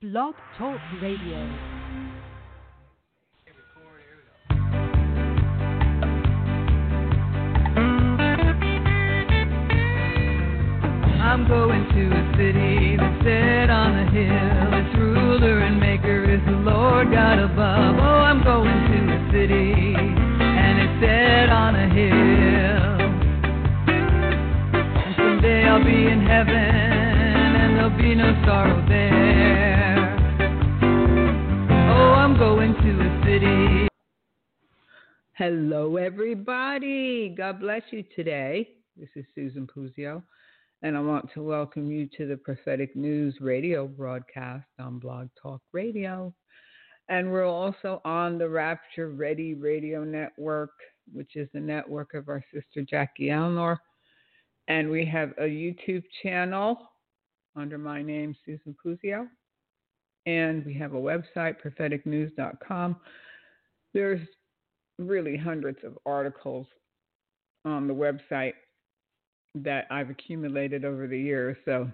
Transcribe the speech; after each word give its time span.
Blog 0.00 0.36
Talk 0.56 0.78
Radio. 1.02 1.38
I'm 11.18 11.48
going 11.48 11.82
to 11.90 12.14
a 12.14 12.32
city 12.38 12.94
that's 12.96 13.24
set 13.24 13.70
on 13.70 13.98
a 13.98 14.06
hill. 14.12 14.70
Its 14.78 14.96
ruler 14.96 15.58
and 15.62 15.80
maker 15.80 16.30
is 16.32 16.40
the 16.46 16.52
Lord 16.52 17.10
God 17.10 17.40
above. 17.40 17.96
Oh, 17.98 18.22
I'm 18.22 18.44
going 18.44 18.70
to 18.70 18.98
a 19.14 19.32
city 19.32 19.96
and 19.98 20.78
it's 20.78 21.00
set 21.02 21.50
on 21.50 21.74
a 21.74 21.88
hill. 21.90 23.02
And 24.94 25.16
someday 25.16 25.66
I'll 25.66 25.82
be 25.82 26.06
in 26.06 26.24
heaven 26.24 26.54
and 26.54 27.76
there'll 27.76 27.98
be 27.98 28.14
no 28.14 28.30
sorrow 28.46 28.86
there. 28.86 29.87
Going 32.38 32.72
to 32.72 33.00
a 33.00 33.22
city. 33.26 33.88
Hello, 35.36 35.96
everybody. 35.96 37.34
God 37.36 37.58
bless 37.58 37.82
you 37.90 38.04
today. 38.14 38.68
This 38.96 39.08
is 39.16 39.24
Susan 39.34 39.66
Puzio, 39.66 40.22
and 40.82 40.96
I 40.96 41.00
want 41.00 41.28
to 41.34 41.42
welcome 41.42 41.90
you 41.90 42.08
to 42.16 42.28
the 42.28 42.36
Prophetic 42.36 42.94
News 42.94 43.34
radio 43.40 43.88
broadcast 43.88 44.68
on 44.78 45.00
Blog 45.00 45.26
Talk 45.42 45.60
Radio. 45.72 46.32
And 47.08 47.32
we're 47.32 47.44
also 47.44 48.00
on 48.04 48.38
the 48.38 48.48
Rapture 48.48 49.10
Ready 49.10 49.54
Radio 49.54 50.04
Network, 50.04 50.74
which 51.12 51.34
is 51.34 51.48
the 51.52 51.60
network 51.60 52.14
of 52.14 52.28
our 52.28 52.44
sister 52.54 52.82
Jackie 52.88 53.30
Alnor. 53.30 53.78
And 54.68 54.88
we 54.88 55.04
have 55.06 55.32
a 55.38 55.42
YouTube 55.42 56.04
channel 56.22 56.92
under 57.56 57.78
my 57.78 58.00
name, 58.00 58.36
Susan 58.46 58.76
Puzio. 58.86 59.26
And 60.28 60.62
we 60.66 60.74
have 60.74 60.92
a 60.92 61.00
website, 61.00 61.56
propheticnews.com. 61.64 62.96
There's 63.94 64.20
really 64.98 65.38
hundreds 65.38 65.78
of 65.84 65.96
articles 66.04 66.66
on 67.64 67.88
the 67.88 67.94
website 67.94 68.52
that 69.54 69.86
I've 69.90 70.10
accumulated 70.10 70.84
over 70.84 71.06
the 71.06 71.18
years. 71.18 71.56
So 71.64 71.90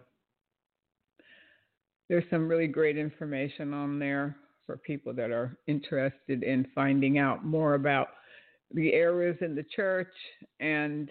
there's 2.08 2.24
some 2.28 2.48
really 2.48 2.66
great 2.66 2.98
information 2.98 3.72
on 3.72 4.00
there 4.00 4.34
for 4.66 4.78
people 4.78 5.12
that 5.14 5.30
are 5.30 5.56
interested 5.68 6.42
in 6.42 6.66
finding 6.74 7.18
out 7.18 7.44
more 7.44 7.74
about 7.74 8.08
the 8.72 8.94
errors 8.94 9.36
in 9.42 9.54
the 9.54 9.64
church. 9.76 10.12
And 10.58 11.08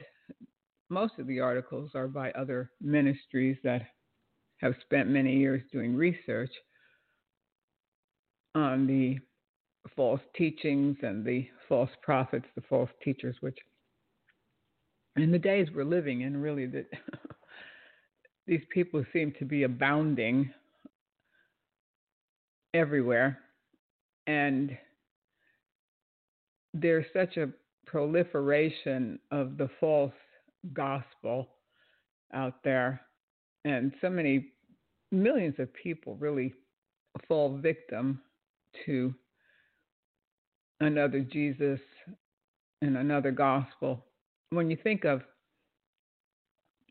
most 0.89 1.13
of 1.19 1.27
the 1.27 1.39
articles 1.39 1.91
are 1.95 2.09
by 2.09 2.31
other 2.31 2.71
ministries 2.81 3.55
that 3.63 3.83
have 4.57 4.73
spent 4.81 5.07
many 5.07 5.37
years 5.37 5.63
doing 5.71 5.95
research 5.95 6.51
on 8.55 8.87
the 8.87 9.17
false 9.95 10.21
teachings 10.35 10.97
and 11.01 11.25
the 11.25 11.47
false 11.67 11.89
prophets, 12.01 12.45
the 12.55 12.63
false 12.69 12.89
teachers, 13.03 13.35
which 13.41 13.57
in 15.15 15.31
the 15.31 15.39
days 15.39 15.67
we're 15.73 15.83
living 15.83 16.21
in, 16.21 16.41
really, 16.41 16.65
that 16.65 16.85
these 18.47 18.63
people 18.73 19.03
seem 19.13 19.33
to 19.39 19.45
be 19.45 19.63
abounding 19.63 20.51
everywhere. 22.73 23.39
And 24.25 24.75
there's 26.73 27.05
such 27.13 27.37
a 27.37 27.49
proliferation 27.85 29.19
of 29.31 29.57
the 29.57 29.69
false 29.79 30.13
gospel 30.73 31.49
out 32.33 32.63
there, 32.63 33.01
and 33.65 33.93
so 34.01 34.09
many 34.09 34.47
millions 35.11 35.55
of 35.59 35.71
people 35.73 36.15
really 36.15 36.53
fall 37.27 37.57
victim 37.57 38.19
to 38.85 39.13
another 40.79 41.21
Jesus 41.21 41.79
and 42.81 42.97
another 42.97 43.31
gospel. 43.31 44.03
When 44.49 44.69
you 44.69 44.77
think 44.83 45.05
of 45.05 45.21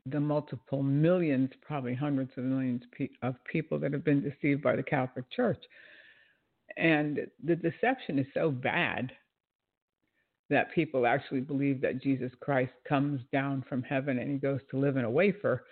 the 0.06 0.20
multiple 0.20 0.82
millions, 0.82 1.50
probably 1.60 1.94
hundreds 1.94 2.32
of 2.36 2.44
millions 2.44 2.82
of 3.22 3.36
people 3.44 3.78
that 3.78 3.92
have 3.92 4.04
been 4.04 4.22
deceived 4.22 4.62
by 4.62 4.74
the 4.74 4.82
Catholic 4.82 5.30
Church, 5.30 5.62
and 6.76 7.20
the 7.44 7.54
deception 7.54 8.18
is 8.18 8.26
so 8.34 8.50
bad 8.50 9.12
that 10.50 10.72
people 10.74 11.06
actually 11.06 11.40
believe 11.40 11.80
that 11.80 12.02
Jesus 12.02 12.32
Christ 12.40 12.72
comes 12.88 13.20
down 13.32 13.64
from 13.68 13.82
heaven 13.82 14.18
and 14.18 14.30
he 14.30 14.38
goes 14.38 14.60
to 14.70 14.78
live 14.78 14.96
in 14.96 15.04
a 15.04 15.10
wafer, 15.10 15.64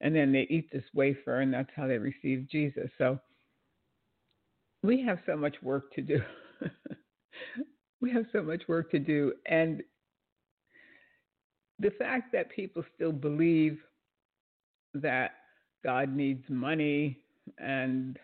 and 0.00 0.14
then 0.14 0.32
they 0.32 0.46
eat 0.50 0.70
this 0.70 0.84
wafer, 0.94 1.40
and 1.40 1.52
that's 1.52 1.70
how 1.74 1.86
they 1.86 1.98
receive 1.98 2.48
Jesus. 2.50 2.90
So 2.98 3.18
we 4.82 5.02
have 5.02 5.18
so 5.26 5.36
much 5.36 5.56
work 5.62 5.92
to 5.94 6.02
do. 6.02 6.20
we 8.00 8.10
have 8.12 8.26
so 8.32 8.42
much 8.42 8.62
work 8.68 8.90
to 8.92 8.98
do. 8.98 9.32
And 9.46 9.82
the 11.78 11.90
fact 11.90 12.32
that 12.32 12.50
people 12.50 12.84
still 12.94 13.12
believe 13.12 13.78
that 14.94 15.32
God 15.84 16.14
needs 16.14 16.44
money 16.48 17.18
and 17.58 18.18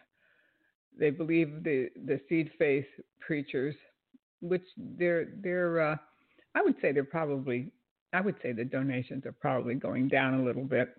they 0.98 1.10
believe 1.10 1.64
the, 1.64 1.88
the 2.06 2.20
seed 2.28 2.50
faith 2.58 2.86
preachers, 3.20 3.74
which 4.40 4.64
they're 4.76 5.28
they're 5.42 5.80
uh, 5.80 5.96
I 6.54 6.62
would 6.62 6.76
say 6.80 6.92
they're 6.92 7.04
probably 7.04 7.70
I 8.12 8.20
would 8.20 8.36
say 8.42 8.52
the 8.52 8.64
donations 8.64 9.26
are 9.26 9.32
probably 9.32 9.74
going 9.74 10.08
down 10.08 10.34
a 10.34 10.44
little 10.44 10.64
bit 10.64 10.94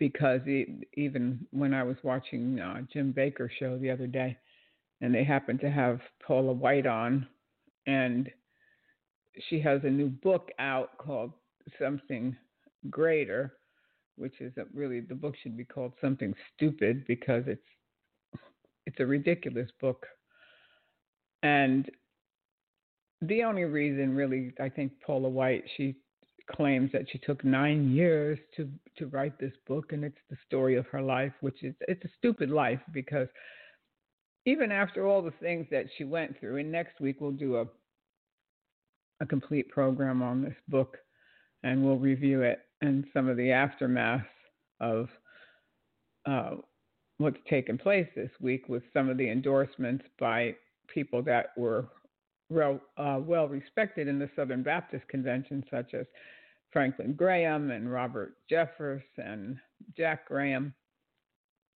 because 0.00 0.40
even 0.94 1.46
when 1.50 1.74
I 1.74 1.84
was 1.84 1.96
watching 2.02 2.58
uh, 2.58 2.80
Jim 2.92 3.14
Bakker 3.16 3.48
show 3.58 3.78
the 3.78 3.90
other 3.90 4.06
day, 4.08 4.36
and 5.02 5.14
they 5.14 5.22
happened 5.22 5.60
to 5.60 5.70
have 5.70 6.00
Paula 6.26 6.54
White 6.54 6.86
on, 6.86 7.26
and 7.86 8.28
she 9.48 9.60
has 9.60 9.82
a 9.84 9.90
new 9.90 10.08
book 10.08 10.50
out 10.58 10.96
called 10.98 11.32
Something 11.78 12.34
Greater, 12.88 13.52
which 14.16 14.40
is 14.40 14.52
really 14.74 15.00
the 15.00 15.14
book 15.14 15.34
should 15.42 15.56
be 15.56 15.64
called 15.64 15.92
Something 16.00 16.34
Stupid 16.56 17.04
because 17.06 17.44
it's 17.46 17.62
it's 18.86 19.00
a 19.00 19.06
ridiculous 19.06 19.68
book, 19.80 20.06
and 21.42 21.90
the 23.20 23.44
only 23.44 23.64
reason 23.64 24.16
really 24.16 24.54
I 24.58 24.70
think 24.70 24.92
Paula 25.06 25.28
White 25.28 25.64
she 25.76 25.96
claims 26.52 26.90
that 26.92 27.06
she 27.10 27.18
took 27.18 27.44
nine 27.44 27.90
years 27.90 28.38
to 28.56 28.68
to 28.96 29.06
write 29.08 29.38
this 29.38 29.52
book 29.66 29.92
and 29.92 30.04
it's 30.04 30.18
the 30.28 30.36
story 30.46 30.76
of 30.76 30.86
her 30.86 31.02
life 31.02 31.32
which 31.40 31.62
is 31.62 31.74
it's 31.88 32.04
a 32.04 32.10
stupid 32.18 32.50
life 32.50 32.80
because 32.92 33.28
even 34.46 34.72
after 34.72 35.06
all 35.06 35.22
the 35.22 35.32
things 35.40 35.66
that 35.70 35.86
she 35.96 36.04
went 36.04 36.38
through 36.38 36.56
and 36.56 36.70
next 36.70 37.00
week 37.00 37.16
we'll 37.20 37.30
do 37.30 37.56
a 37.56 37.64
a 39.22 39.26
complete 39.26 39.68
program 39.68 40.22
on 40.22 40.42
this 40.42 40.56
book 40.68 40.96
and 41.62 41.84
we'll 41.84 41.98
review 41.98 42.42
it 42.42 42.60
and 42.80 43.04
some 43.12 43.28
of 43.28 43.36
the 43.36 43.52
aftermath 43.52 44.24
of 44.80 45.08
uh, 46.26 46.52
what's 47.18 47.36
taken 47.48 47.76
place 47.76 48.06
this 48.16 48.30
week 48.40 48.68
with 48.68 48.82
some 48.94 49.10
of 49.10 49.18
the 49.18 49.28
endorsements 49.28 50.04
by 50.18 50.54
people 50.92 51.22
that 51.22 51.48
were 51.56 51.86
well, 52.50 52.80
uh, 52.96 53.18
well 53.20 53.46
respected 53.46 54.08
in 54.08 54.18
the 54.18 54.28
Southern 54.34 54.62
Baptist 54.62 55.06
Convention, 55.08 55.64
such 55.70 55.94
as 55.94 56.06
Franklin 56.72 57.14
Graham 57.14 57.70
and 57.70 57.90
Robert 57.90 58.34
Jeffress 58.50 59.02
and 59.16 59.58
Jack 59.96 60.28
Graham, 60.28 60.74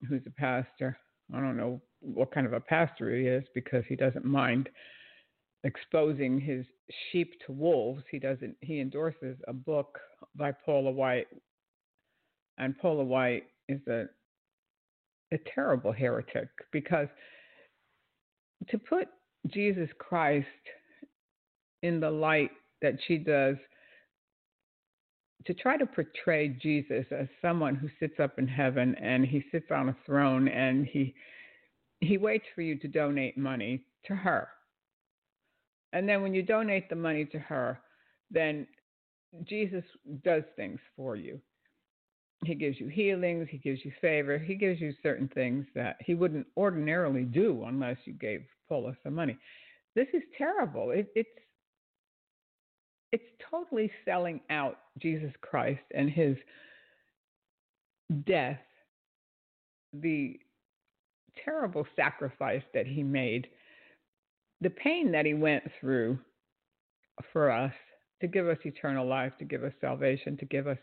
who's 0.09 0.23
a 0.27 0.31
pastor. 0.31 0.97
I 1.35 1.41
don't 1.41 1.57
know 1.57 1.81
what 2.01 2.33
kind 2.33 2.47
of 2.47 2.53
a 2.53 2.61
pastor 2.61 3.15
he 3.17 3.27
is 3.27 3.45
because 3.55 3.85
he 3.89 3.97
doesn't 3.97 4.25
mind 4.25 4.69
exposing 5.65 6.39
his 6.39 6.67
sheep 7.11 7.33
to 7.47 7.53
wolves. 7.53 8.03
He 8.11 8.19
doesn't. 8.19 8.57
He 8.61 8.81
endorses 8.81 9.39
a 9.49 9.53
book 9.53 9.99
by 10.37 10.53
Paula 10.53 10.91
White, 10.91 11.29
and 12.59 12.79
Paula 12.79 13.05
White 13.05 13.45
is 13.69 13.81
a 13.89 14.05
a 15.33 15.39
terrible 15.55 15.91
heretic 15.91 16.49
because 16.71 17.09
to 18.69 18.79
put 18.79 19.09
Jesus 19.49 19.89
Christ 19.99 20.47
in 21.83 21.99
the 21.99 22.11
light 22.11 22.51
that 22.83 22.95
she 23.07 23.19
does 23.19 23.57
to 25.47 25.55
try 25.55 25.77
to 25.77 25.87
portray 25.87 26.49
Jesus 26.49 27.05
as 27.11 27.29
someone 27.43 27.75
who 27.75 27.89
sits 28.01 28.19
up 28.19 28.39
in 28.39 28.47
heaven 28.47 28.95
and 28.97 29.25
he 29.25 29.45
sits 29.53 29.67
on 29.71 29.91
a 29.91 29.97
throne 30.07 30.49
and 30.49 30.87
he 30.87 31.15
he 32.01 32.19
waits 32.19 32.45
for 32.55 32.63
you 32.63 32.79
to 32.79 32.89
donate 32.89 33.39
money 33.39 33.83
to 34.07 34.15
her. 34.15 34.49
And 35.93 36.09
then 36.09 36.23
when 36.23 36.35
you 36.35 36.43
donate 36.43 36.89
the 36.91 36.97
money 36.97 37.25
to 37.27 37.39
her, 37.39 37.81
then 38.31 38.67
Jesus 39.45 39.85
does 40.23 40.43
things 40.57 40.81
for 40.97 41.17
you. 41.17 41.41
He 42.45 42.55
gives 42.55 42.79
you 42.79 42.89
healings, 42.89 43.49
he 43.51 43.59
gives 43.59 43.85
you 43.85 43.93
favor, 44.01 44.39
he 44.39 44.55
gives 44.55 44.81
you 44.81 44.93
certain 45.03 45.29
things 45.29 45.67
that 45.75 45.97
he 46.01 46.15
wouldn't 46.15 46.47
ordinarily 46.57 47.23
do 47.23 47.65
unless 47.67 47.97
you 48.05 48.13
gave 48.13 48.45
Paula 48.69 48.95
some 49.03 49.15
money. 49.15 49.39
This 49.95 50.09
is 50.13 50.23
terrible. 50.37 50.91
It, 50.91 51.09
it's 51.15 51.29
it's 53.15 53.23
totally 53.49 53.93
selling 54.05 54.41
out 54.51 54.77
Jesus 54.99 55.31
Christ 55.41 55.85
and 55.95 56.11
his 56.11 56.37
death, 58.27 58.59
the 59.93 60.41
terrible 61.45 61.87
sacrifice 61.95 62.65
that 62.75 62.89
he 62.89 63.05
made, 63.05 63.47
the 64.61 64.71
pain 64.71 65.13
that 65.13 65.27
he 65.27 65.33
went 65.33 65.63
through 65.81 66.19
for 67.33 67.53
us 67.53 67.73
to 68.21 68.27
give 68.27 68.49
us 68.49 68.59
eternal 68.65 69.07
life, 69.07 69.33
to 69.39 69.45
give 69.45 69.63
us 69.63 69.73
salvation, 69.81 70.37
to 70.39 70.45
give 70.47 70.67
us 70.67 70.79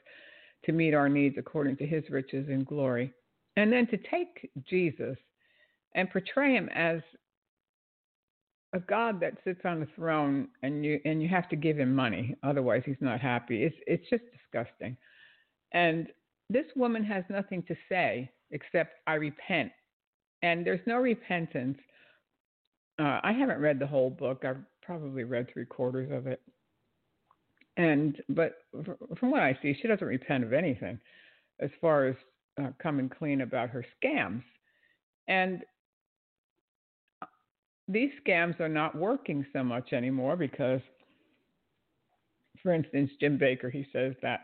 to 0.64 0.72
meet 0.72 0.94
our 0.94 1.10
needs 1.10 1.36
according 1.38 1.76
to 1.76 1.86
his 1.86 2.10
riches 2.10 2.48
and 2.48 2.66
glory. 2.66 3.14
And 3.58 3.74
then 3.74 3.88
to 3.88 3.98
take 3.98 4.50
Jesus 4.70 5.18
and 5.96 6.10
portray 6.10 6.54
him 6.54 6.70
as 6.74 7.02
a 8.74 8.80
God 8.80 9.20
that 9.20 9.38
sits 9.44 9.62
on 9.66 9.82
the 9.82 9.88
throne 9.96 10.48
and 10.64 10.86
you 10.86 11.00
and 11.06 11.22
you 11.22 11.28
have 11.28 11.50
to 11.50 11.56
give 11.56 11.78
him 11.78 11.94
money, 11.94 12.36
otherwise 12.44 12.84
he's 12.86 12.96
not 13.02 13.20
happy. 13.20 13.64
It's 13.64 13.76
it's 13.88 14.10
just 14.10 14.24
disgusting. 14.32 14.96
And 15.74 16.08
this 16.50 16.66
woman 16.76 17.04
has 17.04 17.24
nothing 17.30 17.64
to 17.64 17.76
say 17.90 18.30
except 18.52 18.96
I 19.08 19.16
repent. 19.16 19.72
And 20.44 20.66
there's 20.66 20.86
no 20.86 20.98
repentance. 20.98 21.78
Uh, 23.00 23.20
I 23.24 23.32
haven't 23.32 23.60
read 23.60 23.80
the 23.80 23.88
whole 23.88 24.10
book. 24.10 24.44
I've 24.46 24.64
probably 24.82 25.24
read 25.24 25.48
three 25.52 25.66
quarters 25.66 26.12
of 26.12 26.28
it. 26.28 26.42
And 27.78 28.22
but 28.30 28.60
from 29.18 29.32
what 29.32 29.42
I 29.42 29.58
see, 29.62 29.78
she 29.82 29.88
doesn't 29.88 30.06
repent 30.06 30.44
of 30.44 30.54
anything, 30.54 31.00
as 31.60 31.70
far 31.80 32.08
as 32.08 32.16
uh, 32.62 32.70
coming 32.82 33.10
clean 33.10 33.42
about 33.42 33.70
her 33.70 33.86
scams. 34.04 34.44
And 35.28 35.64
these 37.92 38.12
scams 38.26 38.60
are 38.60 38.70
not 38.70 38.96
working 38.96 39.46
so 39.54 39.64
much 39.64 39.94
anymore 39.94 40.36
because, 40.36 40.82
for 42.64 42.74
instance, 42.74 43.12
Jim 43.20 43.38
Bakker, 43.38 43.72
he 43.72 43.86
says 43.92 44.14
that 44.22 44.42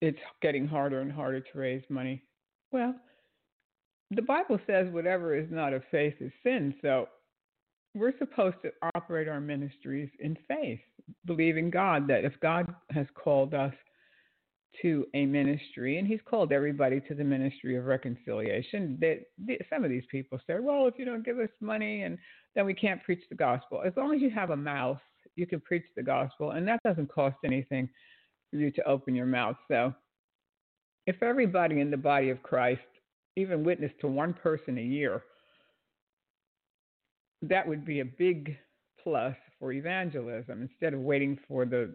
it's 0.00 0.18
getting 0.42 0.66
harder 0.66 1.00
and 1.00 1.10
harder 1.10 1.40
to 1.40 1.58
raise 1.58 1.82
money. 1.88 2.22
Well, 2.70 2.94
the 4.10 4.22
Bible 4.22 4.58
says 4.66 4.92
whatever 4.92 5.34
is 5.34 5.48
not 5.50 5.72
of 5.72 5.82
faith 5.90 6.14
is 6.20 6.32
sin. 6.42 6.74
So 6.82 7.08
we're 7.94 8.16
supposed 8.18 8.56
to 8.62 8.72
operate 8.94 9.26
our 9.26 9.40
ministries 9.40 10.10
in 10.20 10.36
faith, 10.46 10.80
believing 11.24 11.70
God 11.70 12.06
that 12.08 12.24
if 12.24 12.38
God 12.40 12.72
has 12.90 13.06
called 13.14 13.54
us 13.54 13.74
to 14.82 15.06
a 15.14 15.26
ministry, 15.26 15.98
and 15.98 16.06
He's 16.06 16.20
called 16.24 16.52
everybody 16.52 17.00
to 17.08 17.14
the 17.14 17.24
ministry 17.24 17.76
of 17.76 17.84
reconciliation. 17.84 18.98
That 19.00 19.20
some 19.70 19.84
of 19.84 19.90
these 19.90 20.06
people 20.10 20.38
say, 20.46 20.58
"Well, 20.60 20.86
if 20.86 20.98
you 20.98 21.04
don't 21.04 21.24
give 21.24 21.38
us 21.38 21.50
money, 21.60 22.02
and 22.02 22.18
then 22.54 22.66
we 22.66 22.74
can't 22.74 23.02
preach 23.02 23.22
the 23.28 23.34
gospel." 23.34 23.82
As 23.82 23.96
long 23.96 24.14
as 24.14 24.20
you 24.20 24.30
have 24.30 24.50
a 24.50 24.56
mouth, 24.56 25.00
you 25.34 25.46
can 25.46 25.60
preach 25.60 25.84
the 25.96 26.02
gospel, 26.02 26.52
and 26.52 26.66
that 26.68 26.80
doesn't 26.84 27.08
cost 27.08 27.36
anything 27.44 27.88
for 28.50 28.56
you 28.56 28.70
to 28.70 28.88
open 28.88 29.14
your 29.14 29.26
mouth. 29.26 29.56
So, 29.68 29.94
if 31.06 31.22
everybody 31.22 31.80
in 31.80 31.90
the 31.90 31.96
body 31.96 32.30
of 32.30 32.42
Christ 32.42 32.82
even 33.36 33.64
witnessed 33.64 33.98
to 34.00 34.08
one 34.08 34.32
person 34.32 34.78
a 34.78 34.82
year, 34.82 35.22
that 37.42 37.66
would 37.66 37.84
be 37.84 38.00
a 38.00 38.04
big 38.04 38.56
plus 39.02 39.36
for 39.58 39.72
evangelism 39.72 40.62
instead 40.62 40.94
of 40.94 41.00
waiting 41.00 41.38
for 41.46 41.64
the 41.64 41.94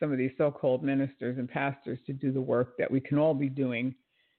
some 0.00 0.12
of 0.12 0.18
these 0.18 0.32
so-called 0.36 0.82
ministers 0.82 1.38
and 1.38 1.48
pastors 1.48 1.98
to 2.06 2.12
do 2.12 2.32
the 2.32 2.40
work 2.40 2.76
that 2.78 2.90
we 2.90 3.00
can 3.00 3.18
all 3.18 3.34
be 3.34 3.48
doing 3.48 3.94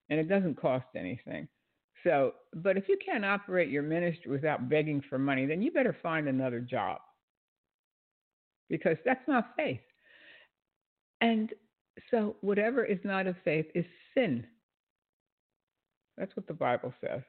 and 0.09 0.19
it 0.19 0.29
doesn't 0.29 0.59
cost 0.59 0.85
anything. 0.95 1.47
So 2.03 2.33
but 2.53 2.77
if 2.77 2.87
you 2.87 2.97
can't 3.03 3.25
operate 3.25 3.69
your 3.69 3.83
ministry 3.83 4.31
without 4.31 4.69
begging 4.69 5.01
for 5.09 5.17
money 5.17 5.45
then 5.45 5.61
you 5.61 5.71
better 5.71 5.95
find 6.01 6.27
another 6.27 6.59
job. 6.59 6.99
Because 8.69 8.97
that's 9.05 9.27
not 9.27 9.53
faith. 9.55 9.81
And 11.21 11.51
so 12.11 12.35
whatever 12.41 12.83
is 12.83 12.99
not 13.03 13.27
of 13.27 13.35
faith 13.43 13.67
is 13.75 13.85
sin. 14.13 14.45
That's 16.17 16.35
what 16.35 16.47
the 16.47 16.53
bible 16.53 16.93
says. 17.01 17.21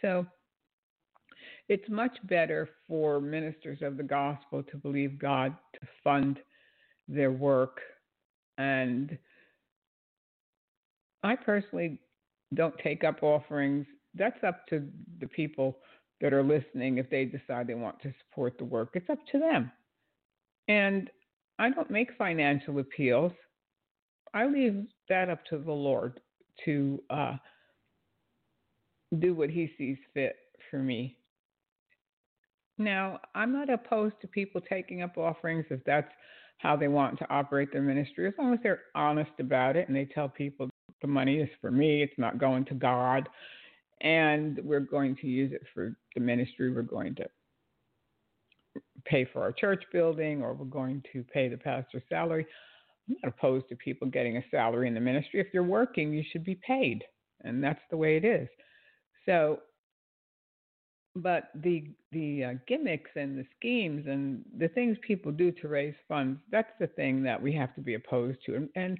So 0.00 0.26
it's 1.68 1.88
much 1.88 2.16
better 2.24 2.68
for 2.88 3.20
ministers 3.20 3.78
of 3.82 3.96
the 3.96 4.02
gospel 4.02 4.62
to 4.64 4.76
believe 4.76 5.18
God 5.18 5.56
to 5.74 5.80
fund 6.02 6.38
their 7.12 7.30
work. 7.30 7.80
And 8.58 9.16
I 11.22 11.36
personally 11.36 12.00
don't 12.54 12.74
take 12.82 13.04
up 13.04 13.22
offerings. 13.22 13.86
That's 14.14 14.42
up 14.44 14.66
to 14.68 14.86
the 15.20 15.26
people 15.26 15.78
that 16.20 16.32
are 16.32 16.42
listening 16.42 16.98
if 16.98 17.08
they 17.10 17.24
decide 17.24 17.66
they 17.66 17.74
want 17.74 18.00
to 18.02 18.12
support 18.24 18.58
the 18.58 18.64
work. 18.64 18.90
It's 18.94 19.10
up 19.10 19.18
to 19.32 19.38
them. 19.38 19.72
And 20.68 21.10
I 21.58 21.70
don't 21.70 21.90
make 21.90 22.10
financial 22.16 22.78
appeals. 22.78 23.32
I 24.34 24.46
leave 24.46 24.86
that 25.08 25.28
up 25.28 25.44
to 25.46 25.58
the 25.58 25.72
Lord 25.72 26.20
to 26.64 27.02
uh, 27.10 27.36
do 29.18 29.34
what 29.34 29.50
He 29.50 29.70
sees 29.76 29.98
fit 30.14 30.36
for 30.70 30.78
me. 30.78 31.18
Now, 32.78 33.20
I'm 33.34 33.52
not 33.52 33.70
opposed 33.70 34.14
to 34.22 34.26
people 34.26 34.60
taking 34.60 35.02
up 35.02 35.18
offerings 35.18 35.66
if 35.70 35.80
that's 35.84 36.10
how 36.62 36.76
they 36.76 36.88
want 36.88 37.18
to 37.18 37.28
operate 37.28 37.72
their 37.72 37.82
ministry, 37.82 38.28
as 38.28 38.34
long 38.38 38.54
as 38.54 38.60
they're 38.62 38.82
honest 38.94 39.32
about 39.40 39.76
it 39.76 39.88
and 39.88 39.96
they 39.96 40.04
tell 40.04 40.28
people 40.28 40.70
the 41.00 41.08
money 41.08 41.40
is 41.40 41.48
for 41.60 41.72
me, 41.72 42.02
it's 42.02 42.12
not 42.16 42.38
going 42.38 42.64
to 42.66 42.74
God, 42.74 43.28
and 44.00 44.60
we're 44.62 44.80
going 44.80 45.16
to 45.16 45.26
use 45.26 45.52
it 45.52 45.62
for 45.74 45.96
the 46.14 46.20
ministry. 46.20 46.72
We're 46.72 46.82
going 46.82 47.16
to 47.16 47.26
pay 49.04 49.24
for 49.32 49.42
our 49.42 49.50
church 49.52 49.82
building 49.92 50.42
or 50.42 50.54
we're 50.54 50.64
going 50.64 51.02
to 51.12 51.24
pay 51.24 51.48
the 51.48 51.56
pastor's 51.56 52.04
salary. 52.08 52.46
I'm 53.08 53.16
not 53.22 53.34
opposed 53.36 53.68
to 53.68 53.76
people 53.76 54.06
getting 54.08 54.36
a 54.36 54.44
salary 54.50 54.86
in 54.86 54.94
the 54.94 55.00
ministry. 55.00 55.40
If 55.40 55.48
you're 55.52 55.64
working, 55.64 56.12
you 56.12 56.22
should 56.30 56.44
be 56.44 56.60
paid, 56.64 57.02
and 57.42 57.62
that's 57.62 57.80
the 57.90 57.96
way 57.96 58.16
it 58.16 58.24
is. 58.24 58.48
So 59.26 59.58
but 61.14 61.50
the 61.62 61.84
the 62.10 62.44
uh, 62.44 62.52
gimmicks 62.66 63.10
and 63.16 63.38
the 63.38 63.46
schemes 63.58 64.06
and 64.06 64.44
the 64.58 64.68
things 64.68 64.96
people 65.06 65.30
do 65.30 65.52
to 65.52 65.68
raise 65.68 65.94
funds 66.08 66.40
that's 66.50 66.72
the 66.80 66.86
thing 66.86 67.22
that 67.22 67.40
we 67.40 67.52
have 67.52 67.74
to 67.74 67.80
be 67.80 67.94
opposed 67.94 68.38
to. 68.46 68.56
And, 68.56 68.68
and 68.76 68.98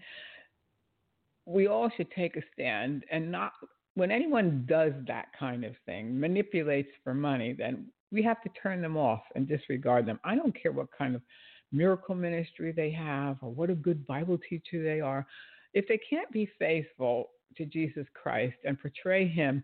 we 1.47 1.67
all 1.67 1.91
should 1.97 2.11
take 2.13 2.37
a 2.37 2.43
stand 2.53 3.05
and 3.11 3.31
not 3.31 3.53
when 3.95 4.11
anyone 4.11 4.65
does 4.69 4.93
that 5.07 5.27
kind 5.39 5.65
of 5.65 5.75
thing 5.87 6.19
manipulates 6.19 6.91
for 7.03 7.15
money 7.15 7.55
then 7.57 7.87
we 8.11 8.23
have 8.23 8.43
to 8.43 8.51
turn 8.63 8.83
them 8.83 8.99
off 8.99 9.23
and 9.35 9.49
disregard 9.49 10.05
them. 10.05 10.21
I 10.23 10.35
don't 10.35 10.55
care 10.61 10.73
what 10.73 10.89
kind 10.97 11.15
of 11.15 11.23
miracle 11.73 12.15
ministry 12.15 12.71
they 12.71 12.91
have 12.91 13.39
or 13.41 13.51
what 13.51 13.71
a 13.71 13.75
good 13.75 14.07
bible 14.07 14.39
teacher 14.51 14.85
they 14.85 15.01
are. 15.01 15.27
If 15.73 15.89
they 15.89 15.99
can't 16.11 16.31
be 16.31 16.51
faithful 16.59 17.31
to 17.57 17.67
jesus 17.67 18.07
christ 18.15 18.57
and 18.65 18.81
portray 18.81 19.27
him 19.27 19.63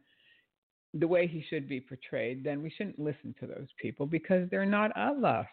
the 0.95 1.09
way 1.09 1.27
he 1.27 1.45
should 1.49 1.69
be 1.69 1.81
portrayed, 1.81 2.45
then 2.45 2.63
we 2.63 2.71
shouldn't 2.71 2.99
listen 2.99 3.35
to 3.41 3.47
those 3.47 3.69
people 3.81 4.07
because 4.07 4.49
they're 4.51 4.65
not 4.65 4.97
of 4.97 5.25
us. 5.25 5.47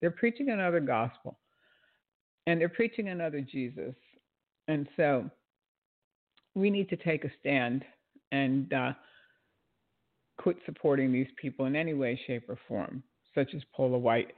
They're 0.00 0.10
preaching 0.10 0.50
another 0.50 0.80
gospel 0.80 1.38
and 2.46 2.60
they're 2.60 2.68
preaching 2.68 3.08
another 3.08 3.40
Jesus. 3.40 3.94
And 4.68 4.88
so 4.96 5.30
we 6.54 6.70
need 6.70 6.88
to 6.90 6.96
take 6.96 7.24
a 7.24 7.30
stand 7.40 7.84
and 8.32 8.72
uh, 8.72 8.92
quit 10.38 10.56
supporting 10.66 11.12
these 11.12 11.28
people 11.40 11.66
in 11.66 11.76
any 11.76 11.94
way, 11.94 12.20
shape, 12.26 12.44
or 12.48 12.58
form, 12.66 13.02
such 13.34 13.54
as 13.54 13.62
Paula 13.74 13.98
White, 13.98 14.32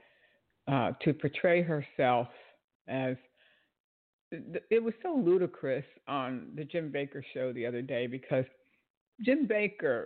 uh, 0.67 0.91
to 1.03 1.13
portray 1.13 1.61
herself 1.61 2.27
as 2.87 3.15
it 4.69 4.81
was 4.81 4.93
so 5.03 5.13
ludicrous 5.13 5.83
on 6.07 6.47
the 6.55 6.63
Jim 6.63 6.91
Bakker 6.91 7.21
show 7.33 7.51
the 7.51 7.65
other 7.65 7.81
day 7.81 8.07
because 8.07 8.45
Jim 9.21 9.47
Bakker, 9.47 10.05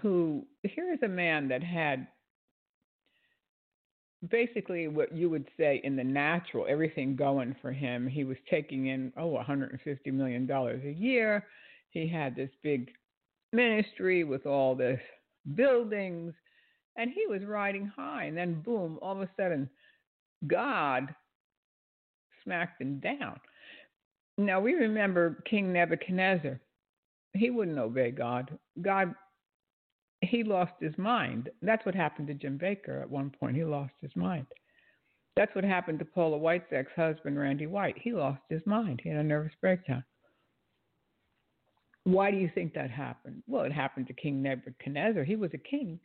who 0.00 0.46
here 0.62 0.92
is 0.92 1.02
a 1.02 1.08
man 1.08 1.48
that 1.48 1.62
had 1.62 2.06
basically 4.30 4.88
what 4.88 5.14
you 5.14 5.28
would 5.30 5.46
say 5.56 5.80
in 5.84 5.96
the 5.96 6.04
natural, 6.04 6.66
everything 6.68 7.16
going 7.16 7.54
for 7.60 7.72
him. 7.72 8.06
He 8.06 8.24
was 8.24 8.36
taking 8.50 8.86
in, 8.86 9.12
oh, 9.16 9.38
$150 9.46 9.78
million 10.12 10.50
a 10.50 10.90
year. 10.90 11.44
He 11.90 12.08
had 12.08 12.34
this 12.34 12.50
big 12.62 12.90
ministry 13.52 14.24
with 14.24 14.46
all 14.46 14.74
this 14.74 15.00
buildings, 15.54 16.34
and 16.96 17.10
he 17.10 17.26
was 17.28 17.44
riding 17.44 17.86
high. 17.86 18.24
And 18.24 18.36
then, 18.36 18.62
boom, 18.62 18.98
all 19.02 19.12
of 19.12 19.20
a 19.20 19.30
sudden, 19.36 19.68
God 20.46 21.14
smacked 22.42 22.80
him 22.80 22.98
down. 23.00 23.38
Now, 24.38 24.60
we 24.60 24.74
remember 24.74 25.42
King 25.48 25.72
Nebuchadnezzar 25.72 26.60
he 27.38 27.50
wouldn't 27.50 27.78
obey 27.78 28.10
God. 28.10 28.56
God, 28.82 29.14
he 30.20 30.42
lost 30.42 30.72
his 30.80 30.96
mind. 30.98 31.50
That's 31.62 31.84
what 31.84 31.94
happened 31.94 32.28
to 32.28 32.34
Jim 32.34 32.58
Bakker 32.58 33.00
at 33.00 33.10
one 33.10 33.30
point. 33.30 33.56
He 33.56 33.64
lost 33.64 33.94
his 34.00 34.14
mind. 34.16 34.46
That's 35.36 35.54
what 35.54 35.64
happened 35.64 35.98
to 35.98 36.04
Paula 36.04 36.38
White's 36.38 36.72
ex 36.72 36.90
husband, 36.96 37.38
Randy 37.38 37.66
White. 37.66 37.96
He 37.98 38.12
lost 38.12 38.40
his 38.48 38.62
mind. 38.64 39.00
He 39.02 39.10
had 39.10 39.18
a 39.18 39.24
nervous 39.24 39.52
breakdown. 39.60 40.02
Why 42.04 42.30
do 42.30 42.36
you 42.36 42.50
think 42.54 42.72
that 42.74 42.90
happened? 42.90 43.42
Well, 43.46 43.64
it 43.64 43.72
happened 43.72 44.06
to 44.06 44.14
King 44.14 44.40
Nebuchadnezzar. 44.40 45.24
He 45.24 45.36
was 45.36 45.50
a 45.52 45.58
king. 45.58 45.98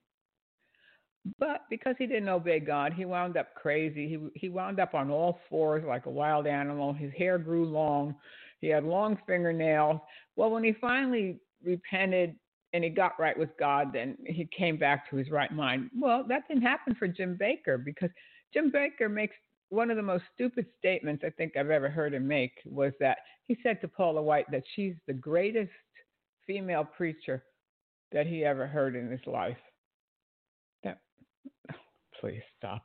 But 1.38 1.62
because 1.70 1.96
he 2.00 2.08
didn't 2.08 2.30
obey 2.30 2.60
God, 2.60 2.94
he 2.94 3.06
wound 3.06 3.38
up 3.38 3.54
crazy. 3.54 4.10
He 4.10 4.40
he 4.40 4.50
wound 4.50 4.80
up 4.80 4.96
on 4.96 5.12
all 5.12 5.40
fours 5.50 5.84
like 5.88 6.08
a 6.08 6.10
wild 6.10 6.48
animal. 6.48 6.94
His 6.94 7.12
hair 7.16 7.38
grew 7.38 7.66
long. 7.66 8.16
He 8.62 8.68
had 8.68 8.84
long 8.84 9.18
fingernails. 9.28 10.00
Well, 10.36 10.52
when 10.52 10.64
he 10.64 10.74
finally 10.80 11.40
repented 11.64 12.36
and 12.74 12.84
he 12.84 12.90
got 12.90 13.20
right 13.20 13.38
with 13.38 13.50
God, 13.58 13.92
then 13.92 14.18
he 14.26 14.48
came 14.56 14.78
back 14.78 15.10
to 15.10 15.18
his 15.18 15.30
right 15.30 15.52
mind. 15.52 15.90
Well, 16.00 16.24
that 16.30 16.48
didn't 16.48 16.64
happen 16.64 16.96
for 16.96 17.08
Jim 17.08 17.38
Bakker 17.38 17.84
because 17.84 18.10
Jim 18.54 18.72
Bakker 18.72 19.12
makes 19.12 19.36
one 19.70 19.90
of 19.90 19.98
the 19.98 20.04
most 20.04 20.24
stupid 20.34 20.66
statements 20.78 21.24
I 21.26 21.32
think 21.32 21.58
I've 21.58 21.70
ever 21.70 21.90
heard 21.90 22.14
him 22.14 22.28
make 22.28 22.54
was 22.66 22.94
that 23.00 23.20
he 23.48 23.58
said 23.64 23.82
to 23.82 23.88
Paula 23.88 24.22
White 24.22 24.50
that 24.52 24.64
she's 24.76 24.96
the 25.08 25.14
greatest 25.14 25.72
female 26.46 26.86
preacher 26.86 27.44
that 28.12 28.28
he 28.28 28.46
ever 28.46 28.68
heard 28.68 28.96
in 28.96 29.10
his 29.10 29.26
life. 29.26 29.58
That, 30.84 31.00
please 32.20 32.42
stop. 32.58 32.84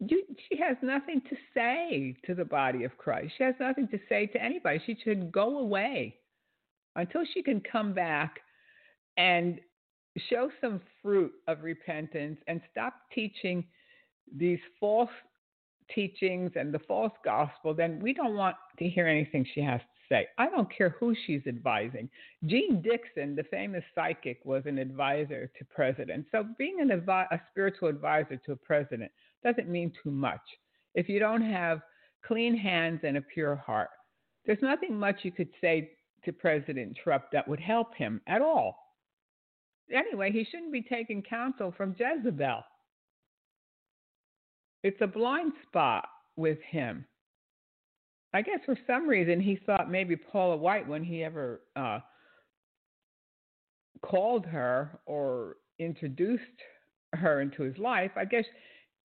You, 0.00 0.22
she 0.48 0.58
has 0.58 0.76
nothing 0.82 1.20
to 1.28 1.36
say 1.54 2.16
to 2.24 2.34
the 2.34 2.44
body 2.44 2.84
of 2.84 2.96
Christ. 2.98 3.32
She 3.36 3.44
has 3.44 3.54
nothing 3.58 3.88
to 3.88 3.98
say 4.08 4.26
to 4.26 4.42
anybody. 4.42 4.80
She 4.86 4.96
should 5.02 5.32
go 5.32 5.58
away 5.58 6.16
until 6.94 7.22
she 7.34 7.42
can 7.42 7.60
come 7.60 7.92
back 7.92 8.40
and 9.16 9.60
show 10.30 10.50
some 10.60 10.80
fruit 11.02 11.32
of 11.46 11.62
repentance 11.62 12.38
and 12.46 12.60
stop 12.70 12.94
teaching 13.12 13.64
these 14.36 14.58
false 14.78 15.10
teachings 15.94 16.52
and 16.54 16.72
the 16.72 16.78
false 16.80 17.12
gospel, 17.24 17.74
then 17.74 18.00
we 18.00 18.12
don't 18.12 18.36
want 18.36 18.56
to 18.78 18.88
hear 18.88 19.06
anything 19.06 19.46
she 19.54 19.60
has 19.60 19.80
to 19.80 20.14
say. 20.14 20.26
I 20.36 20.48
don't 20.48 20.70
care 20.74 20.90
who 21.00 21.14
she's 21.26 21.46
advising. 21.46 22.08
Jeane 22.46 22.82
Dixon, 22.82 23.34
the 23.34 23.44
famous 23.44 23.84
psychic, 23.94 24.40
was 24.44 24.64
an 24.66 24.78
advisor 24.78 25.50
to 25.58 25.64
president. 25.64 26.26
So 26.30 26.46
being 26.58 26.80
an 26.80 26.88
advi- 26.88 27.30
a 27.30 27.40
spiritual 27.50 27.88
advisor 27.88 28.36
to 28.46 28.52
a 28.52 28.56
president 28.56 29.10
doesn't 29.44 29.68
mean 29.68 29.92
too 30.02 30.10
much. 30.10 30.40
If 30.94 31.08
you 31.08 31.18
don't 31.18 31.42
have 31.42 31.80
clean 32.24 32.56
hands 32.56 33.00
and 33.04 33.16
a 33.16 33.22
pure 33.22 33.56
heart, 33.56 33.90
there's 34.46 34.62
nothing 34.62 34.98
much 34.98 35.16
you 35.22 35.32
could 35.32 35.50
say 35.60 35.90
to 36.24 36.32
President 36.32 36.96
Trump 37.02 37.24
that 37.32 37.46
would 37.46 37.60
help 37.60 37.94
him 37.94 38.20
at 38.26 38.42
all. 38.42 38.76
Anyway, 39.94 40.30
he 40.30 40.44
shouldn't 40.44 40.72
be 40.72 40.82
taking 40.82 41.22
counsel 41.22 41.72
from 41.76 41.94
Jezebel. 41.98 42.62
It's 44.82 45.00
a 45.00 45.06
blind 45.06 45.52
spot 45.66 46.06
with 46.36 46.58
him. 46.70 47.04
I 48.34 48.42
guess 48.42 48.60
for 48.66 48.76
some 48.86 49.08
reason 49.08 49.40
he 49.40 49.58
thought 49.64 49.90
maybe 49.90 50.14
Paula 50.16 50.56
White, 50.56 50.86
when 50.86 51.02
he 51.02 51.24
ever 51.24 51.62
uh, 51.76 52.00
called 54.02 54.44
her 54.46 55.00
or 55.06 55.56
introduced 55.78 56.42
her 57.14 57.40
into 57.40 57.62
his 57.62 57.78
life, 57.78 58.10
I 58.16 58.24
guess 58.24 58.44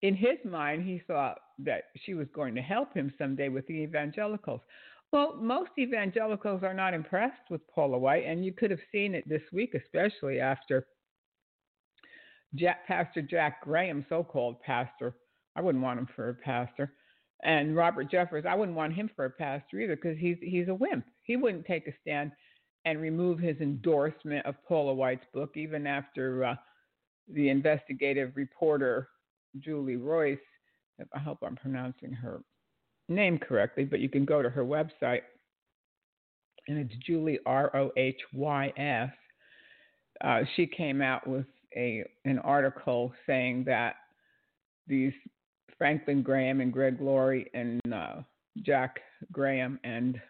in 0.03 0.15
his 0.15 0.37
mind 0.45 0.83
he 0.83 1.01
thought 1.07 1.39
that 1.59 1.85
she 2.05 2.13
was 2.13 2.27
going 2.35 2.53
to 2.53 2.61
help 2.61 2.93
him 2.93 3.11
someday 3.17 3.49
with 3.49 3.65
the 3.67 3.73
evangelicals. 3.73 4.61
Well, 5.11 5.35
most 5.39 5.71
evangelicals 5.79 6.61
are 6.63 6.73
not 6.73 6.93
impressed 6.93 7.49
with 7.49 7.61
Paula 7.73 7.97
White, 7.97 8.25
and 8.25 8.43
you 8.43 8.51
could 8.51 8.69
have 8.69 8.79
seen 8.91 9.15
it 9.15 9.27
this 9.27 9.43
week, 9.51 9.73
especially 9.75 10.39
after 10.39 10.85
Jack, 12.55 12.85
Pastor 12.85 13.21
Jack 13.21 13.63
Graham, 13.63 14.05
so 14.09 14.23
called 14.23 14.61
pastor. 14.61 15.15
I 15.55 15.61
wouldn't 15.61 15.83
want 15.83 15.99
him 15.99 16.09
for 16.15 16.29
a 16.29 16.33
pastor. 16.33 16.93
And 17.43 17.75
Robert 17.75 18.11
Jeffress, 18.11 18.45
I 18.45 18.55
wouldn't 18.55 18.77
want 18.77 18.93
him 18.93 19.09
for 19.15 19.25
a 19.25 19.29
pastor 19.29 19.79
either 19.79 19.95
because 19.95 20.17
he's 20.17 20.37
he's 20.41 20.67
a 20.67 20.73
wimp. 20.73 21.05
He 21.23 21.35
wouldn't 21.35 21.65
take 21.65 21.87
a 21.87 21.93
stand 22.01 22.31
and 22.85 22.99
remove 22.99 23.39
his 23.39 23.57
endorsement 23.61 24.45
of 24.45 24.55
Paula 24.67 24.93
White's 24.93 25.25
book, 25.33 25.51
even 25.55 25.85
after 25.85 26.43
uh, 26.43 26.55
the 27.27 27.49
investigative 27.49 28.31
reporter 28.35 29.09
Julie 29.59 29.97
Roys. 29.97 30.39
I 31.13 31.19
hope 31.19 31.39
I'm 31.43 31.55
pronouncing 31.55 32.11
her 32.13 32.41
name 33.09 33.37
correctly, 33.37 33.85
but 33.85 33.99
you 33.99 34.09
can 34.09 34.25
go 34.25 34.41
to 34.41 34.49
her 34.49 34.63
website, 34.63 35.21
and 36.67 36.77
it's 36.77 36.93
Julie 37.05 37.39
R 37.45 37.75
O 37.75 37.91
H 37.97 38.19
Y 38.33 38.73
S. 38.77 39.11
Uh, 40.23 40.41
she 40.55 40.67
came 40.67 41.01
out 41.01 41.27
with 41.27 41.45
a 41.75 42.03
an 42.25 42.39
article 42.39 43.13
saying 43.25 43.63
that 43.65 43.95
these 44.87 45.13
Franklin 45.77 46.21
Graham 46.21 46.61
and 46.61 46.71
Greg 46.71 47.01
Laurie 47.01 47.49
and 47.53 47.81
uh, 47.93 48.15
Jack 48.65 48.99
Graham 49.31 49.79
and 49.83 50.21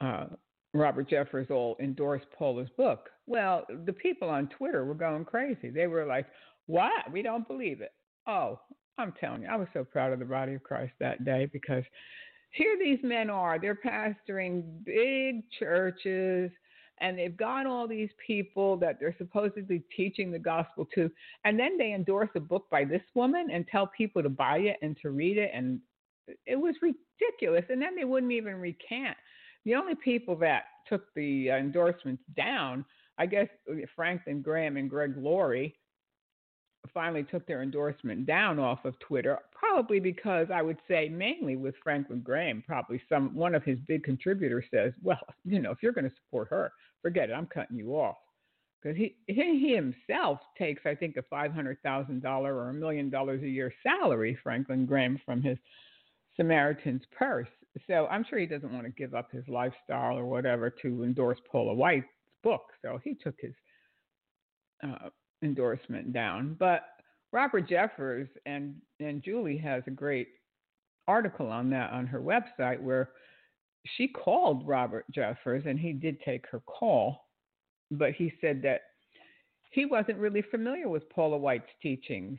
uh, 0.00 0.26
Robert 0.74 1.08
Jeffress 1.08 1.50
all 1.50 1.76
endorsed 1.80 2.26
Paula's 2.36 2.68
book. 2.76 3.08
Well, 3.26 3.64
the 3.86 3.92
people 3.92 4.28
on 4.28 4.48
Twitter 4.48 4.84
were 4.84 4.94
going 4.94 5.24
crazy. 5.24 5.70
They 5.70 5.86
were 5.86 6.04
like, 6.04 6.26
"What? 6.66 7.10
We 7.12 7.22
don't 7.22 7.46
believe 7.46 7.80
it." 7.80 7.92
Oh, 8.26 8.60
I'm 8.98 9.12
telling 9.20 9.42
you, 9.42 9.48
I 9.48 9.56
was 9.56 9.68
so 9.72 9.84
proud 9.84 10.12
of 10.12 10.18
the 10.18 10.24
body 10.24 10.54
of 10.54 10.62
Christ 10.62 10.92
that 11.00 11.24
day 11.24 11.46
because 11.52 11.84
here 12.50 12.76
these 12.78 12.98
men 13.02 13.30
are. 13.30 13.58
They're 13.58 13.74
pastoring 13.76 14.84
big 14.84 15.42
churches 15.58 16.50
and 16.98 17.18
they've 17.18 17.36
got 17.36 17.66
all 17.66 17.86
these 17.86 18.08
people 18.26 18.76
that 18.78 18.98
they're 18.98 19.14
supposedly 19.18 19.82
teaching 19.94 20.30
the 20.30 20.38
gospel 20.38 20.88
to. 20.94 21.10
And 21.44 21.58
then 21.58 21.76
they 21.76 21.92
endorse 21.92 22.30
a 22.34 22.40
book 22.40 22.66
by 22.70 22.84
this 22.84 23.02
woman 23.14 23.48
and 23.52 23.66
tell 23.68 23.86
people 23.88 24.22
to 24.22 24.30
buy 24.30 24.58
it 24.58 24.78
and 24.80 24.96
to 25.02 25.10
read 25.10 25.36
it. 25.36 25.50
And 25.52 25.80
it 26.46 26.56
was 26.56 26.74
ridiculous. 26.80 27.64
And 27.68 27.82
then 27.82 27.94
they 27.96 28.04
wouldn't 28.04 28.32
even 28.32 28.56
recant. 28.56 29.16
The 29.64 29.74
only 29.74 29.94
people 29.94 30.36
that 30.36 30.64
took 30.88 31.12
the 31.14 31.50
endorsements 31.50 32.22
down, 32.34 32.84
I 33.18 33.26
guess 33.26 33.48
uh, 33.70 33.74
Franklin 33.94 34.40
Graham 34.40 34.78
and 34.78 34.88
Greg 34.88 35.14
Laurie 35.18 35.74
finally 36.92 37.24
took 37.24 37.46
their 37.46 37.62
endorsement 37.62 38.26
down 38.26 38.58
off 38.58 38.84
of 38.84 38.98
Twitter, 38.98 39.38
probably 39.52 40.00
because 40.00 40.48
I 40.52 40.62
would 40.62 40.78
say 40.88 41.08
mainly 41.08 41.56
with 41.56 41.74
Franklin 41.82 42.20
Graham, 42.20 42.62
probably 42.66 43.00
some 43.08 43.34
one 43.34 43.54
of 43.54 43.64
his 43.64 43.78
big 43.86 44.04
contributors 44.04 44.64
says, 44.72 44.92
well, 45.02 45.20
you 45.44 45.60
know, 45.60 45.70
if 45.70 45.78
you're 45.82 45.92
going 45.92 46.08
to 46.08 46.16
support 46.16 46.48
her, 46.50 46.72
forget 47.02 47.30
it, 47.30 47.34
I'm 47.34 47.46
cutting 47.46 47.76
you 47.76 47.92
off. 47.92 48.16
Because 48.82 48.96
he, 48.96 49.16
he 49.26 49.74
himself 49.74 50.38
takes, 50.56 50.82
I 50.86 50.94
think, 50.94 51.16
a 51.16 51.34
$500,000 51.34 52.24
or 52.24 52.68
a 52.68 52.74
million 52.74 53.10
dollars 53.10 53.42
a 53.42 53.48
year 53.48 53.72
salary, 53.82 54.38
Franklin 54.42 54.86
Graham, 54.86 55.20
from 55.24 55.42
his 55.42 55.58
Samaritan's 56.36 57.02
purse. 57.16 57.48
So 57.88 58.06
I'm 58.06 58.24
sure 58.28 58.38
he 58.38 58.46
doesn't 58.46 58.72
want 58.72 58.84
to 58.84 58.92
give 58.92 59.14
up 59.14 59.32
his 59.32 59.44
lifestyle 59.48 60.16
or 60.16 60.26
whatever 60.26 60.70
to 60.82 61.02
endorse 61.02 61.38
Paula 61.50 61.74
White's 61.74 62.06
book. 62.42 62.62
So 62.82 63.00
he 63.02 63.14
took 63.14 63.34
his 63.40 63.54
uh, 64.82 65.08
endorsement 65.42 66.12
down. 66.12 66.56
But 66.58 66.82
Robert 67.32 67.68
Jeffress 67.68 68.28
and 68.46 68.76
and 69.00 69.22
Julie 69.22 69.58
has 69.58 69.82
a 69.86 69.90
great 69.90 70.28
article 71.08 71.48
on 71.48 71.70
that 71.70 71.92
on 71.92 72.06
her 72.06 72.20
website 72.20 72.80
where 72.80 73.10
she 73.96 74.08
called 74.08 74.66
Robert 74.66 75.04
Jeffress 75.14 75.66
and 75.66 75.78
he 75.78 75.92
did 75.92 76.20
take 76.22 76.44
her 76.50 76.60
call, 76.60 77.28
but 77.90 78.12
he 78.12 78.32
said 78.40 78.62
that 78.62 78.80
he 79.70 79.84
wasn't 79.84 80.18
really 80.18 80.42
familiar 80.42 80.88
with 80.88 81.08
Paula 81.10 81.36
White's 81.36 81.70
teachings. 81.82 82.38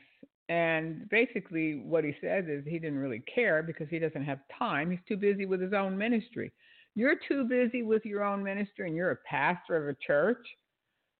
And 0.49 1.07
basically, 1.09 1.75
what 1.75 2.03
he 2.03 2.15
says 2.21 2.45
is 2.47 2.63
he 2.65 2.79
didn't 2.79 2.99
really 2.99 3.21
care 3.33 3.61
because 3.61 3.87
he 3.89 3.99
doesn't 3.99 4.23
have 4.23 4.39
time. 4.57 4.89
He's 4.89 4.99
too 5.07 5.17
busy 5.17 5.45
with 5.45 5.61
his 5.61 5.73
own 5.73 5.97
ministry. 5.97 6.51
You're 6.95 7.19
too 7.27 7.43
busy 7.43 7.83
with 7.83 8.05
your 8.05 8.23
own 8.23 8.43
ministry 8.43 8.87
and 8.87 8.95
you're 8.95 9.11
a 9.11 9.17
pastor 9.29 9.75
of 9.77 9.95
a 9.95 9.97
church 10.05 10.45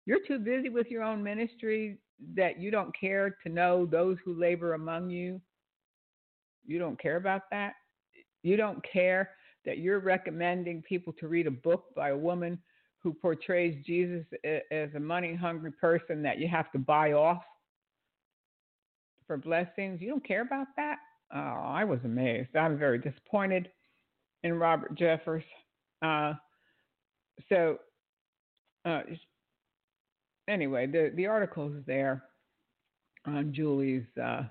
you're 0.08 0.26
too 0.26 0.40
busy 0.40 0.70
with 0.70 0.88
your 0.88 1.04
own 1.04 1.22
ministry 1.22 1.98
that 2.34 2.60
you 2.60 2.72
don't 2.72 2.98
care 2.98 3.38
to 3.44 3.50
know 3.50 3.86
those 3.86 4.16
who 4.24 4.40
labor 4.40 4.74
among 4.74 5.10
you. 5.10 5.42
You 6.66 6.80
don't 6.80 7.00
care 7.00 7.18
about 7.18 7.42
that. 7.52 7.74
You 8.42 8.56
don't 8.56 8.82
care 8.90 9.32
that 9.66 9.80
you're 9.80 10.00
recommending 10.00 10.82
people 10.82 11.12
to 11.20 11.28
read 11.28 11.46
a 11.46 11.52
book 11.52 11.94
by 11.94 12.10
a 12.10 12.18
woman 12.18 12.58
who 13.04 13.14
portrays 13.14 13.84
Jesus 13.86 14.26
as 14.72 14.90
a 14.96 15.00
money 15.00 15.36
hungry 15.36 15.74
person 15.74 16.24
that 16.24 16.40
you 16.40 16.48
have 16.48 16.72
to 16.72 16.80
buy 16.80 17.12
off 17.12 17.44
for 19.28 19.36
blessings. 19.36 20.00
You 20.00 20.10
don't 20.10 20.26
care 20.26 20.42
about 20.42 20.68
that? 20.78 21.00
Oh, 21.34 21.38
I 21.38 21.84
was 21.84 22.00
amazed. 22.06 22.56
I'm 22.56 22.78
very 22.78 22.98
disappointed 22.98 23.68
in 24.44 24.54
Robert 24.54 24.98
Jeffress. 24.98 25.44
Uh, 26.02 26.34
so 27.50 27.80
uh, 28.86 29.02
anyway, 30.48 30.88
the 30.88 31.12
the 31.16 31.28
article 31.28 31.68
is 31.68 31.84
there 31.86 32.24
on 33.26 33.54
Julie's 33.54 34.06
uh, 34.22 34.44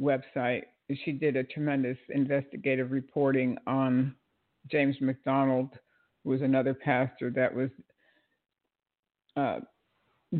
website. 0.00 0.64
She 1.04 1.12
did 1.12 1.36
a 1.36 1.44
tremendous 1.44 1.98
investigative 2.10 2.90
reporting 2.90 3.56
on 3.66 4.14
James 4.70 4.96
MacDonald, 5.00 5.70
who 6.24 6.30
was 6.30 6.42
another 6.42 6.74
pastor 6.74 7.30
that 7.30 7.54
was 7.54 7.70
uh, 9.36 9.60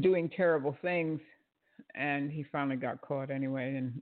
doing 0.01 0.31
terrible 0.35 0.77
things, 0.83 1.21
and 1.95 2.31
he 2.31 2.45
finally 2.51 2.77
got 2.77 3.01
caught 3.01 3.31
anyway, 3.31 3.77
and 3.77 4.01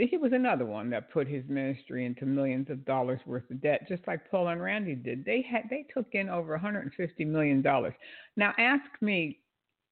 he 0.00 0.16
was 0.16 0.32
another 0.32 0.66
one 0.66 0.90
that 0.90 1.10
put 1.12 1.28
his 1.28 1.44
ministry 1.48 2.04
into 2.06 2.26
millions 2.26 2.70
of 2.70 2.84
dollars 2.84 3.20
worth 3.26 3.48
of 3.50 3.60
debt, 3.60 3.86
just 3.88 4.06
like 4.06 4.30
Paul 4.30 4.48
and 4.48 4.62
Randy 4.62 4.94
did. 4.94 5.24
They 5.24 5.42
had 5.42 5.64
they 5.70 5.86
took 5.92 6.06
in 6.12 6.28
over 6.28 6.52
150 6.52 7.24
million 7.24 7.62
dollars. 7.62 7.94
Now, 8.36 8.52
ask 8.58 8.84
me, 9.00 9.40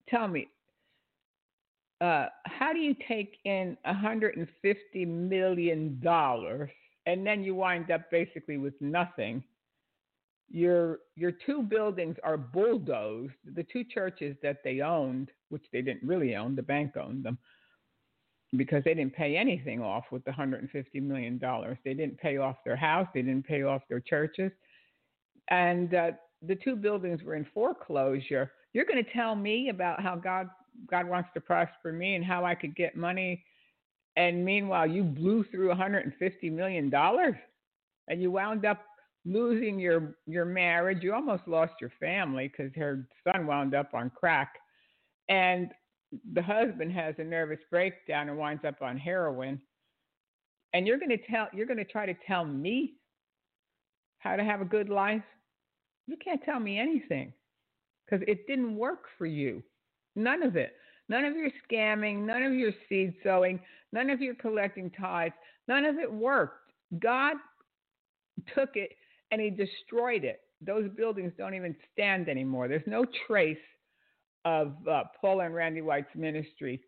tell 0.09 0.27
me, 0.27 0.49
uh, 2.01 2.27
how 2.47 2.73
do 2.73 2.81
you 2.81 2.95
take 3.07 3.37
in 3.45 3.77
150 3.85 5.05
million 5.05 6.01
dollars 6.03 6.71
and 7.07 7.27
then 7.27 7.45
you 7.45 7.55
wind 7.55 7.91
up 7.91 8.11
basically 8.11 8.57
with 8.57 8.75
nothing, 8.81 9.43
your 10.51 11.01
your 11.17 11.33
two 11.33 11.63
buildings 11.63 12.17
are 12.23 12.37
bulldozed. 12.37 13.35
The 13.55 13.65
two 13.65 13.85
churches 13.85 14.37
that 14.43 14.59
they 14.65 14.81
owned, 14.81 15.31
which 15.49 15.65
they 15.73 15.83
didn't 15.83 16.07
really 16.07 16.37
own, 16.37 16.57
the 16.57 16.63
bank 16.63 16.97
owned 16.97 17.25
them 17.25 17.39
because 18.57 18.83
they 18.85 18.95
didn't 18.95 19.15
pay 19.15 19.37
anything 19.37 19.81
off 19.81 20.05
with 20.11 20.25
the 20.25 20.31
150 20.31 21.01
million 21.01 21.39
dollars. 21.39 21.79
They 21.85 21.95
didn't 21.95 22.19
pay 22.19 22.37
off 22.39 22.57
their 22.65 22.77
house. 22.77 23.09
They 23.15 23.23
didn't 23.23 23.47
pay 23.47 23.63
off 23.63 23.83
their 23.89 24.01
churches, 24.01 24.53
and 25.49 25.95
uh, 25.95 26.11
the 26.47 26.57
two 26.57 26.77
buildings 26.77 27.23
were 27.23 27.35
in 27.35 27.47
foreclosure. 27.55 28.53
You're 28.73 28.85
going 28.85 29.03
to 29.03 29.13
tell 29.13 29.35
me 29.35 29.69
about 29.69 30.03
how 30.03 30.17
God 30.17 30.49
God 30.91 31.09
wants 31.09 31.31
to 31.35 31.41
prosper 31.41 31.93
me 31.93 32.17
and 32.17 32.25
how 32.25 32.45
I 32.45 32.55
could 32.55 32.75
get 32.75 32.97
money, 32.97 33.45
and 34.17 34.45
meanwhile 34.45 34.87
you 34.87 35.03
blew 35.03 35.45
through 35.45 35.69
150 35.69 36.51
million 36.51 36.91
dollars, 36.91 37.35
and 38.09 38.21
you 38.21 38.31
wound 38.31 38.65
up 38.65 38.83
losing 39.25 39.79
your 39.79 40.17
your 40.27 40.45
marriage. 40.45 41.03
You 41.03 41.15
almost 41.15 41.47
lost 41.47 41.75
your 41.81 41.93
family 42.01 42.49
because 42.49 42.73
her 42.77 43.07
son 43.25 43.47
wound 43.47 43.75
up 43.75 43.95
on 43.95 44.11
crack, 44.11 44.55
and 45.29 45.71
the 46.33 46.43
husband 46.43 46.93
has 46.93 47.15
a 47.19 47.25
nervous 47.25 47.61
breakdown 47.71 48.29
and 48.29 48.39
winds 48.39 48.65
up 48.65 48.83
on 48.83 48.97
heroin. 48.97 49.61
And 50.73 50.87
you're 50.87 50.99
going 50.99 51.11
to 51.11 51.27
tell 51.31 51.49
you're 51.53 51.67
going 51.67 51.79
to 51.79 51.85
try 51.85 52.07
to 52.07 52.15
tell 52.27 52.45
me 52.45 52.95
how 54.19 54.37
to 54.37 54.45
have 54.45 54.61
a 54.61 54.65
good 54.65 54.89
life. 54.89 55.23
You 56.07 56.17
can't 56.17 56.43
tell 56.45 56.61
me 56.61 56.79
anything 56.79 57.33
because 58.05 58.25
it 58.29 58.47
didn't 58.47 58.77
work 58.77 59.05
for 59.17 59.27
you. 59.27 59.63
None 60.17 60.43
of 60.43 60.57
it. 60.57 60.75
None 61.09 61.25
of 61.25 61.37
your 61.37 61.51
scamming, 61.71 62.25
none 62.25 62.43
of 62.43 62.55
your 62.55 62.73
seed 62.89 63.15
sowing, 63.23 63.61
none 63.93 64.09
of 64.09 64.23
your 64.23 64.35
collecting 64.35 64.91
tithes, 64.91 65.35
none 65.69 65.85
of 65.85 65.97
it 65.97 66.11
worked. 66.11 66.73
God 66.99 67.37
took 68.55 68.71
it 68.77 68.91
and 69.31 69.41
he 69.41 69.51
destroyed 69.51 70.25
it. 70.25 70.41
Those 70.61 70.89
buildings 70.97 71.33
don't 71.37 71.55
even 71.55 71.77
stand 71.93 72.29
anymore. 72.29 72.69
There's 72.69 72.87
no 72.87 73.05
trace 73.27 73.59
of 74.45 74.75
uh, 74.89 75.05
Paula 75.21 75.47
and 75.47 75.55
Randy 75.55 75.81
White's 75.81 76.15
ministry 76.15 76.81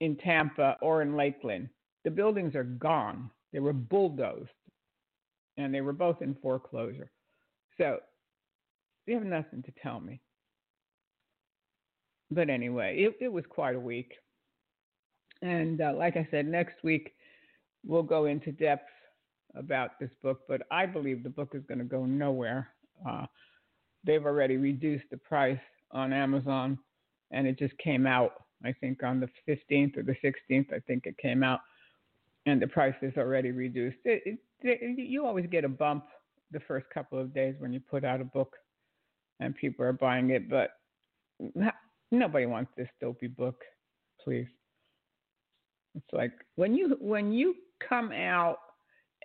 in 0.00 0.16
Tampa 0.16 0.76
or 0.80 1.02
in 1.02 1.16
Lakeland. 1.16 1.68
The 2.04 2.10
buildings 2.10 2.54
are 2.54 2.64
gone. 2.64 3.30
They 3.52 3.60
were 3.60 3.72
bulldozed, 3.72 4.50
and 5.56 5.74
they 5.74 5.80
were 5.80 5.92
both 5.92 6.22
in 6.22 6.34
foreclosure. 6.42 7.10
So 7.76 7.98
you 9.06 9.14
have 9.14 9.24
nothing 9.24 9.62
to 9.62 9.72
tell 9.82 10.00
me. 10.00 10.20
But 12.30 12.50
anyway, 12.50 12.98
it, 12.98 13.16
it 13.24 13.32
was 13.32 13.44
quite 13.48 13.74
a 13.74 13.80
week. 13.80 14.12
And 15.40 15.80
uh, 15.80 15.94
like 15.96 16.16
I 16.16 16.26
said, 16.30 16.46
next 16.46 16.82
week 16.82 17.14
we'll 17.86 18.02
go 18.02 18.26
into 18.26 18.52
depth 18.52 18.90
about 19.54 19.98
this 19.98 20.10
book, 20.22 20.40
but 20.48 20.62
I 20.70 20.84
believe 20.84 21.22
the 21.22 21.30
book 21.30 21.52
is 21.54 21.62
going 21.66 21.78
to 21.78 21.84
go 21.84 22.04
nowhere. 22.04 22.68
Uh, 23.08 23.26
they've 24.04 24.24
already 24.24 24.56
reduced 24.56 25.04
the 25.10 25.16
price 25.16 25.58
on 25.92 26.12
Amazon, 26.12 26.78
and 27.30 27.46
it 27.46 27.58
just 27.58 27.76
came 27.78 28.06
out, 28.06 28.32
I 28.64 28.72
think, 28.72 29.02
on 29.02 29.20
the 29.20 29.28
15th 29.48 29.96
or 29.96 30.02
the 30.02 30.16
16th. 30.24 30.72
I 30.72 30.80
think 30.86 31.06
it 31.06 31.16
came 31.18 31.42
out, 31.42 31.60
and 32.46 32.60
the 32.60 32.66
price 32.66 32.94
is 33.02 33.14
already 33.16 33.52
reduced. 33.52 33.98
It, 34.04 34.22
it, 34.24 34.38
it, 34.62 34.98
you 34.98 35.26
always 35.26 35.46
get 35.50 35.64
a 35.64 35.68
bump 35.68 36.04
the 36.50 36.60
first 36.60 36.86
couple 36.92 37.18
of 37.18 37.34
days 37.34 37.54
when 37.58 37.72
you 37.72 37.80
put 37.80 38.04
out 38.04 38.20
a 38.20 38.24
book, 38.24 38.54
and 39.40 39.54
people 39.54 39.84
are 39.84 39.92
buying 39.92 40.30
it, 40.30 40.48
but 40.48 40.70
nobody 42.10 42.46
wants 42.46 42.70
this 42.76 42.88
dopey 43.00 43.28
book, 43.28 43.62
please. 44.22 44.48
It's 45.94 46.12
like 46.12 46.32
when 46.56 46.74
you 46.74 46.96
when 47.00 47.32
you 47.32 47.54
come 47.86 48.12
out 48.12 48.58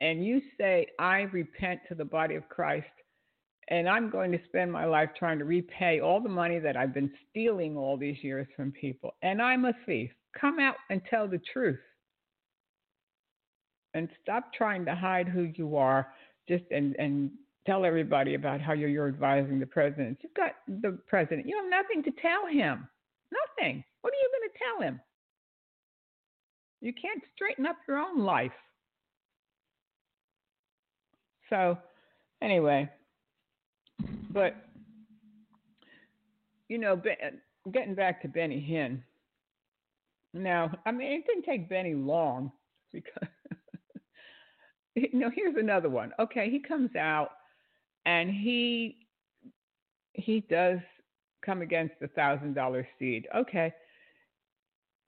and 0.01 0.25
you 0.25 0.41
say, 0.60 0.88
I 1.00 1.22
repent 1.22 1.82
to 1.88 1.96
the 1.96 2.05
body 2.05 2.36
of 2.36 2.48
Christ, 2.50 2.88
and 3.70 3.88
I'm 3.88 4.10
going 4.10 4.32
to 4.32 4.39
spend 4.46 4.72
my 4.72 4.86
life 4.86 5.10
trying 5.17 5.39
to 5.39 5.46
repay 5.46 6.00
all 6.00 6.19
the 6.21 6.30
money 6.30 6.60
that 6.60 6.76
I've 6.76 6.93
been 6.93 7.12
stealing 7.30 7.78
all 7.78 7.97
these 7.97 8.17
years 8.21 8.47
from 8.56 8.71
people, 8.71 9.15
and 9.21 9.41
I'm 9.41 9.65
a 9.65 9.73
thief, 9.86 10.12
come 10.39 10.60
out 10.60 10.76
and 10.89 11.02
tell 11.10 11.28
the 11.28 11.41
truth. 11.52 11.80
And 13.93 14.10
stop 14.21 14.52
trying 14.54 14.86
to 14.86 14.95
hide 14.95 15.28
who 15.28 15.52
you 15.56 15.78
are 15.78 16.08
just 16.47 16.63
and, 16.71 16.95
and 16.97 17.30
tell 17.65 17.86
everybody 17.86 18.34
about 18.34 18.60
how 18.60 18.73
you're, 18.73 18.89
you're 18.89 19.08
advising 19.08 19.60
the 19.60 19.65
president. 19.65 20.17
You've 20.21 20.34
got 20.34 20.56
the 20.67 20.97
president. 21.08 21.47
You 21.47 21.56
have 21.62 21.69
nothing 21.69 22.04
to 22.04 22.21
tell 22.21 22.47
him. 22.47 22.88
Nothing. 23.32 23.84
What 24.02 24.13
are 24.13 24.17
you 24.17 24.30
going 24.32 24.49
to 24.49 24.60
tell 24.60 24.88
him? 24.88 24.99
You 26.82 26.91
can't 26.93 27.21
straighten 27.34 27.65
up 27.65 27.78
your 27.88 27.97
own 27.97 28.19
life. 28.19 28.52
So, 31.49 31.78
anyway, 32.41 32.89
but 34.34 34.56
you 36.67 36.78
know, 36.78 37.00
getting 37.72 37.96
back 37.96 38.22
to 38.24 38.28
Benny 38.28 38.60
Hinn. 38.60 39.02
Now, 40.34 40.72
I 40.86 40.91
mean, 40.91 41.12
it 41.12 41.28
didn't 41.28 41.43
take 41.43 41.69
Benny 41.69 41.93
long 41.93 42.52
because 42.91 43.28
you 44.96 45.10
know, 45.13 45.30
here's 45.34 45.56
another 45.56 45.89
one. 45.89 46.12
Okay, 46.19 46.50
he 46.50 46.60
comes 46.60 46.96
out 46.96 47.30
and 48.06 48.30
he 48.30 48.98
he 50.13 50.41
does 50.50 50.80
come 51.46 51.62
against 51.62 51.93
the 52.00 52.08
thousand 52.10 52.54
dollar 52.54 52.88
seed. 52.98 53.28
Okay. 53.36 53.74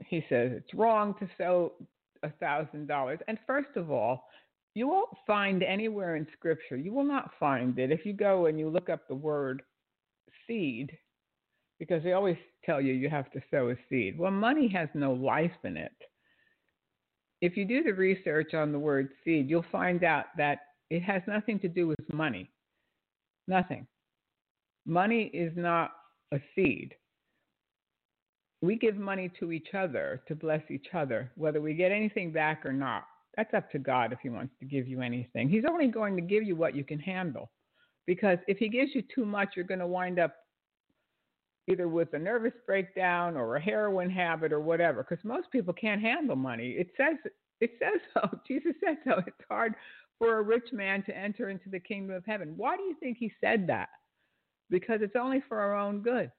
He 0.05 0.25
says 0.29 0.51
it's 0.53 0.73
wrong 0.73 1.15
to 1.19 1.29
sow 1.37 1.73
a 2.23 2.29
thousand 2.29 2.87
dollars. 2.87 3.19
And 3.27 3.37
first 3.47 3.75
of 3.75 3.91
all, 3.91 4.27
you 4.75 4.89
won't 4.89 5.09
find 5.25 5.63
anywhere 5.63 6.17
in 6.17 6.27
scripture, 6.37 6.75
you 6.75 6.93
will 6.93 7.05
not 7.05 7.31
find 7.39 7.79
it 7.79 7.91
if 7.91 8.05
you 8.05 8.13
go 8.13 8.45
and 8.45 8.59
you 8.59 8.69
look 8.69 8.89
up 8.89 9.07
the 9.07 9.15
word 9.15 9.63
seed, 10.45 10.91
because 11.79 12.03
they 12.03 12.11
always 12.11 12.37
tell 12.65 12.81
you 12.81 12.93
you 12.93 13.09
have 13.09 13.31
to 13.31 13.41
sow 13.49 13.69
a 13.69 13.75
seed. 13.89 14.19
Well, 14.19 14.31
money 14.31 14.67
has 14.67 14.89
no 14.93 15.13
life 15.13 15.51
in 15.63 15.77
it. 15.77 15.95
If 17.41 17.57
you 17.57 17.65
do 17.65 17.83
the 17.83 17.93
research 17.93 18.53
on 18.53 18.71
the 18.71 18.79
word 18.79 19.09
seed, 19.23 19.49
you'll 19.49 19.65
find 19.71 20.03
out 20.03 20.25
that 20.37 20.59
it 20.89 21.01
has 21.01 21.21
nothing 21.25 21.59
to 21.59 21.69
do 21.69 21.87
with 21.87 22.13
money. 22.13 22.49
Nothing. 23.47 23.87
Money 24.85 25.31
is 25.33 25.53
not 25.55 25.91
a 26.33 26.39
seed. 26.53 26.93
We 28.61 28.77
give 28.77 28.97
money 28.97 29.31
to 29.39 29.51
each 29.51 29.73
other 29.73 30.21
to 30.27 30.35
bless 30.35 30.61
each 30.69 30.87
other, 30.93 31.31
whether 31.35 31.61
we 31.61 31.75
get 31.75 31.91
anything 31.91 32.31
back 32.31 32.65
or 32.65 32.73
not. 32.73 33.05
That's 33.37 33.53
up 33.53 33.69
to 33.71 33.79
God 33.79 34.13
if 34.13 34.19
He 34.21 34.29
wants 34.29 34.53
to 34.59 34.65
give 34.65 34.87
you 34.87 35.01
anything. 35.01 35.49
He's 35.49 35.65
only 35.69 35.87
going 35.87 36.15
to 36.15 36.21
give 36.21 36.43
you 36.43 36.55
what 36.55 36.75
you 36.75 36.83
can 36.83 36.99
handle. 36.99 37.51
Because 38.05 38.37
if 38.47 38.57
He 38.57 38.69
gives 38.69 38.95
you 38.95 39.03
too 39.13 39.25
much, 39.25 39.49
you're 39.55 39.65
going 39.65 39.79
to 39.79 39.87
wind 39.87 40.19
up 40.19 40.35
either 41.67 41.87
with 41.87 42.13
a 42.13 42.19
nervous 42.19 42.53
breakdown 42.65 43.35
or 43.35 43.55
a 43.55 43.61
heroin 43.61 44.09
habit 44.09 44.53
or 44.53 44.59
whatever. 44.59 45.03
Because 45.03 45.23
most 45.25 45.51
people 45.51 45.73
can't 45.73 46.01
handle 46.01 46.35
money. 46.35 46.71
It 46.71 46.91
says 46.95 47.17
it 47.61 47.71
says 47.79 47.99
so. 48.13 48.39
Jesus 48.47 48.73
said 48.83 48.97
so. 49.05 49.21
It's 49.25 49.37
hard 49.49 49.73
for 50.17 50.37
a 50.37 50.43
rich 50.43 50.71
man 50.71 51.03
to 51.03 51.17
enter 51.17 51.49
into 51.49 51.69
the 51.69 51.79
kingdom 51.79 52.15
of 52.15 52.25
heaven. 52.25 52.53
Why 52.55 52.77
do 52.77 52.83
you 52.83 52.95
think 52.99 53.17
he 53.17 53.31
said 53.41 53.67
that? 53.67 53.89
Because 54.69 54.99
it's 55.01 55.15
only 55.15 55.43
for 55.47 55.59
our 55.59 55.75
own 55.75 56.01
good. 56.01 56.31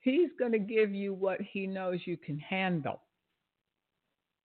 He's 0.00 0.30
going 0.38 0.52
to 0.52 0.58
give 0.58 0.92
you 0.92 1.14
what 1.14 1.40
he 1.40 1.66
knows 1.66 2.00
you 2.04 2.16
can 2.16 2.38
handle. 2.38 3.00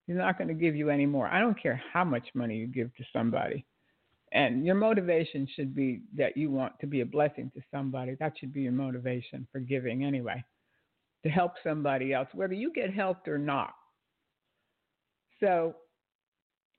He's 0.07 0.15
not 0.15 0.37
going 0.37 0.47
to 0.47 0.53
give 0.53 0.75
you 0.75 0.89
any 0.89 1.05
more. 1.05 1.27
I 1.27 1.39
don't 1.39 1.61
care 1.61 1.81
how 1.91 2.05
much 2.05 2.27
money 2.33 2.55
you 2.55 2.67
give 2.67 2.95
to 2.95 3.03
somebody. 3.11 3.65
And 4.31 4.65
your 4.65 4.75
motivation 4.75 5.47
should 5.55 5.75
be 5.75 6.01
that 6.15 6.37
you 6.37 6.49
want 6.49 6.73
to 6.79 6.87
be 6.87 7.01
a 7.01 7.05
blessing 7.05 7.51
to 7.55 7.61
somebody. 7.71 8.15
That 8.19 8.33
should 8.39 8.53
be 8.53 8.61
your 8.61 8.71
motivation 8.71 9.47
for 9.51 9.59
giving 9.59 10.03
anyway, 10.03 10.43
to 11.23 11.29
help 11.29 11.53
somebody 11.63 12.13
else, 12.13 12.27
whether 12.33 12.53
you 12.53 12.71
get 12.73 12.93
helped 12.93 13.27
or 13.27 13.37
not. 13.37 13.73
So, 15.39 15.75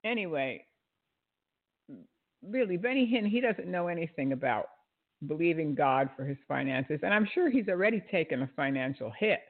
anyway, 0.05 0.65
really, 2.43 2.77
Benny 2.77 3.07
Hinn, 3.07 3.27
he 3.27 3.41
doesn't 3.41 3.71
know 3.71 3.89
anything 3.89 4.33
about 4.33 4.67
believing 5.27 5.75
God 5.75 6.11
for 6.17 6.25
his 6.25 6.39
finances, 6.47 7.01
and 7.03 7.15
I'm 7.15 7.29
sure 7.35 7.51
he's 7.51 7.69
already 7.69 8.03
taken 8.11 8.43
a 8.43 8.51
financial 8.57 9.13
hit 9.19 9.41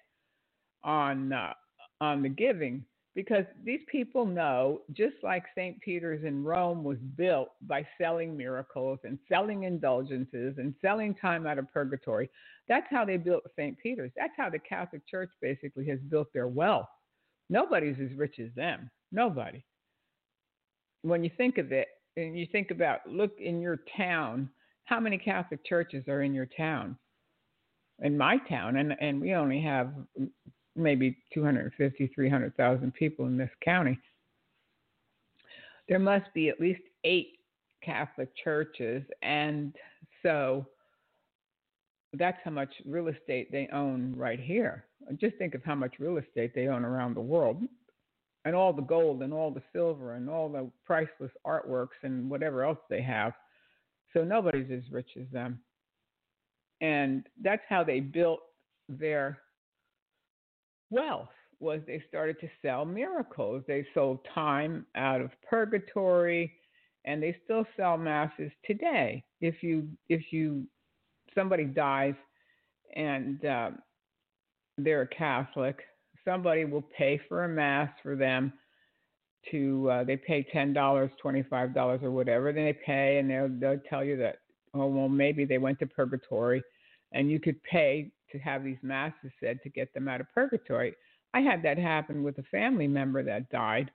on 0.83 1.33
uh, 1.33 1.53
on 2.01 2.23
the 2.23 2.29
giving 2.29 2.85
because 3.19 3.43
these 3.65 3.81
people 3.91 4.25
know, 4.25 4.83
just 4.93 5.17
like 5.25 5.43
St. 5.57 5.81
Peter's 5.81 6.25
in 6.25 6.45
Rome 6.45 6.85
was 6.85 6.99
built 7.17 7.49
by 7.63 7.85
selling 8.01 8.37
miracles 8.37 9.01
and 9.03 9.19
selling 9.29 9.65
indulgences 9.65 10.55
and 10.59 10.73
selling 10.81 11.17
time 11.17 11.45
out 11.45 11.59
of 11.59 11.67
purgatory, 11.73 12.31
that's 12.69 12.87
how 12.91 13.05
they 13.05 13.17
built 13.17 13.43
St. 13.57 13.77
Peter's. 13.83 14.13
That's 14.17 14.35
how 14.37 14.49
the 14.49 14.61
Catholic 14.61 15.03
Church 15.09 15.31
basically 15.43 15.85
has 15.89 15.99
built 16.09 16.29
their 16.33 16.47
wealth. 16.47 16.87
Nobody's 17.51 17.97
as 18.01 18.17
rich 18.17 18.37
as 18.39 18.55
them. 18.55 18.89
Nobody. 19.11 19.65
When 21.03 21.25
you 21.25 21.31
think 21.37 21.59
of 21.59 21.73
it, 21.73 21.89
and 22.17 22.39
you 22.39 22.47
think 22.53 22.71
about, 22.71 23.01
look 23.09 23.33
in 23.41 23.61
your 23.61 23.81
town, 23.97 24.49
how 24.85 25.01
many 25.01 25.19
Catholic 25.19 25.67
churches 25.67 26.07
are 26.07 26.23
in 26.23 26.35
your 26.35 26.47
town? 26.57 26.97
In 27.99 28.17
my 28.17 28.39
town, 28.49 28.77
and, 28.77 28.95
and 29.01 29.21
we 29.21 29.35
only 29.35 29.61
have 29.63 29.93
maybe 30.79 31.17
250, 31.35 32.11
300,000 32.15 32.95
people 32.95 33.27
in 33.27 33.37
this 33.37 33.51
county. 33.65 33.99
There 35.89 35.99
must 35.99 36.33
be 36.35 36.49
at 36.49 36.61
least 36.61 36.83
eight 37.05 37.39
Catholic 37.83 38.31
churches 38.43 39.03
and 39.23 39.75
So 40.23 40.67
that's 42.15 42.39
how 42.45 42.51
much 42.51 42.73
real 42.87 43.09
estate 43.09 43.53
they 43.53 43.69
own 43.73 44.15
right 44.17 44.41
here. 44.41 44.85
Just 45.21 45.37
think 45.37 45.55
of 45.55 45.63
how 45.65 45.75
much 45.75 45.95
real 45.99 46.19
estate 46.19 46.55
they 46.55 46.69
own 46.69 46.85
around 46.85 47.15
the 47.15 47.21
world. 47.21 47.63
And 48.45 48.55
all 48.55 48.73
the 48.73 48.83
gold 48.83 49.23
and 49.23 49.33
all 49.33 49.51
the 49.51 49.63
silver 49.73 50.15
and 50.15 50.31
all 50.31 50.49
the 50.49 50.71
priceless 50.87 51.33
artworks 51.47 51.99
and 52.03 52.31
whatever 52.31 52.65
else 52.65 52.79
they 52.89 53.03
have. 53.03 53.35
So 54.15 54.25
nobody's 54.25 54.71
as 54.71 54.91
rich 54.91 55.11
as 55.21 55.27
them. 55.33 55.61
And 56.81 57.27
that's 57.43 57.63
how 57.69 57.85
they 57.85 58.01
built 58.01 58.41
their 58.89 59.39
wealth 60.91 61.29
was 61.61 61.81
they 61.87 62.03
started 62.09 62.39
to 62.41 62.49
sell 62.63 62.85
miracles. 62.85 63.65
They 63.67 63.87
sold 63.95 64.21
time 64.35 64.87
out 64.95 65.21
of 65.21 65.31
purgatory 65.49 66.53
and 67.05 67.23
they 67.23 67.37
still 67.45 67.65
sell 67.77 67.97
masses 67.97 68.53
today. 68.65 69.25
If 69.41 69.63
you 69.63 69.89
if 70.09 70.33
you 70.33 70.67
somebody 71.35 71.65
dies 71.65 72.15
and 72.95 73.45
uh, 73.45 73.71
they're 74.77 75.03
a 75.03 75.09
Catholic, 75.09 75.81
somebody 76.25 76.65
will 76.65 76.85
pay 76.97 77.21
for 77.29 77.45
a 77.45 77.49
mass 77.49 77.91
for 78.03 78.17
them 78.17 78.53
to 79.51 79.89
uh, 79.91 80.05
they 80.05 80.17
pay 80.17 80.47
ten 80.53 80.73
dollars, 80.73 81.11
twenty 81.21 81.43
five 81.43 81.75
dollars, 81.75 82.01
or 82.03 82.11
whatever. 82.11 82.53
Then 82.53 82.65
they 82.65 82.79
pay, 82.85 83.19
and 83.19 83.31
they'll 83.31 83.49
they'll 83.49 83.83
tell 83.89 84.05
you 84.05 84.17
that 84.19 84.37
oh 84.75 84.87
well 84.87 85.09
maybe 85.09 85.45
they 85.45 85.59
went 85.59 85.79
to 85.79 85.87
purgatory, 85.87 86.63
and 87.13 87.31
you 87.31 87.41
could 87.41 87.63
pay 87.63 88.11
to 88.33 88.39
have 88.39 88.65
these 88.65 88.79
masses 88.83 89.31
said 89.41 89.61
to 89.63 89.69
get 89.69 89.93
them 89.95 90.09
out 90.09 90.21
of 90.21 90.33
purgatory. 90.35 90.95
I 91.35 91.41
had 91.41 91.63
that 91.63 91.79
happen 91.79 92.23
with 92.23 92.39
a 92.39 92.43
family 92.45 92.89
member 92.89 93.23
that 93.23 93.51
died 93.51 93.91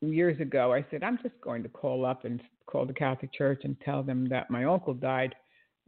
years 0.00 0.40
ago. 0.40 0.72
I 0.72 0.84
said 0.90 1.02
I'm 1.02 1.18
just 1.22 1.40
going 1.40 1.62
to 1.62 1.68
call 1.68 2.04
up 2.04 2.24
and 2.24 2.40
call 2.66 2.86
the 2.86 2.92
Catholic 2.92 3.32
Church 3.32 3.62
and 3.64 3.76
tell 3.80 4.02
them 4.02 4.28
that 4.28 4.50
my 4.50 4.64
uncle 4.64 4.94
died 4.94 5.34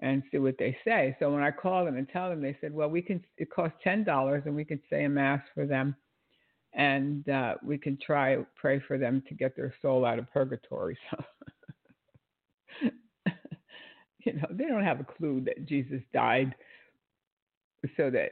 and 0.01 0.23
see 0.31 0.39
what 0.39 0.59
they 0.59 0.77
say. 0.85 1.17
So 1.19 1.33
when 1.33 1.43
I 1.43 1.51
call 1.51 1.85
them 1.85 1.97
and 1.97 2.09
tell 2.09 2.29
them, 2.29 2.43
they 2.43 2.57
said, 2.61 2.73
"Well, 2.73 2.91
we 2.91 3.01
can. 3.03 3.25
It 3.39 3.51
costs 3.51 3.79
ten 3.83 4.05
dollars, 4.05 4.43
and 4.47 4.55
we 4.55 4.65
can 4.65 4.81
say 4.91 5.05
a 5.05 5.09
mass 5.09 5.41
for 5.55 5.67
them, 5.67 5.97
and 6.75 7.29
uh, 7.29 7.55
we 7.63 7.79
can 7.79 7.99
try 8.05 8.37
pray 8.57 8.81
for 8.81 8.99
them 8.99 9.23
to 9.29 9.35
get 9.35 9.57
their 9.57 9.75
soul 9.81 10.05
out 10.05 10.19
of 10.19 10.31
purgatory." 10.31 10.99
So, 12.83 12.91
you 14.25 14.35
know, 14.35 14.49
they 14.51 14.65
don't 14.65 14.85
have 14.85 15.01
a 15.01 15.05
clue 15.05 15.41
that 15.47 15.67
Jesus 15.67 16.03
died 16.13 16.55
so 17.96 18.11
that 18.11 18.31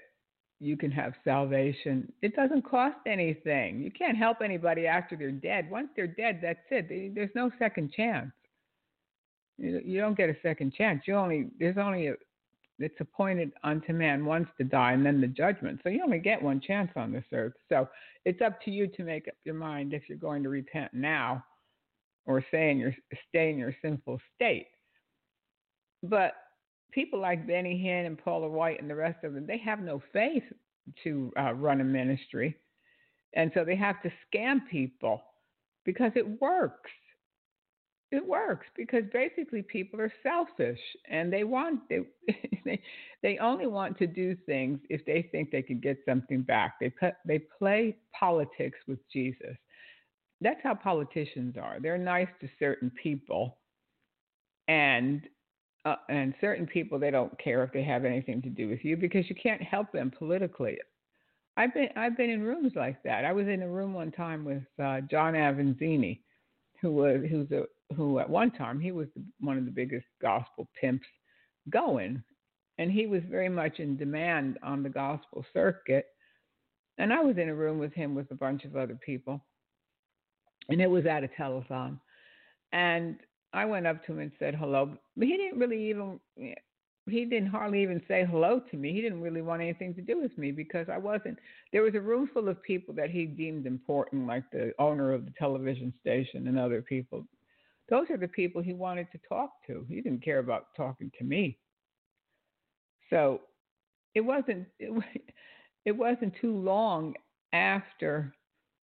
you 0.61 0.77
can 0.77 0.91
have 0.91 1.15
salvation. 1.25 2.11
It 2.23 2.35
doesn't 2.37 2.63
cost 2.63 2.97
anything. 3.07 3.81
You 3.81 3.91
can't 3.91 4.17
help 4.17 4.39
anybody 4.43 4.87
after 4.87 5.17
they're 5.17 5.31
dead. 5.31 5.71
Once 5.71 5.89
they're 5.95 6.07
dead, 6.07 6.41
that's 6.43 6.59
it. 6.71 7.15
There's 7.15 7.35
no 7.35 7.51
second 7.59 7.93
chance. 7.93 8.31
You 9.59 10.01
don't 10.01 10.17
get 10.17 10.31
a 10.31 10.37
second 10.43 10.73
chance. 10.75 11.03
You 11.07 11.15
only 11.15 11.49
there's 11.59 11.79
only 11.79 12.09
a 12.09 12.15
it's 12.81 12.95
appointed 12.99 13.53
unto 13.63 13.93
man 13.93 14.25
once 14.25 14.49
to 14.59 14.65
die 14.65 14.93
and 14.93 15.07
then 15.07 15.21
the 15.21 15.29
judgment. 15.29 15.81
So 15.83 15.91
you 15.91 16.03
only 16.03 16.19
get 16.19 16.43
one 16.43 16.61
chance 16.61 16.91
on 16.97 17.13
this 17.13 17.25
earth. 17.33 17.53
So 17.69 17.89
it's 18.25 18.43
up 18.43 18.61
to 18.63 18.71
you 18.73 18.89
to 18.89 19.05
make 19.05 19.29
up 19.29 19.35
your 19.45 19.55
mind 19.55 19.95
if 19.95 20.09
you're 20.09 20.19
going 20.19 20.43
to 20.43 20.49
repent 20.49 20.93
now 20.93 21.45
or 22.27 22.45
stay 22.49 22.71
in 22.71 22.79
your 22.79 22.95
stay 23.29 23.51
in 23.51 23.59
your 23.59 23.75
sinful 23.81 24.21
state. 24.35 24.67
But 26.03 26.35
people 26.95 27.21
like 27.21 27.47
Benny 27.47 27.83
Hinn 27.85 28.07
and 28.07 28.19
Paula 28.19 28.49
White 28.49 28.81
and 28.81 28.89
the 28.89 28.95
rest 28.95 29.25
of 29.25 29.35
them, 29.35 29.47
they 29.47 29.59
have 29.59 29.81
no 29.81 30.03
faith 30.13 30.45
to 31.03 31.33
uh, 31.39 31.53
run 31.55 31.81
a 31.81 31.85
ministry, 31.85 32.57
and 33.35 33.51
so 33.55 33.65
they 33.65 33.77
have 33.77 34.03
to 34.03 34.13
scam 34.33 34.61
people 34.71 35.23
because 35.85 36.13
it 36.15 36.41
works 36.41 36.91
it 38.15 38.25
works 38.25 38.67
because 38.77 39.03
basically 39.13 39.63
people 39.63 40.01
are 40.01 40.13
selfish 40.23 40.79
and 41.11 41.33
they 41.33 41.43
want 41.45 41.81
they 41.89 42.01
they, 43.23 43.39
only 43.39 43.67
want 43.67 43.99
to 43.99 44.07
do 44.07 44.37
things 44.47 44.79
if 44.89 45.05
they 45.05 45.29
think 45.33 45.51
they 45.51 45.63
can 45.63 45.81
get 45.81 45.99
something 46.07 46.43
back. 46.43 46.75
They 46.81 46.91
put, 46.91 47.15
they 47.27 47.41
play 47.59 47.97
politics 48.19 48.79
with 48.87 48.99
Jesus. 49.13 49.57
That's 50.41 50.61
how 50.63 50.75
politicians 50.75 51.57
are. 51.61 51.79
They're 51.81 51.99
nice 51.99 52.29
to 52.41 52.49
certain 52.59 52.91
people, 53.03 53.59
and 54.69 55.23
uh, 55.85 55.97
and 56.09 56.35
certain 56.41 56.67
people 56.67 56.99
they 56.99 57.11
don't 57.11 57.37
care 57.39 57.63
if 57.63 57.73
they 57.73 57.83
have 57.83 58.05
anything 58.05 58.41
to 58.43 58.49
do 58.49 58.69
with 58.69 58.85
you 58.85 58.97
because 58.97 59.29
you 59.29 59.37
can't 59.37 59.63
help 59.63 59.93
them 59.93 60.11
politically. 60.17 60.79
I've 61.57 61.75
been 61.75 61.89
I've 61.97 62.17
been 62.17 62.31
in 62.31 62.43
rooms 62.43 62.73
like 62.75 63.03
that. 63.05 63.25
I 63.25 63.33
was 63.33 63.47
in 63.47 63.63
a 63.63 63.69
room 63.69 63.95
one 63.95 64.11
time 64.11 64.45
with 64.45 64.63
uh, 64.83 65.01
John 65.03 65.35
Avanzini, 65.35 66.21
who 66.81 66.93
was 66.93 67.21
who's 67.31 67.51
a 67.53 67.65
who 67.95 68.19
at 68.19 68.29
one 68.29 68.51
time 68.51 68.81
he 68.81 68.93
was 68.93 69.09
one 69.41 69.59
of 69.59 69.65
the 69.65 69.71
biggest 69.71 70.07
gospel 70.21 70.69
pimps 70.81 71.07
going, 71.71 72.23
and 72.79 72.91
he 72.91 73.07
was 73.07 73.23
very 73.31 73.49
much 73.49 73.79
in 73.79 73.97
demand 73.97 74.59
on 74.63 74.83
the 74.83 74.89
gospel 74.89 75.45
circuit. 75.53 76.07
And 76.99 77.13
I 77.13 77.21
was 77.21 77.39
in 77.39 77.49
a 77.49 77.55
room 77.55 77.79
with 77.79 77.93
him 77.93 78.15
with 78.15 78.31
a 78.31 78.37
bunch 78.37 78.65
of 78.65 78.77
other 78.77 78.99
people, 79.05 79.45
and 80.69 80.81
it 80.81 80.91
was 80.91 81.07
at 81.07 81.25
a 81.25 81.29
telethon. 81.29 82.01
And 82.73 83.19
I 83.55 83.65
went 83.65 83.87
up 83.87 84.05
to 84.05 84.13
him 84.13 84.19
and 84.19 84.33
said 84.39 84.55
hello, 84.55 84.99
but 85.17 85.27
he 85.29 85.37
didn't 85.37 85.59
really 85.59 85.89
even 85.89 86.19
he 87.07 87.25
didn't 87.27 87.49
hardly 87.49 87.83
even 87.83 88.03
say 88.09 88.27
hello 88.29 88.61
to 88.71 88.77
me. 88.77 88.93
He 88.93 89.03
didn't 89.03 89.21
really 89.21 89.43
want 89.43 89.61
anything 89.61 89.95
to 89.95 90.01
do 90.01 90.21
with 90.21 90.37
me 90.39 90.53
because 90.53 90.89
I 90.91 90.97
wasn't. 90.97 91.39
There 91.73 91.83
was 91.83 91.95
a 91.95 92.01
room 92.01 92.31
full 92.33 92.49
of 92.49 92.63
people 92.63 92.95
that 92.95 93.11
he 93.11 93.27
deemed 93.27 93.67
important, 93.67 94.27
like 94.27 94.45
the 94.51 94.73
owner 94.79 95.13
of 95.13 95.27
the 95.27 95.33
television 95.39 95.93
station 96.01 96.49
and 96.49 96.59
other 96.59 96.81
people. 96.81 97.27
Those 97.91 98.09
are 98.11 98.17
the 98.17 98.29
people 98.29 98.63
he 98.63 98.73
wanted 98.73 99.09
to 99.13 99.19
talk 99.29 99.51
to. 99.67 99.85
He 99.89 100.01
didn't 100.01 100.25
care 100.25 100.39
about 100.39 100.69
talking 100.77 101.11
to 101.19 101.25
me. 101.25 101.59
So 103.11 103.43
it 104.15 104.23
wasn't 104.23 104.67
it, 104.79 105.05
it 105.85 105.93
wasn't 105.93 106.35
too 106.41 106.57
long 106.57 107.15
after 107.53 108.35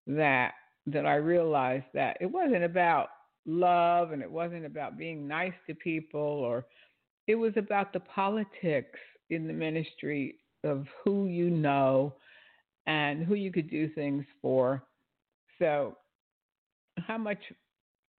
that 0.05 0.53
that 0.85 1.05
I 1.05 1.15
realized 1.15 1.85
that 1.93 2.17
it 2.21 2.27
wasn't 2.27 2.63
about 2.63 3.09
love 3.45 4.11
and 4.11 4.21
it 4.21 4.29
wasn't 4.29 4.65
about 4.65 4.97
being 4.97 5.27
nice 5.27 5.53
to 5.67 5.75
people 5.75 6.19
or 6.19 6.65
it 7.27 7.35
was 7.35 7.53
about 7.55 7.93
the 7.93 7.99
politics 7.99 8.99
in 9.29 9.47
the 9.47 9.53
ministry 9.53 10.35
of 10.63 10.85
who 11.03 11.25
you 11.27 11.49
know 11.49 12.13
and 12.87 13.23
who 13.23 13.35
you 13.35 13.51
could 13.51 13.69
do 13.69 13.89
things 13.89 14.25
for. 14.41 14.83
So 15.59 15.97
how 16.97 17.17
much 17.17 17.39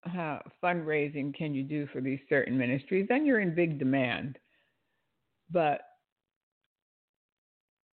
uh, 0.06 0.38
fundraising 0.62 1.34
can 1.34 1.54
you 1.54 1.62
do 1.62 1.86
for 1.92 2.00
these 2.00 2.18
certain 2.28 2.56
ministries, 2.56 3.06
then 3.08 3.24
you're 3.24 3.40
in 3.40 3.54
big 3.54 3.78
demand. 3.78 4.38
But 5.50 5.82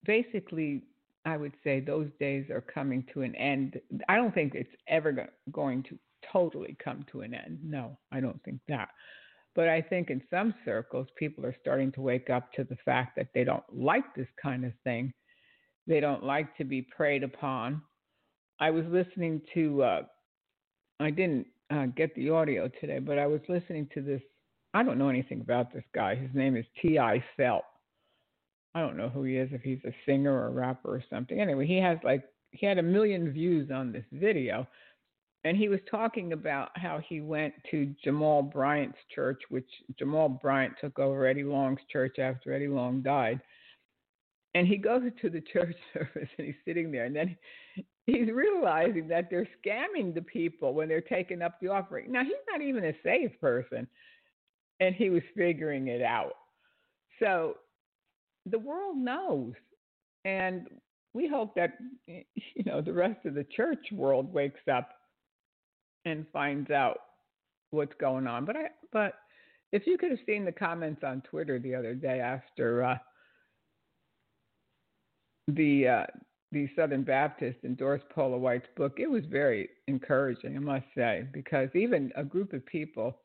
basically, 0.04 0.84
I 1.24 1.36
would 1.36 1.52
say 1.62 1.80
those 1.80 2.08
days 2.18 2.48
are 2.50 2.62
coming 2.62 3.04
to 3.12 3.22
an 3.22 3.34
end. 3.34 3.80
I 4.08 4.16
don't 4.16 4.32
think 4.32 4.54
it's 4.54 4.74
ever 4.86 5.28
going 5.52 5.82
to 5.84 5.98
totally 6.32 6.76
come 6.82 7.04
to 7.12 7.22
an 7.22 7.34
end. 7.34 7.58
No, 7.62 7.98
I 8.12 8.20
don't 8.20 8.42
think 8.44 8.60
that. 8.68 8.88
But 9.54 9.68
I 9.68 9.82
think 9.82 10.10
in 10.10 10.22
some 10.30 10.54
circles, 10.64 11.08
people 11.16 11.44
are 11.44 11.56
starting 11.60 11.90
to 11.92 12.00
wake 12.00 12.30
up 12.30 12.52
to 12.52 12.64
the 12.64 12.76
fact 12.84 13.16
that 13.16 13.28
they 13.34 13.44
don't 13.44 13.64
like 13.72 14.14
this 14.14 14.28
kind 14.40 14.64
of 14.64 14.72
thing. 14.84 15.12
They 15.86 16.00
don't 16.00 16.22
like 16.22 16.56
to 16.58 16.64
be 16.64 16.82
preyed 16.82 17.22
upon. 17.24 17.82
I 18.60 18.70
was 18.70 18.84
listening 18.88 19.40
to, 19.54 19.82
uh, 19.82 20.02
I 21.00 21.10
didn't 21.10 21.46
uh, 21.70 21.86
get 21.86 22.14
the 22.14 22.30
audio 22.30 22.70
today, 22.80 22.98
but 22.98 23.18
I 23.18 23.26
was 23.26 23.40
listening 23.48 23.88
to 23.94 24.02
this. 24.02 24.22
I 24.74 24.82
don't 24.82 24.98
know 24.98 25.08
anything 25.08 25.40
about 25.40 25.72
this 25.72 25.84
guy. 25.94 26.14
His 26.14 26.30
name 26.34 26.56
is 26.56 26.66
T.I. 26.82 27.24
Felt. 27.36 27.64
I 28.74 28.80
don't 28.80 28.96
know 28.96 29.08
who 29.08 29.24
he 29.24 29.36
is, 29.36 29.48
if 29.52 29.62
he's 29.62 29.82
a 29.84 29.94
singer 30.06 30.32
or 30.32 30.48
a 30.48 30.50
rapper 30.50 30.94
or 30.94 31.02
something. 31.10 31.40
Anyway, 31.40 31.66
he 31.66 31.78
has 31.78 31.98
like, 32.04 32.22
he 32.50 32.66
had 32.66 32.78
a 32.78 32.82
million 32.82 33.32
views 33.32 33.70
on 33.70 33.92
this 33.92 34.04
video. 34.12 34.66
And 35.44 35.56
he 35.56 35.68
was 35.68 35.80
talking 35.90 36.32
about 36.32 36.70
how 36.74 37.00
he 37.08 37.20
went 37.20 37.54
to 37.70 37.94
Jamal 38.02 38.42
Bryant's 38.42 38.98
church, 39.14 39.40
which 39.50 39.68
Jamal 39.98 40.28
Bryant 40.28 40.74
took 40.80 40.98
over 40.98 41.26
Eddie 41.26 41.44
Long's 41.44 41.80
church 41.90 42.18
after 42.18 42.52
Eddie 42.52 42.68
Long 42.68 43.02
died. 43.02 43.40
And 44.54 44.66
he 44.66 44.76
goes 44.76 45.02
to 45.20 45.30
the 45.30 45.40
church 45.40 45.76
service 45.94 46.28
and 46.38 46.46
he's 46.46 46.56
sitting 46.64 46.90
there. 46.90 47.04
And 47.04 47.14
then 47.14 47.36
he's 48.06 48.30
realizing 48.32 49.06
that 49.08 49.28
they're 49.30 49.48
scamming 49.64 50.14
the 50.14 50.22
people 50.22 50.74
when 50.74 50.88
they're 50.88 51.00
taking 51.00 51.42
up 51.42 51.60
the 51.60 51.68
offering. 51.68 52.10
Now, 52.10 52.24
he's 52.24 52.32
not 52.50 52.62
even 52.62 52.86
a 52.86 52.94
saved 53.04 53.40
person, 53.40 53.86
and 54.80 54.94
he 54.94 55.10
was 55.10 55.22
figuring 55.36 55.88
it 55.88 56.02
out. 56.02 56.32
So 57.20 57.58
the 58.46 58.58
world 58.58 58.96
knows. 58.96 59.52
And 60.24 60.66
we 61.14 61.28
hope 61.28 61.54
that, 61.54 61.78
you 62.06 62.64
know, 62.64 62.80
the 62.80 62.92
rest 62.92 63.24
of 63.26 63.34
the 63.34 63.44
church 63.44 63.86
world 63.92 64.32
wakes 64.32 64.60
up 64.72 64.90
and 66.04 66.26
finds 66.32 66.70
out 66.70 66.98
what's 67.70 67.94
going 68.00 68.26
on. 68.26 68.44
But 68.44 68.56
I, 68.56 68.68
but 68.92 69.14
if 69.72 69.86
you 69.86 69.98
could 69.98 70.10
have 70.10 70.20
seen 70.26 70.44
the 70.44 70.52
comments 70.52 71.02
on 71.04 71.22
Twitter 71.22 71.58
the 71.58 71.74
other 71.74 71.94
day 71.94 72.20
after 72.20 72.84
uh, 72.84 72.98
the 75.48 75.88
uh, 75.88 76.06
the 76.52 76.68
Southern 76.74 77.02
Baptist 77.02 77.58
endorsed 77.64 78.08
Paula 78.14 78.38
White's 78.38 78.68
book, 78.76 78.94
it 78.98 79.10
was 79.10 79.24
very 79.26 79.68
encouraging, 79.86 80.56
I 80.56 80.60
must 80.60 80.86
say, 80.96 81.26
because 81.32 81.68
even 81.74 82.10
a 82.16 82.24
group 82.24 82.54
of 82.54 82.64
people 82.64 83.18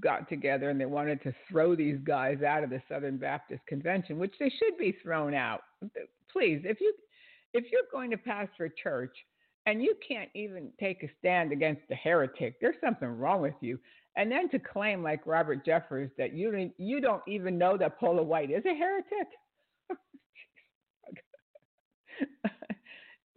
got 0.00 0.28
together 0.28 0.70
and 0.70 0.80
they 0.80 0.86
wanted 0.86 1.22
to 1.22 1.34
throw 1.50 1.74
these 1.74 1.98
guys 2.04 2.42
out 2.42 2.64
of 2.64 2.70
the 2.70 2.80
Southern 2.88 3.18
Baptist 3.18 3.60
Convention, 3.66 4.18
which 4.18 4.34
they 4.38 4.50
should 4.50 4.78
be 4.78 4.96
thrown 5.02 5.34
out. 5.34 5.60
Please, 6.32 6.62
if 6.64 6.80
you 6.80 6.94
if 7.54 7.64
you're 7.70 7.82
going 7.92 8.10
to 8.10 8.16
pastor 8.18 8.66
a 8.66 8.70
church 8.82 9.16
and 9.68 9.82
you 9.82 9.94
can't 10.06 10.30
even 10.34 10.70
take 10.80 11.02
a 11.02 11.10
stand 11.18 11.52
against 11.52 11.82
a 11.90 11.94
heretic, 11.94 12.58
there's 12.58 12.76
something 12.82 13.06
wrong 13.06 13.42
with 13.42 13.52
you. 13.60 13.78
And 14.16 14.32
then 14.32 14.48
to 14.48 14.58
claim, 14.58 15.02
like 15.02 15.26
Robert 15.26 15.66
Jeffress, 15.66 16.10
that 16.16 16.32
you 16.32 16.50
don't, 16.50 16.72
you 16.78 17.02
don't 17.02 17.22
even 17.28 17.58
know 17.58 17.76
that 17.76 18.00
Paula 18.00 18.22
White 18.22 18.50
is 18.50 18.64
a 18.64 18.74
heretic. 18.74 19.28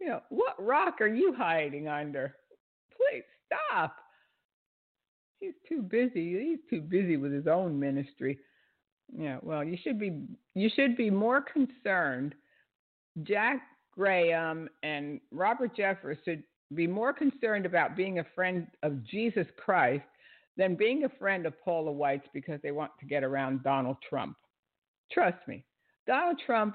you 0.00 0.08
know, 0.08 0.20
what 0.30 0.54
rock 0.58 1.02
are 1.02 1.06
you 1.06 1.34
hiding 1.36 1.86
under? 1.86 2.34
Please 2.96 3.24
stop. 3.68 3.94
He's 5.38 5.52
too 5.68 5.82
busy. 5.82 6.38
He's 6.38 6.60
too 6.70 6.80
busy 6.80 7.18
with 7.18 7.32
his 7.32 7.46
own 7.46 7.78
ministry. 7.78 8.38
Yeah, 9.14 9.36
well, 9.42 9.62
you 9.62 9.76
should 9.82 9.98
be 10.00 10.22
you 10.54 10.70
should 10.74 10.96
be 10.96 11.10
more 11.10 11.42
concerned. 11.42 12.34
Jack 13.22 13.60
Graham 13.92 14.68
and 14.82 15.20
Robert 15.30 15.76
Jeffress 15.76 16.18
should 16.24 16.42
be 16.74 16.86
more 16.86 17.12
concerned 17.12 17.66
about 17.66 17.96
being 17.96 18.18
a 18.18 18.26
friend 18.34 18.66
of 18.82 19.04
Jesus 19.04 19.46
Christ 19.62 20.04
than 20.56 20.74
being 20.74 21.04
a 21.04 21.08
friend 21.18 21.46
of 21.46 21.54
Paula 21.62 21.92
White's 21.92 22.26
because 22.32 22.60
they 22.62 22.72
want 22.72 22.92
to 23.00 23.06
get 23.06 23.24
around 23.24 23.62
Donald 23.62 23.96
Trump. 24.08 24.36
Trust 25.10 25.36
me, 25.46 25.64
Donald 26.06 26.40
Trump, 26.44 26.74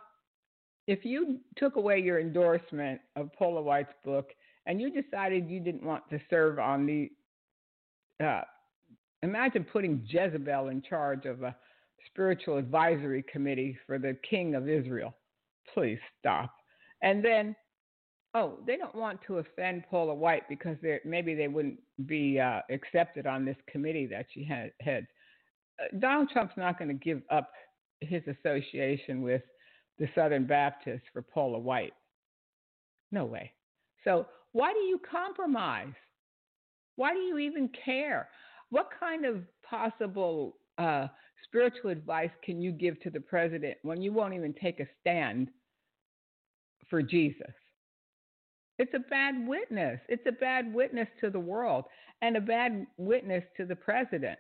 if 0.88 1.04
you 1.04 1.40
took 1.58 1.76
away 1.76 2.00
your 2.00 2.20
endorsement 2.20 3.02
of 3.16 3.32
Paula 3.34 3.62
White's 3.62 3.94
book 4.06 4.30
and 4.66 4.80
you 4.80 4.90
decided 4.90 5.50
you 5.50 5.60
didn't 5.60 5.84
want 5.84 6.04
to 6.10 6.20
serve 6.30 6.60
on 6.60 6.86
the, 6.86 7.12
uh, 8.24 8.42
imagine 9.24 9.66
putting 9.66 10.06
Jezebel 10.08 10.70
in 10.70 10.82
charge 10.82 11.26
of 11.26 11.44
a 11.44 11.56
spiritual 12.06 12.58
advisory 12.58 13.24
committee 13.32 13.78
for 13.86 13.98
the 13.98 14.18
king 14.30 14.56
of 14.56 14.70
Israel. 14.70 15.16
Please 15.74 16.00
stop. 16.20 16.52
And 17.02 17.24
then 17.24 17.56
oh, 18.38 18.60
they 18.66 18.78
don't 18.78 18.96
want 18.96 19.20
to 19.28 19.40
offend 19.40 19.84
Paula 19.90 20.14
White 20.14 20.48
because 20.48 20.78
maybe 21.06 21.34
they 21.34 21.48
wouldn't 21.48 21.80
be 22.06 22.40
uh, 22.40 22.62
accepted 22.70 23.26
on 23.26 23.46
this 23.46 23.58
committee 23.68 24.06
that 24.08 24.28
she 24.34 24.44
had, 24.44 24.72
heads. 24.80 25.08
Uh, 25.82 25.98
Donald 26.00 26.30
Trump's 26.32 26.56
not 26.56 26.78
going 26.78 26.90
to 26.90 26.94
give 26.94 27.22
up 27.32 27.52
his 28.02 28.22
association 28.28 29.22
with 29.22 29.42
the 29.98 30.08
Southern 30.14 30.46
Baptists 30.46 31.08
for 31.12 31.22
Paula 31.24 31.58
White. 31.58 31.94
No 33.12 33.26
way. 33.26 33.52
So 34.04 34.28
why 34.52 34.72
do 34.74 34.80
you 34.80 35.00
compromise? 35.10 35.94
Why 36.96 37.14
do 37.14 37.20
you 37.20 37.40
even 37.40 37.70
care? 37.84 38.30
What 38.70 38.90
kind 39.00 39.26
of 39.26 39.42
possible 39.68 40.58
uh, 40.78 41.08
spiritual 41.46 41.90
advice 41.90 42.30
can 42.44 42.62
you 42.62 42.72
give 42.72 43.00
to 43.02 43.10
the 43.10 43.20
president 43.20 43.78
when 43.82 44.02
you 44.02 44.14
won't 44.14 44.34
even 44.34 44.54
take 44.54 44.80
a 44.80 44.88
stand 45.02 45.50
for 46.90 47.02
Jesus? 47.02 47.54
It's 48.80 48.94
a 48.94 49.10
bad 49.10 49.48
witness. 49.48 50.00
It's 50.08 50.26
a 50.28 50.32
bad 50.32 50.74
witness 50.74 51.08
to 51.22 51.30
the 51.30 51.40
world 51.40 51.86
and 52.22 52.38
a 52.38 52.42
bad 52.42 52.86
witness 52.98 53.44
to 53.58 53.66
the 53.66 53.76
president. 53.76 54.38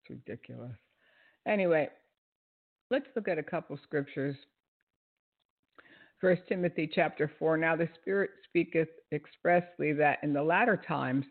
It's 0.00 0.10
ridiculous. 0.10 0.76
Anyway, 1.46 1.88
let's 2.90 3.06
look 3.14 3.28
at 3.28 3.38
a 3.38 3.42
couple 3.42 3.78
scriptures. 3.82 4.36
First 6.20 6.42
Timothy 6.48 6.90
chapter 6.92 7.30
4 7.38 7.58
Now 7.58 7.76
the 7.76 7.88
Spirit 8.00 8.30
speaketh 8.48 8.88
expressly 9.12 9.92
that 9.92 10.18
in 10.22 10.32
the 10.32 10.42
latter 10.42 10.76
times 10.88 11.26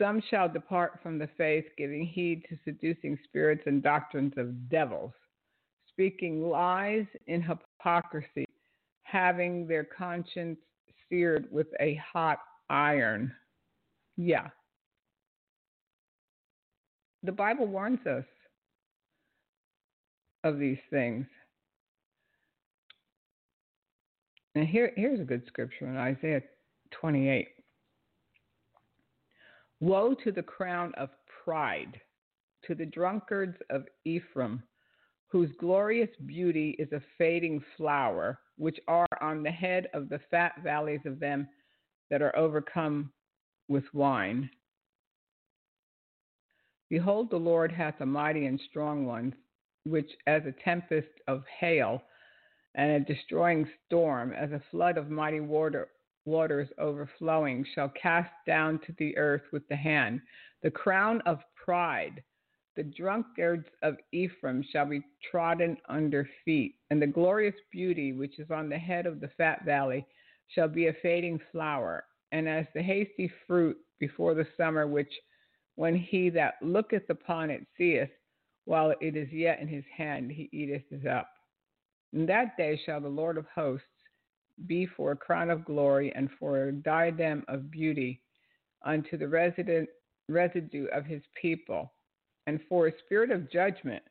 some 0.00 0.20
shall 0.30 0.48
depart 0.48 0.98
from 1.02 1.18
the 1.18 1.28
faith, 1.36 1.64
giving 1.76 2.06
heed 2.06 2.44
to 2.48 2.56
seducing 2.64 3.18
spirits 3.24 3.62
and 3.66 3.82
doctrines 3.82 4.32
of 4.36 4.68
devils, 4.68 5.12
speaking 5.90 6.42
lies 6.42 7.06
in 7.26 7.42
hypocrisy 7.42 7.69
having 9.02 9.66
their 9.66 9.84
conscience 9.84 10.58
seared 11.08 11.46
with 11.50 11.66
a 11.80 12.00
hot 12.12 12.38
iron. 12.68 13.32
Yeah. 14.16 14.48
The 17.22 17.32
Bible 17.32 17.66
warns 17.66 18.06
us 18.06 18.24
of 20.44 20.58
these 20.58 20.78
things. 20.90 21.26
And 24.54 24.66
here, 24.66 24.92
here's 24.96 25.20
a 25.20 25.24
good 25.24 25.42
scripture 25.46 25.86
in 25.86 25.96
Isaiah 25.96 26.42
28. 26.90 27.48
Woe 29.80 30.14
to 30.24 30.32
the 30.32 30.42
crown 30.42 30.92
of 30.96 31.10
pride, 31.44 32.00
to 32.66 32.74
the 32.74 32.86
drunkards 32.86 33.56
of 33.70 33.84
Ephraim, 34.04 34.62
whose 35.30 35.50
glorious 35.58 36.10
beauty 36.26 36.74
is 36.78 36.90
a 36.92 37.02
fading 37.16 37.62
flower 37.76 38.38
which 38.56 38.78
are 38.88 39.06
on 39.20 39.42
the 39.42 39.50
head 39.50 39.86
of 39.94 40.08
the 40.08 40.20
fat 40.30 40.54
valleys 40.62 41.00
of 41.06 41.20
them 41.20 41.48
that 42.10 42.20
are 42.20 42.36
overcome 42.36 43.12
with 43.68 43.84
wine. 43.94 44.50
Behold, 46.88 47.30
the 47.30 47.36
Lord 47.36 47.70
hath 47.70 48.00
a 48.00 48.06
mighty 48.06 48.46
and 48.46 48.60
strong 48.68 49.06
one, 49.06 49.32
which 49.84 50.10
as 50.26 50.42
a 50.44 50.64
tempest 50.64 51.08
of 51.28 51.44
hail 51.60 52.02
and 52.74 52.90
a 52.90 53.00
destroying 53.14 53.68
storm, 53.86 54.32
as 54.32 54.50
a 54.50 54.62
flood 54.70 54.98
of 54.98 55.10
mighty 55.10 55.40
water, 55.40 55.88
waters 56.24 56.68
overflowing, 56.78 57.64
shall 57.74 57.90
cast 57.90 58.32
down 58.46 58.80
to 58.86 58.92
the 58.98 59.16
earth 59.16 59.42
with 59.52 59.66
the 59.68 59.76
hand 59.76 60.20
the 60.62 60.70
crown 60.70 61.22
of 61.24 61.38
pride 61.64 62.22
the 62.76 62.82
drunkards 62.82 63.66
of 63.82 63.96
Ephraim 64.12 64.62
shall 64.70 64.86
be 64.86 65.02
trodden 65.30 65.76
under 65.88 66.28
feet, 66.44 66.76
and 66.90 67.02
the 67.02 67.06
glorious 67.06 67.54
beauty 67.72 68.12
which 68.12 68.38
is 68.38 68.50
on 68.50 68.68
the 68.68 68.78
head 68.78 69.06
of 69.06 69.20
the 69.20 69.30
fat 69.36 69.64
valley 69.64 70.06
shall 70.48 70.68
be 70.68 70.86
a 70.86 70.92
fading 71.02 71.40
flower, 71.50 72.04
and 72.32 72.48
as 72.48 72.66
the 72.74 72.82
hasty 72.82 73.30
fruit 73.46 73.76
before 73.98 74.34
the 74.34 74.46
summer, 74.56 74.86
which 74.86 75.12
when 75.74 75.96
he 75.96 76.30
that 76.30 76.54
looketh 76.62 77.08
upon 77.10 77.50
it 77.50 77.66
seeth, 77.76 78.10
while 78.64 78.94
it 79.00 79.16
is 79.16 79.30
yet 79.32 79.58
in 79.60 79.68
his 79.68 79.84
hand, 79.96 80.30
he 80.30 80.48
eateth 80.52 80.84
it 80.90 81.06
up. 81.06 81.28
In 82.12 82.26
that 82.26 82.56
day 82.56 82.80
shall 82.84 83.00
the 83.00 83.08
Lord 83.08 83.36
of 83.36 83.46
hosts 83.54 83.86
be 84.66 84.86
for 84.86 85.12
a 85.12 85.16
crown 85.16 85.50
of 85.50 85.64
glory 85.64 86.12
and 86.14 86.28
for 86.38 86.68
a 86.68 86.72
diadem 86.72 87.44
of 87.48 87.70
beauty 87.70 88.20
unto 88.82 89.16
the 89.16 89.28
resident 89.28 89.88
residue 90.28 90.86
of 90.92 91.04
his 91.04 91.22
people 91.40 91.92
and 92.46 92.60
for 92.68 92.86
a 92.86 92.98
spirit 93.04 93.30
of 93.30 93.50
judgment 93.50 94.02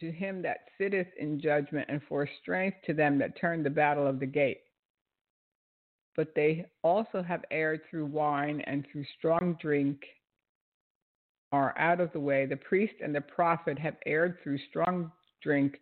to 0.00 0.10
him 0.10 0.42
that 0.42 0.60
sitteth 0.78 1.08
in 1.18 1.40
judgment, 1.40 1.86
and 1.90 2.00
for 2.08 2.28
strength 2.40 2.78
to 2.86 2.94
them 2.94 3.18
that 3.18 3.38
turn 3.38 3.62
the 3.62 3.70
battle 3.70 4.06
of 4.06 4.18
the 4.18 4.26
gate. 4.26 4.62
But 6.16 6.34
they 6.34 6.66
also 6.82 7.22
have 7.22 7.44
erred 7.50 7.82
through 7.88 8.06
wine 8.06 8.62
and 8.66 8.86
through 8.90 9.04
strong 9.18 9.56
drink 9.60 10.00
are 11.52 11.76
out 11.78 12.00
of 12.00 12.12
the 12.12 12.20
way. 12.20 12.46
The 12.46 12.56
priest 12.56 12.94
and 13.02 13.14
the 13.14 13.20
prophet 13.20 13.78
have 13.78 13.96
erred 14.06 14.38
through 14.42 14.58
strong 14.70 15.12
drink. 15.42 15.78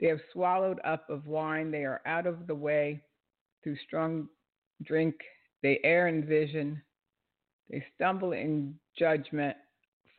They 0.00 0.06
have 0.08 0.20
swallowed 0.32 0.80
up 0.84 1.08
of 1.08 1.26
wine. 1.26 1.70
They 1.70 1.84
are 1.84 2.00
out 2.06 2.26
of 2.26 2.46
the 2.46 2.54
way 2.54 3.02
through 3.62 3.76
strong 3.86 4.28
drink. 4.82 5.14
They 5.62 5.78
err 5.84 6.08
in 6.08 6.26
vision. 6.26 6.82
They 7.68 7.84
stumble 7.94 8.32
in 8.32 8.74
judgment 8.98 9.56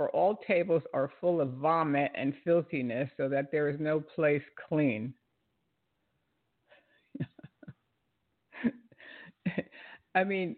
for 0.02 0.10
all 0.16 0.36
tables 0.48 0.82
are 0.96 1.12
full 1.22 1.40
of 1.42 1.50
vomit 1.50 2.12
and 2.16 2.34
filthiness, 2.44 3.08
so 3.18 3.30
that 3.30 3.52
there 3.52 3.70
is 3.70 3.80
no 3.80 4.00
place 4.00 4.42
clean. 4.68 5.14
I 10.16 10.24
mean, 10.24 10.56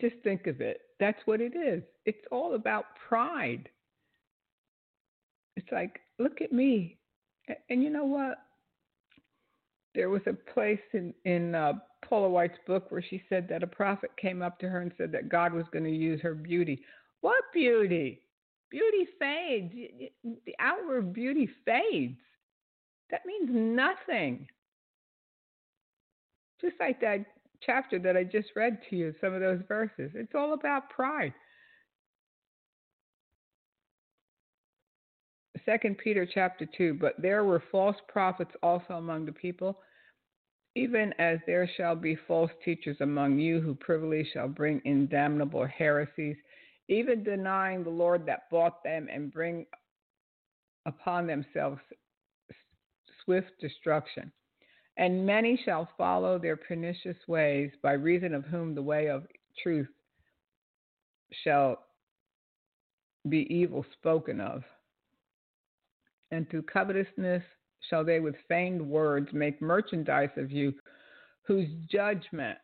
just 0.00 0.14
think 0.24 0.46
of 0.46 0.62
it. 0.62 0.80
That's 0.98 1.20
what 1.26 1.42
it 1.42 1.54
is. 1.54 1.82
It's 2.06 2.24
all 2.30 2.54
about 2.54 2.86
pride. 3.06 3.68
It's 5.58 5.70
like, 5.70 6.00
look 6.18 6.40
at 6.40 6.52
me. 6.52 6.96
And 7.68 7.82
you 7.82 7.90
know 7.90 8.06
what? 8.06 8.38
There 9.94 10.08
was 10.08 10.22
a 10.24 10.32
place 10.54 10.80
in, 10.94 11.12
in 11.26 11.54
uh, 11.54 11.74
Paula 12.02 12.30
White's 12.30 12.56
book 12.66 12.90
where 12.90 13.04
she 13.10 13.22
said 13.28 13.46
that 13.50 13.62
a 13.62 13.66
prophet 13.66 14.10
came 14.18 14.40
up 14.40 14.58
to 14.60 14.70
her 14.70 14.80
and 14.80 14.92
said 14.96 15.12
that 15.12 15.28
God 15.28 15.52
was 15.52 15.66
going 15.70 15.84
to 15.84 15.90
use 15.90 16.18
her 16.22 16.34
beauty. 16.34 16.82
What 17.22 17.44
beauty? 17.54 18.20
Beauty 18.70 19.06
fades. 19.18 19.72
The 20.22 20.54
outward 20.58 21.12
beauty 21.12 21.48
fades. 21.64 22.18
That 23.10 23.22
means 23.24 23.48
nothing. 23.50 24.46
Just 26.60 26.74
like 26.78 27.00
that 27.00 27.24
chapter 27.62 27.98
that 28.00 28.16
I 28.16 28.24
just 28.24 28.48
read 28.56 28.78
to 28.90 28.96
you, 28.96 29.14
some 29.20 29.34
of 29.34 29.40
those 29.40 29.60
verses. 29.68 30.10
It's 30.14 30.34
all 30.34 30.54
about 30.54 30.90
pride. 30.90 31.32
Second 35.64 35.98
Peter 35.98 36.26
chapter 36.26 36.66
two, 36.76 36.94
but 36.94 37.14
there 37.20 37.44
were 37.44 37.62
false 37.70 37.96
prophets 38.08 38.50
also 38.64 38.94
among 38.94 39.26
the 39.26 39.32
people, 39.32 39.78
even 40.74 41.14
as 41.20 41.38
there 41.46 41.70
shall 41.76 41.94
be 41.94 42.16
false 42.26 42.50
teachers 42.64 42.96
among 43.00 43.38
you 43.38 43.60
who 43.60 43.74
privily 43.76 44.26
shall 44.32 44.48
bring 44.48 44.80
in 44.84 45.06
damnable 45.06 45.64
heresies 45.66 46.36
even 46.88 47.22
denying 47.22 47.84
the 47.84 47.90
Lord 47.90 48.26
that 48.26 48.50
bought 48.50 48.82
them, 48.82 49.08
and 49.12 49.32
bring 49.32 49.66
upon 50.86 51.26
themselves 51.26 51.80
swift 53.24 53.52
destruction. 53.60 54.32
And 54.96 55.24
many 55.24 55.60
shall 55.64 55.88
follow 55.96 56.38
their 56.38 56.56
pernicious 56.56 57.16
ways, 57.26 57.70
by 57.82 57.92
reason 57.92 58.34
of 58.34 58.44
whom 58.44 58.74
the 58.74 58.82
way 58.82 59.08
of 59.08 59.26
truth 59.62 59.88
shall 61.44 61.78
be 63.28 63.46
evil 63.54 63.86
spoken 63.92 64.40
of. 64.40 64.62
And 66.30 66.48
through 66.50 66.62
covetousness 66.62 67.42
shall 67.88 68.04
they 68.04 68.20
with 68.20 68.34
feigned 68.48 68.86
words 68.86 69.28
make 69.32 69.62
merchandise 69.62 70.30
of 70.36 70.50
you, 70.50 70.74
whose 71.46 71.68
judgment 71.90 72.58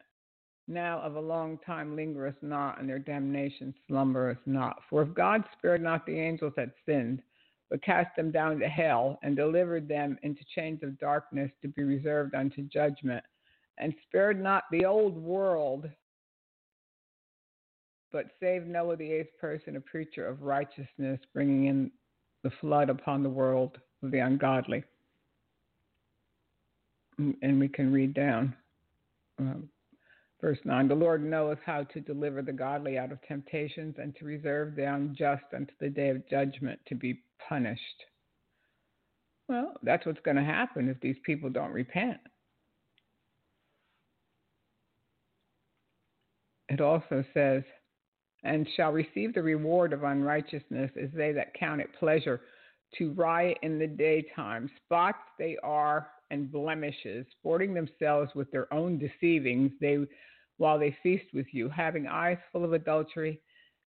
now 0.69 1.01
of 1.01 1.17
a 1.17 1.21
long 1.21 1.59
time 1.65 1.97
lingereth 1.97 2.43
not, 2.43 2.79
and 2.79 2.89
their 2.89 2.99
damnation 2.99 3.75
slumbereth 3.87 4.39
not. 4.47 4.83
For 4.89 5.03
if 5.03 5.15
God 5.15 5.43
spared 5.57 5.83
not 5.83 6.05
the 6.05 6.19
angels 6.19 6.53
that 6.57 6.71
sinned, 6.87 7.23
but 7.71 7.83
cast 7.83 8.15
them 8.17 8.31
down 8.31 8.59
to 8.61 8.69
hell, 8.69 9.19
and 9.23 9.37
delivered 9.37 9.89
them 9.89 10.19
into 10.23 10.41
chains 10.55 10.83
of 10.83 10.99
darkness 10.99 11.51
to 11.63 11.69
be 11.69 11.83
reserved 11.83 12.35
unto 12.35 12.63
judgment, 12.63 13.25
and 13.79 13.95
spared 14.07 14.43
not 14.43 14.65
the 14.71 14.85
old 14.85 15.17
world, 15.17 15.89
but 18.13 18.27
saved 18.41 18.67
Noah 18.67 18.97
the 18.97 19.11
eighth 19.11 19.39
person, 19.41 19.77
a 19.77 19.81
preacher 19.81 20.27
of 20.27 20.43
righteousness, 20.43 21.21
bringing 21.35 21.67
in 21.67 21.91
the 22.43 22.51
flood 22.61 22.89
upon 22.91 23.23
the 23.23 23.29
world 23.29 23.79
of 24.03 24.11
the 24.11 24.19
ungodly. 24.19 24.85
And 27.19 27.59
we 27.59 27.69
can 27.69 27.93
read 27.93 28.15
down. 28.15 28.55
Um, 29.39 29.69
Verse 30.41 30.59
9 30.65 30.89
The 30.89 30.95
Lord 30.95 31.25
knoweth 31.25 31.59
how 31.65 31.85
to 31.85 32.01
deliver 32.01 32.43
the 32.43 32.53
godly 32.53 32.99
out 32.99 33.13
of 33.13 33.19
temptations 33.27 33.97
and 33.99 34.15
to 34.17 34.25
reserve 34.25 34.77
the 34.77 34.85
unjust 34.85 35.45
unto 35.55 35.73
the 35.81 35.89
day 35.89 36.11
of 36.11 36.29
judgment 36.29 36.79
to 36.87 36.95
be 36.95 37.23
punished. 37.49 38.05
Well, 39.49 39.75
that's 39.83 40.05
what's 40.07 40.21
going 40.21 40.37
to 40.37 40.45
happen 40.45 40.89
if 40.89 41.01
these 41.01 41.17
people 41.25 41.51
don't 41.51 41.73
repent. 41.73 42.19
It 46.69 46.81
also 46.83 47.25
says, 47.33 47.63
and 48.45 48.69
shall 48.77 48.93
receive 48.93 49.35
the 49.35 49.43
reward 49.43 49.93
of 49.93 50.05
unrighteousness 50.05 50.91
as 51.03 51.09
they 51.15 51.33
that 51.33 51.55
count 51.55 51.81
it 51.81 51.89
pleasure 51.99 52.43
to 52.99 53.13
riot 53.13 53.59
in 53.63 53.79
the 53.79 53.87
daytime. 53.87 54.71
Spots 54.85 55.19
they 55.39 55.57
are 55.63 56.09
and 56.31 56.51
blemishes, 56.51 57.27
sporting 57.39 57.75
themselves 57.75 58.31
with 58.35 58.51
their 58.51 58.73
own 58.73 58.99
deceivings, 58.99 59.73
they 59.81 59.99
while 60.59 60.79
they 60.79 60.97
feast 61.03 61.27
with 61.33 61.47
you, 61.53 61.69
having 61.69 62.07
eyes 62.07 62.39
full 62.53 62.65
of 62.65 62.73
adultery 62.73 63.41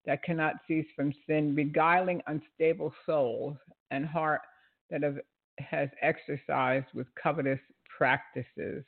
that 0.05 0.23
cannot 0.23 0.55
cease 0.67 0.87
from 0.95 1.13
sin, 1.27 1.53
beguiling 1.53 2.21
unstable 2.27 2.93
souls, 3.05 3.57
and 3.91 4.05
heart 4.05 4.41
that 4.89 5.03
have, 5.03 5.19
has 5.59 5.89
exercised 6.01 6.87
with 6.93 7.07
covetous 7.21 7.59
practices. 7.97 8.83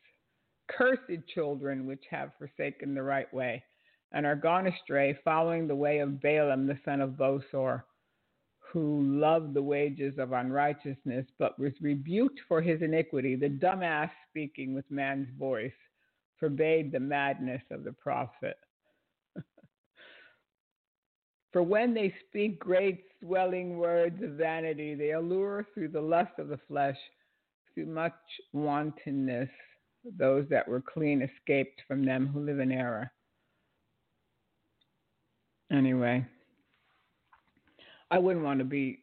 Cursed 0.70 1.28
children 1.34 1.86
which 1.86 2.04
have 2.10 2.32
forsaken 2.40 2.96
the 2.96 3.04
right 3.04 3.32
way, 3.34 3.62
and 4.14 4.26
are 4.26 4.36
gone 4.36 4.66
astray, 4.68 5.20
following 5.24 5.68
the 5.68 5.76
way 5.76 6.00
of 6.00 6.22
Balaam 6.22 6.66
the 6.66 6.80
son 6.86 7.02
of 7.02 7.12
Bosor 7.12 7.84
who 8.74 9.04
loved 9.04 9.54
the 9.54 9.62
wages 9.62 10.16
of 10.18 10.32
unrighteousness, 10.32 11.28
but 11.38 11.60
was 11.60 11.74
rebuked 11.80 12.40
for 12.48 12.60
his 12.60 12.82
iniquity. 12.82 13.36
The 13.36 13.50
dumbass 13.50 14.10
speaking 14.28 14.74
with 14.74 14.90
man's 14.90 15.28
voice 15.38 15.72
forbade 16.40 16.92
the 16.92 17.00
madness 17.00 17.62
of 17.70 17.84
the 17.84 17.92
prophet. 17.92 18.58
for 21.52 21.62
when 21.62 21.94
they 21.94 22.12
speak 22.28 22.60
great 22.60 23.04
swelling 23.22 23.78
words 23.78 24.24
of 24.24 24.32
vanity, 24.32 24.96
they 24.96 25.12
allure 25.12 25.68
through 25.76 25.90
the 25.90 26.02
lust 26.02 26.40
of 26.40 26.48
the 26.48 26.60
flesh, 26.68 26.98
through 27.76 27.86
much 27.86 28.14
wantonness, 28.54 29.50
those 30.18 30.48
that 30.50 30.68
were 30.68 30.82
clean 30.82 31.22
escaped 31.22 31.80
from 31.88 32.04
them 32.04 32.26
who 32.26 32.44
live 32.44 32.60
in 32.60 32.72
error. 32.72 33.12
Anyway. 35.72 36.26
I 38.14 38.20
wouldn't 38.20 38.46
want 38.46 38.60
to 38.60 38.66
be 38.66 39.00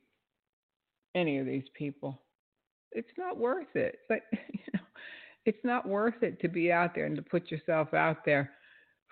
any 1.17 1.39
of 1.39 1.47
these 1.47 1.65
people. 1.75 2.23
It's 2.93 3.11
not 3.19 3.37
worth 3.37 3.75
it. 3.75 3.99
But 4.09 4.21
you 4.33 4.61
know, 4.75 4.81
it's 5.47 5.65
not 5.65 5.89
worth 5.89 6.23
it 6.23 6.41
to 6.41 6.49
be 6.49 6.71
out 6.71 6.95
there 6.95 7.07
and 7.07 7.17
to 7.17 7.23
put 7.23 7.51
yourself 7.51 7.93
out 7.93 8.25
there 8.25 8.53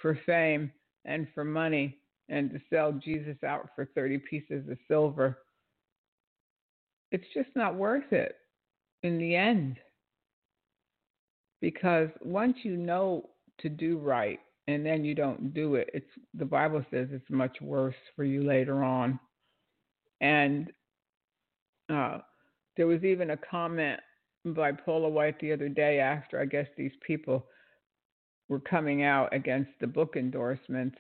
for 0.01 0.19
fame 0.25 0.71
and 1.05 1.27
for 1.35 1.45
money 1.45 1.99
and 2.29 2.51
to 2.51 2.61
sell 2.71 2.93
Jesus 2.93 3.37
out 3.45 3.71
for 3.75 3.89
30 3.95 4.19
pieces 4.19 4.69
of 4.71 4.79
silver. 4.87 5.39
It's 7.11 7.27
just 7.35 7.49
not 7.57 7.75
worth 7.75 8.13
it 8.13 8.37
in 9.03 9.19
the 9.19 9.35
end. 9.35 9.79
Because 11.61 12.09
once 12.23 12.59
you 12.63 12.77
know 12.77 13.31
to 13.61 13.69
do 13.69 13.99
right 13.99 14.39
and 14.69 14.87
then 14.87 15.05
you 15.05 15.17
don't 15.17 15.53
do 15.55 15.75
it, 15.75 15.91
it's 15.93 16.11
the 16.35 16.45
Bible 16.45 16.85
says 16.91 17.09
it's 17.11 17.31
much 17.31 17.61
worse 17.61 17.97
for 18.15 18.23
you 18.25 18.45
later 18.45 18.85
on. 18.85 19.19
And 20.21 20.71
uh, 21.89 22.19
there 22.77 22.87
was 22.87 23.05
even 23.05 23.31
a 23.31 23.37
comment 23.37 24.01
by 24.45 24.73
Paula 24.73 25.09
White 25.09 25.39
the 25.41 25.53
other 25.53 25.69
day 25.69 26.01
after 26.01 26.41
I 26.41 26.45
guess 26.45 26.67
these 26.77 26.93
people 27.07 27.47
were 28.49 28.61
coming 28.61 29.03
out 29.03 29.33
against 29.35 29.71
the 29.81 29.87
book 29.87 30.15
endorsements 30.17 30.99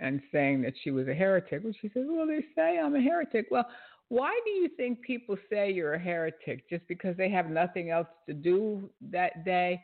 and 0.00 0.20
saying 0.32 0.62
that 0.62 0.74
she 0.82 0.90
was 0.90 1.06
a 1.08 1.14
heretic. 1.14 1.62
Well, 1.62 1.74
she 1.80 1.90
said, 1.92 2.04
Well, 2.08 2.26
they 2.26 2.44
say 2.54 2.78
I'm 2.78 2.96
a 2.96 3.00
heretic. 3.00 3.46
Well, 3.50 3.68
why 4.08 4.38
do 4.44 4.50
you 4.50 4.68
think 4.76 5.00
people 5.02 5.36
say 5.50 5.70
you're 5.70 5.94
a 5.94 5.98
heretic? 5.98 6.68
Just 6.68 6.86
because 6.88 7.16
they 7.16 7.30
have 7.30 7.48
nothing 7.48 7.90
else 7.90 8.08
to 8.26 8.34
do 8.34 8.90
that 9.10 9.44
day? 9.44 9.82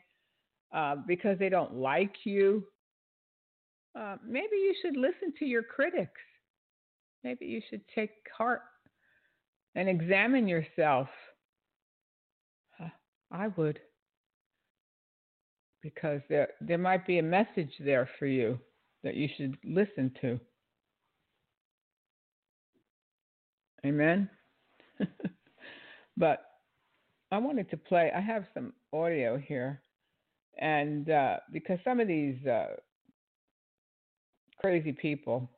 Uh, 0.71 0.97
because 1.07 1.39
they 1.39 1.49
don't 1.49 1.75
like 1.75 2.15
you? 2.25 2.63
Uh, 3.99 4.17
maybe 4.23 4.55
you 4.55 4.75
should 4.81 4.95
listen 4.95 5.33
to 5.39 5.45
your 5.45 5.63
critics. 5.63 6.21
Maybe 7.23 7.45
you 7.45 7.61
should 7.69 7.81
take 7.93 8.11
heart 8.35 8.61
and 9.75 9.89
examine 9.89 10.47
yourself. 10.47 11.07
I 13.31 13.47
would. 13.49 13.79
Because 15.81 16.21
there 16.29 16.49
there 16.61 16.77
might 16.77 17.05
be 17.05 17.19
a 17.19 17.23
message 17.23 17.71
there 17.79 18.09
for 18.17 18.25
you 18.25 18.59
that 19.03 19.15
you 19.15 19.29
should 19.37 19.57
listen 19.63 20.11
to. 20.21 20.39
Amen. 23.85 24.29
but 26.17 26.43
I 27.31 27.37
wanted 27.37 27.69
to 27.69 27.77
play. 27.77 28.11
I 28.13 28.19
have 28.19 28.45
some 28.53 28.73
audio 28.91 29.37
here, 29.37 29.81
and 30.57 31.09
uh, 31.09 31.37
because 31.53 31.79
some 31.85 32.01
of 32.01 32.09
these 32.09 32.45
uh, 32.45 32.75
crazy 34.59 34.91
people 34.91 35.49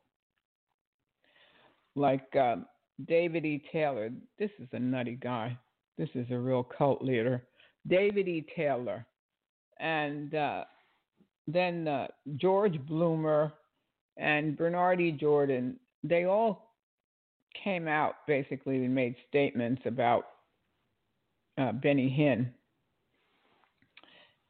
like 1.94 2.34
um, 2.36 2.66
David 3.06 3.44
E. 3.44 3.62
Taylor. 3.72 4.10
This 4.38 4.50
is 4.58 4.68
a 4.72 4.78
nutty 4.78 5.18
guy. 5.20 5.56
This 5.98 6.08
is 6.14 6.26
a 6.30 6.38
real 6.38 6.62
cult 6.62 7.02
leader. 7.02 7.42
David 7.86 8.28
E. 8.28 8.46
Taylor. 8.56 9.04
And 9.80 10.34
uh, 10.34 10.64
then 11.46 11.88
uh, 11.88 12.08
George 12.36 12.78
Bloomer 12.86 13.52
and 14.16 14.56
Bernard 14.56 15.00
E. 15.00 15.12
Jordan, 15.12 15.78
they 16.04 16.24
all 16.24 16.74
came 17.62 17.88
out 17.88 18.14
basically 18.26 18.76
and 18.76 18.94
made 18.94 19.14
statements 19.28 19.82
about 19.84 20.24
uh, 21.58 21.72
Benny 21.72 22.08
Hinn. 22.08 22.48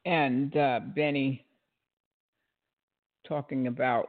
And 0.04 0.56
uh, 0.56 0.80
Benny 0.94 1.44
talking 3.26 3.68
about 3.68 4.08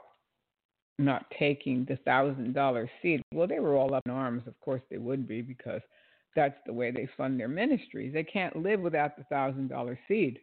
not 1.06 1.26
taking 1.38 1.86
the 1.86 1.98
thousand 1.98 2.54
dollar 2.54 2.90
seed. 3.02 3.22
Well, 3.34 3.48
they 3.48 3.60
were 3.60 3.76
all 3.76 3.94
up 3.94 4.04
in 4.06 4.12
arms. 4.12 4.44
Of 4.48 4.60
course, 4.60 4.82
they 4.90 4.98
would 4.98 5.28
be 5.28 5.42
because 5.42 5.82
that's 6.36 6.58
the 6.66 6.74
way 6.74 6.92
they 6.92 7.08
fund 7.16 7.40
their 7.40 7.48
ministries. 7.48 8.14
They 8.14 8.24
can't 8.24 8.56
live 8.56 8.80
without 8.80 9.18
the 9.18 9.24
thousand 9.26 9.70
dollar 9.70 10.00
seed 10.08 10.40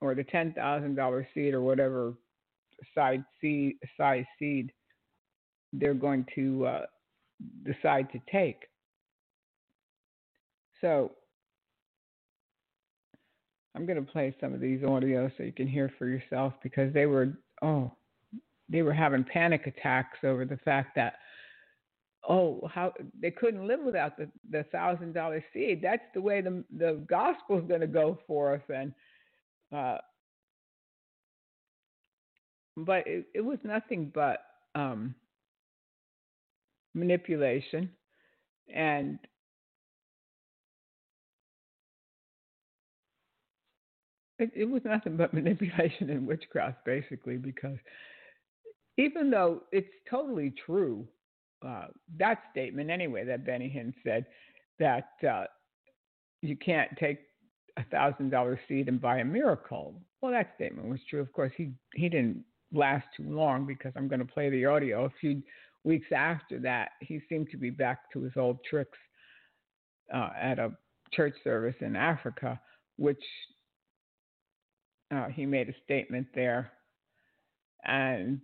or 0.00 0.14
the 0.14 0.24
ten 0.24 0.52
thousand 0.52 0.94
dollar 0.94 1.26
seed 1.34 1.54
or 1.54 1.62
whatever 1.62 2.14
side 2.94 3.24
seed 3.40 3.76
size 3.96 4.24
seed 4.38 4.72
they're 5.72 5.94
going 5.94 6.26
to 6.34 6.66
uh, 6.66 6.86
decide 7.64 8.10
to 8.12 8.20
take. 8.30 8.62
So 10.80 11.12
I'm 13.74 13.86
going 13.86 14.04
to 14.04 14.10
play 14.10 14.34
some 14.40 14.54
of 14.54 14.60
these 14.60 14.80
audios 14.80 15.32
so 15.36 15.42
you 15.42 15.52
can 15.52 15.66
hear 15.66 15.92
for 15.98 16.06
yourself 16.06 16.54
because 16.62 16.92
they 16.92 17.06
were 17.06 17.34
oh 17.62 17.92
they 18.68 18.82
were 18.82 18.92
having 18.92 19.24
panic 19.24 19.66
attacks 19.66 20.18
over 20.24 20.44
the 20.44 20.56
fact 20.58 20.94
that 20.96 21.14
oh 22.28 22.68
how 22.72 22.92
they 23.20 23.30
couldn't 23.30 23.66
live 23.66 23.80
without 23.80 24.16
the 24.16 24.28
the 24.50 24.64
thousand 24.64 25.12
dollar 25.12 25.44
seed. 25.52 25.80
That's 25.82 26.02
the 26.14 26.20
way 26.20 26.40
the 26.40 26.64
the 26.76 27.04
gospel's 27.08 27.68
going 27.68 27.80
to 27.80 27.86
go 27.86 28.18
forth 28.26 28.68
and 28.68 28.92
uh 29.74 29.98
but 32.76 33.06
it, 33.06 33.26
it 33.34 33.40
was 33.40 33.58
nothing 33.64 34.10
but 34.14 34.40
um 34.74 35.14
manipulation 36.94 37.90
and 38.74 39.18
it, 44.38 44.50
it 44.54 44.64
was 44.64 44.82
nothing 44.84 45.16
but 45.16 45.32
manipulation 45.34 46.10
and 46.10 46.26
witchcraft, 46.26 46.84
basically, 46.84 47.36
because 47.36 47.78
even 48.96 49.30
though 49.30 49.62
it's 49.72 49.88
totally 50.10 50.54
true, 50.64 51.06
uh, 51.66 51.86
that 52.18 52.38
statement 52.50 52.90
anyway 52.90 53.24
that 53.24 53.44
Benny 53.44 53.68
Hinn 53.68 53.92
said 54.04 54.26
that 54.78 55.10
uh, 55.28 55.44
you 56.42 56.56
can't 56.56 56.90
take 56.98 57.18
a 57.76 57.84
thousand 57.84 58.30
dollar 58.30 58.58
seed 58.68 58.88
and 58.88 59.00
buy 59.00 59.18
a 59.18 59.24
miracle. 59.24 60.00
Well, 60.20 60.32
that 60.32 60.52
statement 60.54 60.88
was 60.88 61.00
true. 61.08 61.20
Of 61.20 61.32
course, 61.32 61.52
he 61.56 61.72
he 61.94 62.08
didn't 62.08 62.44
last 62.72 63.06
too 63.16 63.28
long 63.28 63.66
because 63.66 63.92
I'm 63.96 64.08
going 64.08 64.20
to 64.20 64.32
play 64.32 64.50
the 64.50 64.66
audio. 64.66 65.04
A 65.04 65.10
few 65.20 65.42
weeks 65.84 66.08
after 66.14 66.58
that, 66.60 66.90
he 67.00 67.20
seemed 67.28 67.50
to 67.50 67.56
be 67.56 67.70
back 67.70 68.10
to 68.12 68.22
his 68.22 68.32
old 68.36 68.58
tricks 68.68 68.98
uh, 70.12 70.30
at 70.40 70.58
a 70.58 70.72
church 71.12 71.34
service 71.44 71.76
in 71.80 71.96
Africa, 71.96 72.60
which 72.96 73.22
uh, 75.14 75.28
he 75.28 75.46
made 75.46 75.68
a 75.68 75.74
statement 75.84 76.26
there, 76.34 76.72
and 77.84 78.40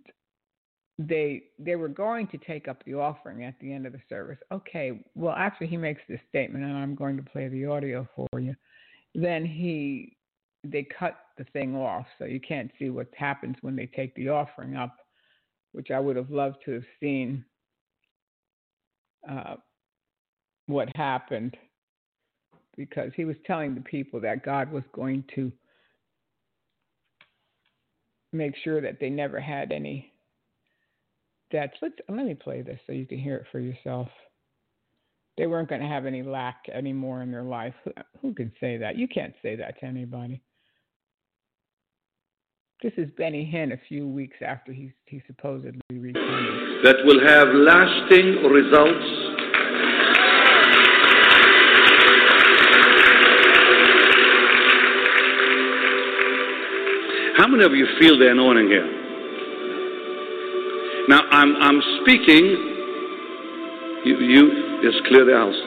they 0.99 1.43
they 1.57 1.75
were 1.75 1.87
going 1.87 2.27
to 2.27 2.37
take 2.37 2.67
up 2.67 2.83
the 2.85 2.93
offering 2.93 3.43
at 3.43 3.55
the 3.59 3.71
end 3.73 3.85
of 3.85 3.93
the 3.93 4.01
service. 4.09 4.37
Okay, 4.51 5.03
well 5.15 5.33
after 5.33 5.65
he 5.65 5.77
makes 5.77 6.01
this 6.07 6.19
statement, 6.29 6.63
and 6.63 6.77
I'm 6.77 6.95
going 6.95 7.17
to 7.17 7.23
play 7.23 7.47
the 7.47 7.65
audio 7.65 8.07
for 8.15 8.39
you, 8.39 8.55
then 9.15 9.45
he 9.45 10.17
they 10.63 10.87
cut 10.97 11.17
the 11.37 11.43
thing 11.45 11.75
off, 11.75 12.05
so 12.17 12.25
you 12.25 12.39
can't 12.39 12.71
see 12.79 12.89
what 12.89 13.07
happens 13.17 13.55
when 13.61 13.75
they 13.75 13.87
take 13.87 14.15
the 14.15 14.29
offering 14.29 14.75
up, 14.75 14.95
which 15.71 15.91
I 15.91 15.99
would 15.99 16.15
have 16.15 16.29
loved 16.29 16.57
to 16.65 16.71
have 16.71 16.85
seen. 16.99 17.43
Uh, 19.29 19.55
what 20.67 20.89
happened 20.95 21.57
because 22.77 23.11
he 23.15 23.25
was 23.25 23.35
telling 23.45 23.75
the 23.75 23.81
people 23.81 24.19
that 24.21 24.43
God 24.43 24.71
was 24.71 24.83
going 24.93 25.23
to 25.35 25.51
make 28.31 28.55
sure 28.63 28.81
that 28.81 28.99
they 28.99 29.09
never 29.09 29.39
had 29.39 29.71
any 29.71 30.12
debts. 31.53 31.77
Let's 31.81 31.95
let 32.09 32.25
me 32.25 32.33
play 32.33 32.61
this 32.61 32.79
so 32.85 32.91
you 32.91 33.05
can 33.05 33.19
hear 33.19 33.37
it 33.37 33.45
for 33.51 33.59
yourself. 33.59 34.09
They 35.37 35.47
weren't 35.47 35.69
going 35.69 35.81
to 35.81 35.87
have 35.87 36.05
any 36.05 36.21
lack 36.21 36.65
anymore 36.73 37.21
in 37.21 37.31
their 37.31 37.43
life. 37.43 37.73
Who, 37.85 37.91
who 38.21 38.33
can 38.33 38.51
say 38.59 38.77
that? 38.77 38.97
You 38.97 39.07
can't 39.07 39.33
say 39.41 39.55
that 39.55 39.79
to 39.79 39.85
anybody. 39.85 40.41
This 42.81 42.93
is 42.97 43.09
Benny 43.17 43.49
Hinn 43.51 43.71
a 43.71 43.79
few 43.87 44.05
weeks 44.05 44.35
after 44.45 44.73
he, 44.73 44.91
he 45.05 45.23
supposedly 45.25 45.79
returned. 45.89 46.85
That 46.85 46.97
will 47.05 47.25
have 47.25 47.47
lasting 47.53 48.43
results. 48.43 49.29
How 57.37 57.47
many 57.47 57.63
of 57.63 57.71
you 57.71 57.87
feel 57.99 58.19
the 58.19 58.29
anointing 58.29 58.67
here? 58.67 59.02
I'm 61.33 61.55
I'm 61.55 61.81
speaking. 62.01 62.45
You, 64.05 64.19
you 64.21 64.41
just 64.83 65.03
clear 65.07 65.25
the 65.25 65.33
house. 65.33 65.59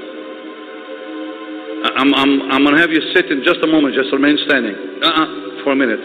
I'm 1.98 2.14
I'm 2.14 2.52
I'm 2.52 2.62
gonna 2.64 2.78
have 2.78 2.90
you 2.90 3.02
sit 3.14 3.26
in 3.32 3.42
just 3.42 3.58
a 3.64 3.66
moment. 3.66 3.96
Just 3.96 4.12
remain 4.12 4.38
standing. 4.46 4.76
Uh-uh, 5.02 5.64
for 5.64 5.72
a 5.72 5.76
minute. 5.76 5.98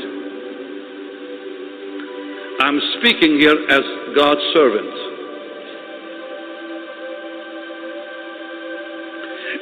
I'm 2.59 2.81
speaking 2.97 3.39
here 3.39 3.53
as 3.69 3.85
God's 4.17 4.41
servant. 4.57 4.93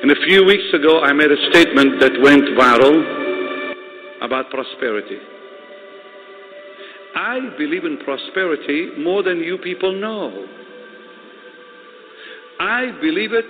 And 0.01 0.11
a 0.11 0.19
few 0.27 0.45
weeks 0.45 0.73
ago, 0.73 1.01
I 1.01 1.11
made 1.11 1.29
a 1.29 1.51
statement 1.51 1.99
that 1.99 2.13
went 2.23 2.43
viral 2.55 3.03
about 4.21 4.49
prosperity. 4.49 5.38
I 7.29 7.39
believe 7.59 7.85
in 7.85 7.99
prosperity 8.03 8.89
more 8.97 9.21
than 9.21 9.37
you 9.37 9.59
people 9.59 9.93
know. 9.93 10.47
I 12.59 12.89
believe 12.99 13.33
it 13.33 13.45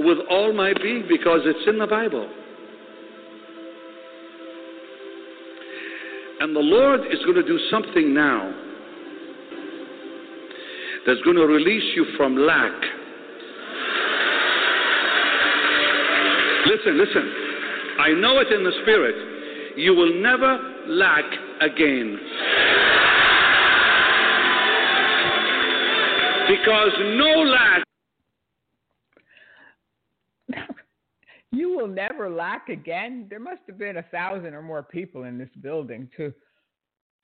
with 0.00 0.18
all 0.28 0.52
my 0.52 0.72
being 0.82 1.04
because 1.08 1.42
it's 1.44 1.68
in 1.68 1.78
the 1.78 1.86
Bible. 1.86 2.28
And 6.40 6.56
the 6.56 6.60
Lord 6.60 7.02
is 7.02 7.20
going 7.20 7.36
to 7.36 7.46
do 7.46 7.60
something 7.70 8.12
now 8.12 8.52
that's 11.06 11.20
going 11.22 11.36
to 11.36 11.46
release 11.46 11.94
you 11.94 12.06
from 12.16 12.36
lack. 12.36 12.72
Listen, 16.66 16.98
listen. 16.98 17.34
I 18.00 18.14
know 18.14 18.40
it 18.40 18.52
in 18.52 18.64
the 18.64 18.72
Spirit. 18.82 19.76
You 19.78 19.94
will 19.94 20.20
never 20.20 20.58
lack 20.88 21.24
again. 21.60 22.18
Because 26.50 26.90
no 26.98 27.42
lack. 27.42 27.84
you 31.52 31.76
will 31.76 31.86
never 31.86 32.28
lack 32.28 32.68
again. 32.68 33.26
There 33.30 33.38
must 33.38 33.60
have 33.68 33.78
been 33.78 33.98
a 33.98 34.02
thousand 34.02 34.54
or 34.54 34.62
more 34.62 34.82
people 34.82 35.24
in 35.24 35.38
this 35.38 35.50
building, 35.60 36.08
too. 36.16 36.32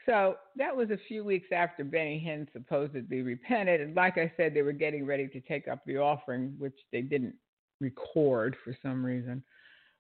So 0.05 0.37
that 0.55 0.77
was 0.77 0.91
a 0.91 0.99
few 1.09 1.25
weeks 1.25 1.49
after 1.53 1.83
Benny 1.83 2.23
Hinn 2.25 2.47
supposedly 2.53 3.23
repented. 3.23 3.81
And 3.81 3.97
like 3.97 4.17
I 4.17 4.33
said, 4.37 4.55
they 4.55 4.63
were 4.63 4.71
getting 4.73 5.05
ready 5.05 5.27
to 5.27 5.41
take 5.41 5.67
up 5.67 5.81
the 5.85 5.97
offering, 5.97 6.55
which 6.59 6.77
they 6.93 7.01
didn't 7.01 7.35
record 7.81 8.57
for 8.63 8.77
some 8.81 9.05
reason. 9.05 9.43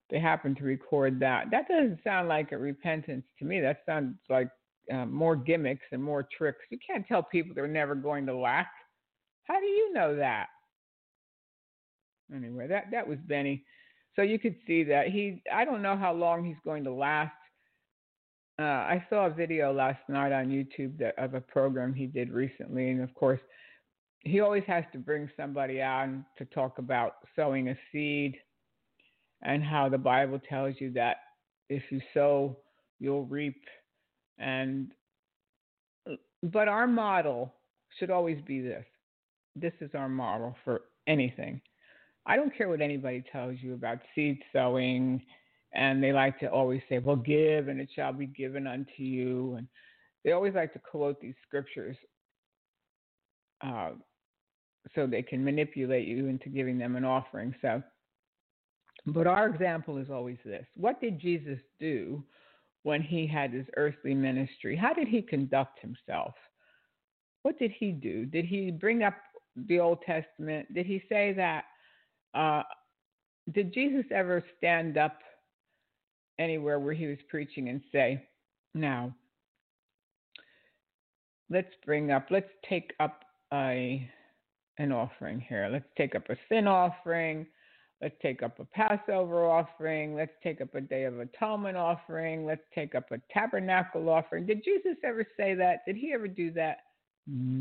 They 0.08 0.20
happened 0.20 0.58
to 0.58 0.64
record 0.64 1.18
that. 1.18 1.46
That 1.50 1.66
doesn't 1.66 1.98
sound 2.04 2.28
like 2.28 2.52
a 2.52 2.58
repentance 2.58 3.24
to 3.40 3.44
me. 3.44 3.60
That 3.60 3.82
sounds 3.84 4.14
like 4.30 4.50
uh, 4.92 5.06
more 5.06 5.34
gimmicks 5.34 5.86
and 5.90 6.00
more 6.00 6.28
tricks. 6.38 6.60
You 6.70 6.78
can't 6.86 7.04
tell 7.08 7.24
people 7.24 7.52
they're 7.56 7.66
never 7.66 7.96
going 7.96 8.24
to 8.26 8.36
lack. 8.36 8.68
How 9.46 9.60
do 9.60 9.66
you 9.66 9.92
know 9.92 10.16
that? 10.16 10.46
Anyway, 12.34 12.66
that 12.68 12.86
that 12.92 13.06
was 13.06 13.18
Benny. 13.26 13.64
So 14.16 14.22
you 14.22 14.38
could 14.38 14.56
see 14.66 14.82
that 14.84 15.08
he. 15.08 15.42
I 15.52 15.64
don't 15.64 15.82
know 15.82 15.96
how 15.96 16.12
long 16.12 16.44
he's 16.44 16.56
going 16.64 16.84
to 16.84 16.92
last. 16.92 17.32
Uh, 18.58 18.62
I 18.62 19.04
saw 19.10 19.26
a 19.26 19.30
video 19.30 19.72
last 19.72 20.00
night 20.08 20.32
on 20.32 20.48
YouTube 20.48 20.98
that, 20.98 21.18
of 21.18 21.34
a 21.34 21.40
program 21.40 21.92
he 21.92 22.06
did 22.06 22.30
recently, 22.30 22.88
and 22.90 23.02
of 23.02 23.14
course, 23.14 23.40
he 24.20 24.40
always 24.40 24.64
has 24.66 24.84
to 24.92 24.98
bring 24.98 25.30
somebody 25.36 25.82
on 25.82 26.24
to 26.38 26.46
talk 26.46 26.78
about 26.78 27.16
sowing 27.36 27.68
a 27.68 27.76
seed 27.92 28.34
and 29.42 29.62
how 29.62 29.88
the 29.88 29.98
Bible 29.98 30.40
tells 30.48 30.74
you 30.78 30.90
that 30.92 31.18
if 31.68 31.82
you 31.90 32.00
sow, 32.14 32.56
you'll 32.98 33.26
reap. 33.26 33.62
And 34.38 34.90
but 36.42 36.68
our 36.68 36.86
model 36.86 37.54
should 37.98 38.10
always 38.10 38.40
be 38.46 38.60
this 38.60 38.84
this 39.56 39.72
is 39.80 39.90
our 39.94 40.08
model 40.08 40.54
for 40.64 40.82
anything. 41.06 41.60
I 42.26 42.36
don't 42.36 42.56
care 42.56 42.68
what 42.68 42.80
anybody 42.80 43.24
tells 43.32 43.56
you 43.60 43.74
about 43.74 43.98
seed 44.14 44.42
sowing, 44.52 45.22
and 45.72 46.02
they 46.02 46.12
like 46.12 46.38
to 46.40 46.46
always 46.46 46.82
say, 46.88 46.98
Well, 46.98 47.16
give 47.16 47.68
and 47.68 47.80
it 47.80 47.88
shall 47.94 48.12
be 48.12 48.26
given 48.26 48.66
unto 48.66 49.02
you. 49.02 49.54
And 49.56 49.68
they 50.24 50.32
always 50.32 50.54
like 50.54 50.72
to 50.72 50.80
quote 50.80 51.20
these 51.20 51.34
scriptures 51.46 51.96
uh, 53.64 53.90
so 54.94 55.06
they 55.06 55.22
can 55.22 55.44
manipulate 55.44 56.06
you 56.06 56.26
into 56.26 56.48
giving 56.48 56.78
them 56.78 56.96
an 56.96 57.04
offering. 57.04 57.54
So, 57.62 57.82
but 59.06 59.26
our 59.26 59.46
example 59.46 59.98
is 59.98 60.10
always 60.10 60.38
this 60.44 60.66
What 60.74 61.00
did 61.00 61.20
Jesus 61.20 61.60
do 61.78 62.24
when 62.82 63.02
he 63.02 63.26
had 63.26 63.52
his 63.52 63.66
earthly 63.76 64.14
ministry? 64.14 64.76
How 64.76 64.92
did 64.92 65.08
he 65.08 65.22
conduct 65.22 65.80
himself? 65.80 66.34
What 67.42 67.58
did 67.60 67.70
he 67.78 67.92
do? 67.92 68.26
Did 68.26 68.44
he 68.44 68.72
bring 68.72 69.04
up 69.04 69.14
the 69.68 69.80
Old 69.80 69.98
Testament, 70.02 70.72
did 70.74 70.86
he 70.86 71.02
say 71.08 71.32
that? 71.34 71.64
Uh, 72.34 72.62
did 73.52 73.72
Jesus 73.72 74.04
ever 74.10 74.44
stand 74.58 74.98
up 74.98 75.18
anywhere 76.38 76.78
where 76.78 76.94
he 76.94 77.06
was 77.06 77.18
preaching 77.28 77.68
and 77.68 77.80
say, 77.92 78.28
"Now, 78.74 79.14
let's 81.48 81.74
bring 81.84 82.10
up, 82.10 82.26
let's 82.30 82.50
take 82.68 82.92
up 83.00 83.24
a 83.52 84.10
an 84.78 84.92
offering 84.92 85.40
here. 85.40 85.68
Let's 85.70 85.88
take 85.96 86.14
up 86.14 86.28
a 86.28 86.36
sin 86.48 86.66
offering. 86.66 87.46
Let's 88.02 88.14
take 88.20 88.42
up 88.42 88.58
a 88.60 88.64
Passover 88.64 89.46
offering. 89.46 90.14
Let's 90.14 90.32
take 90.42 90.60
up 90.60 90.74
a 90.74 90.80
Day 90.82 91.04
of 91.04 91.18
Atonement 91.18 91.78
offering. 91.78 92.44
Let's 92.44 92.64
take 92.74 92.94
up 92.94 93.10
a 93.10 93.20
tabernacle 93.32 94.08
offering. 94.10 94.44
Did 94.44 94.62
Jesus 94.62 94.96
ever 95.02 95.24
say 95.36 95.54
that? 95.54 95.78
Did 95.86 95.96
he 95.96 96.12
ever 96.12 96.28
do 96.28 96.52
that? 96.52 96.78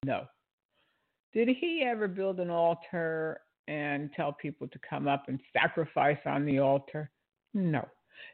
No. 0.03 0.25
Did 1.35 1.49
he 1.49 1.83
ever 1.85 2.07
build 2.07 2.39
an 2.39 2.49
altar 2.49 3.41
and 3.67 4.09
tell 4.15 4.31
people 4.31 4.69
to 4.69 4.79
come 4.89 5.07
up 5.07 5.25
and 5.27 5.39
sacrifice 5.51 6.17
on 6.25 6.45
the 6.45 6.59
altar? 6.59 7.11
No. 7.53 7.85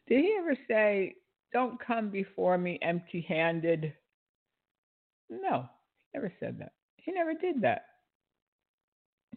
Did 0.08 0.20
he 0.20 0.36
ever 0.40 0.56
say, 0.68 1.16
Don't 1.52 1.84
come 1.84 2.10
before 2.12 2.60
me 2.60 2.78
empty 2.84 3.26
handed? 3.28 3.94
No, 5.32 5.68
he 5.98 6.20
never 6.20 6.32
said 6.40 6.60
that. 6.60 6.74
He 6.98 7.12
never 7.12 7.34
did 7.34 7.60
that. 7.62 7.86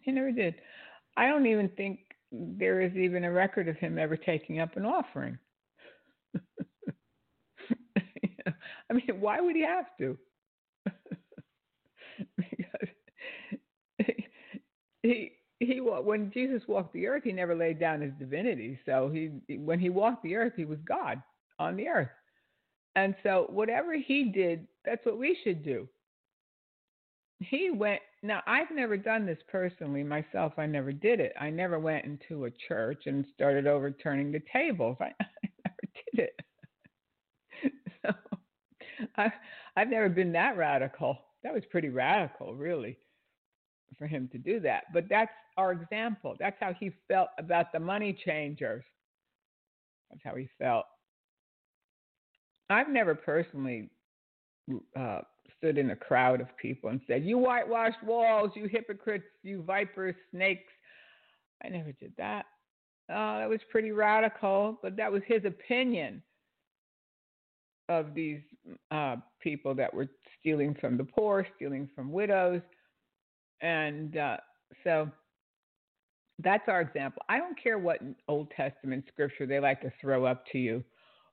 He 0.03 0.11
never 0.11 0.31
did. 0.31 0.55
I 1.17 1.27
don't 1.27 1.47
even 1.47 1.69
think 1.69 1.99
there 2.31 2.81
is 2.81 2.95
even 2.95 3.23
a 3.23 3.31
record 3.31 3.67
of 3.67 3.77
him 3.77 3.97
ever 3.97 4.15
taking 4.15 4.59
up 4.59 4.77
an 4.77 4.85
offering. 4.85 5.39
I 7.97 8.93
mean, 8.93 9.19
why 9.19 9.41
would 9.41 9.55
he 9.55 9.63
have 9.63 9.87
to? 9.99 10.17
He 15.05 15.31
he 15.59 15.79
when 15.79 16.31
Jesus 16.31 16.61
walked 16.67 16.93
the 16.93 17.07
earth, 17.07 17.23
he 17.23 17.31
never 17.31 17.55
laid 17.55 17.79
down 17.79 18.01
his 18.01 18.11
divinity. 18.19 18.79
So 18.85 19.09
he 19.09 19.57
when 19.57 19.79
he 19.79 19.89
walked 19.89 20.23
the 20.23 20.35
earth, 20.35 20.53
he 20.55 20.65
was 20.65 20.79
God 20.87 21.21
on 21.59 21.75
the 21.75 21.87
earth. 21.87 22.09
And 22.95 23.15
so 23.23 23.47
whatever 23.49 23.93
he 23.93 24.25
did, 24.25 24.67
that's 24.85 25.05
what 25.05 25.17
we 25.17 25.37
should 25.43 25.63
do. 25.63 25.87
He 27.39 27.69
went 27.69 28.01
now 28.23 28.41
I've 28.47 28.71
never 28.71 28.97
done 28.97 29.25
this 29.25 29.39
personally 29.49 30.03
myself. 30.03 30.53
I 30.57 30.65
never 30.65 30.91
did 30.91 31.19
it. 31.19 31.33
I 31.39 31.49
never 31.49 31.79
went 31.79 32.05
into 32.05 32.45
a 32.45 32.51
church 32.67 33.03
and 33.05 33.25
started 33.33 33.67
overturning 33.67 34.31
the 34.31 34.41
tables. 34.51 34.97
I, 34.99 35.05
I 35.21 35.27
never 35.65 35.93
did 36.13 36.29
it. 36.29 36.41
so 38.05 38.13
I 39.17 39.31
I've 39.75 39.89
never 39.89 40.09
been 40.09 40.31
that 40.33 40.57
radical. 40.57 41.17
That 41.43 41.53
was 41.53 41.63
pretty 41.69 41.89
radical, 41.89 42.55
really, 42.55 42.97
for 43.97 44.07
him 44.07 44.29
to 44.31 44.37
do 44.37 44.59
that. 44.61 44.85
But 44.93 45.05
that's 45.09 45.31
our 45.57 45.71
example. 45.71 46.35
That's 46.39 46.57
how 46.59 46.73
he 46.73 46.91
felt 47.07 47.29
about 47.37 47.71
the 47.71 47.79
money 47.79 48.17
changers. 48.25 48.83
That's 50.09 50.21
how 50.23 50.35
he 50.35 50.49
felt. 50.59 50.85
I've 52.69 52.89
never 52.89 53.15
personally 53.15 53.89
uh, 54.97 55.21
stood 55.57 55.77
in 55.77 55.91
a 55.91 55.95
crowd 55.95 56.41
of 56.41 56.47
people 56.57 56.89
and 56.89 56.99
said, 57.07 57.23
You 57.23 57.37
whitewashed 57.37 58.03
walls, 58.03 58.51
you 58.55 58.67
hypocrites, 58.67 59.25
you 59.43 59.63
vipers, 59.63 60.15
snakes. 60.31 60.71
I 61.63 61.69
never 61.69 61.91
did 61.93 62.13
that. 62.17 62.45
Uh, 63.09 63.39
that 63.39 63.49
was 63.49 63.59
pretty 63.71 63.91
radical, 63.91 64.79
but 64.81 64.95
that 64.97 65.11
was 65.11 65.21
his 65.27 65.45
opinion 65.45 66.23
of 67.87 68.15
these 68.15 68.41
uh, 68.89 69.17
people 69.41 69.75
that 69.75 69.93
were 69.93 70.07
stealing 70.39 70.75
from 70.81 70.97
the 70.97 71.03
poor, 71.03 71.45
stealing 71.55 71.87
from 71.95 72.11
widows. 72.11 72.61
And 73.61 74.17
uh, 74.17 74.37
so 74.83 75.09
that's 76.39 76.67
our 76.67 76.81
example. 76.81 77.21
I 77.29 77.37
don't 77.37 77.61
care 77.61 77.79
what 77.79 77.99
Old 78.27 78.51
Testament 78.55 79.05
scripture 79.07 79.45
they 79.45 79.59
like 79.59 79.81
to 79.81 79.91
throw 80.01 80.25
up 80.25 80.43
to 80.51 80.57
you 80.57 80.83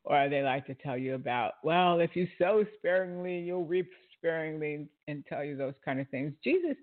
or 0.04 0.28
they 0.28 0.42
like 0.42 0.66
to 0.66 0.74
tell 0.74 0.96
you 0.96 1.14
about, 1.14 1.52
well, 1.62 2.00
if 2.00 2.16
you 2.16 2.26
sow 2.38 2.64
sparingly, 2.78 3.38
you'll 3.38 3.64
reap 3.64 3.88
sparingly, 4.16 4.88
and 5.08 5.24
tell 5.26 5.44
you 5.44 5.56
those 5.56 5.74
kind 5.84 6.00
of 6.00 6.08
things. 6.08 6.32
Jesus, 6.44 6.76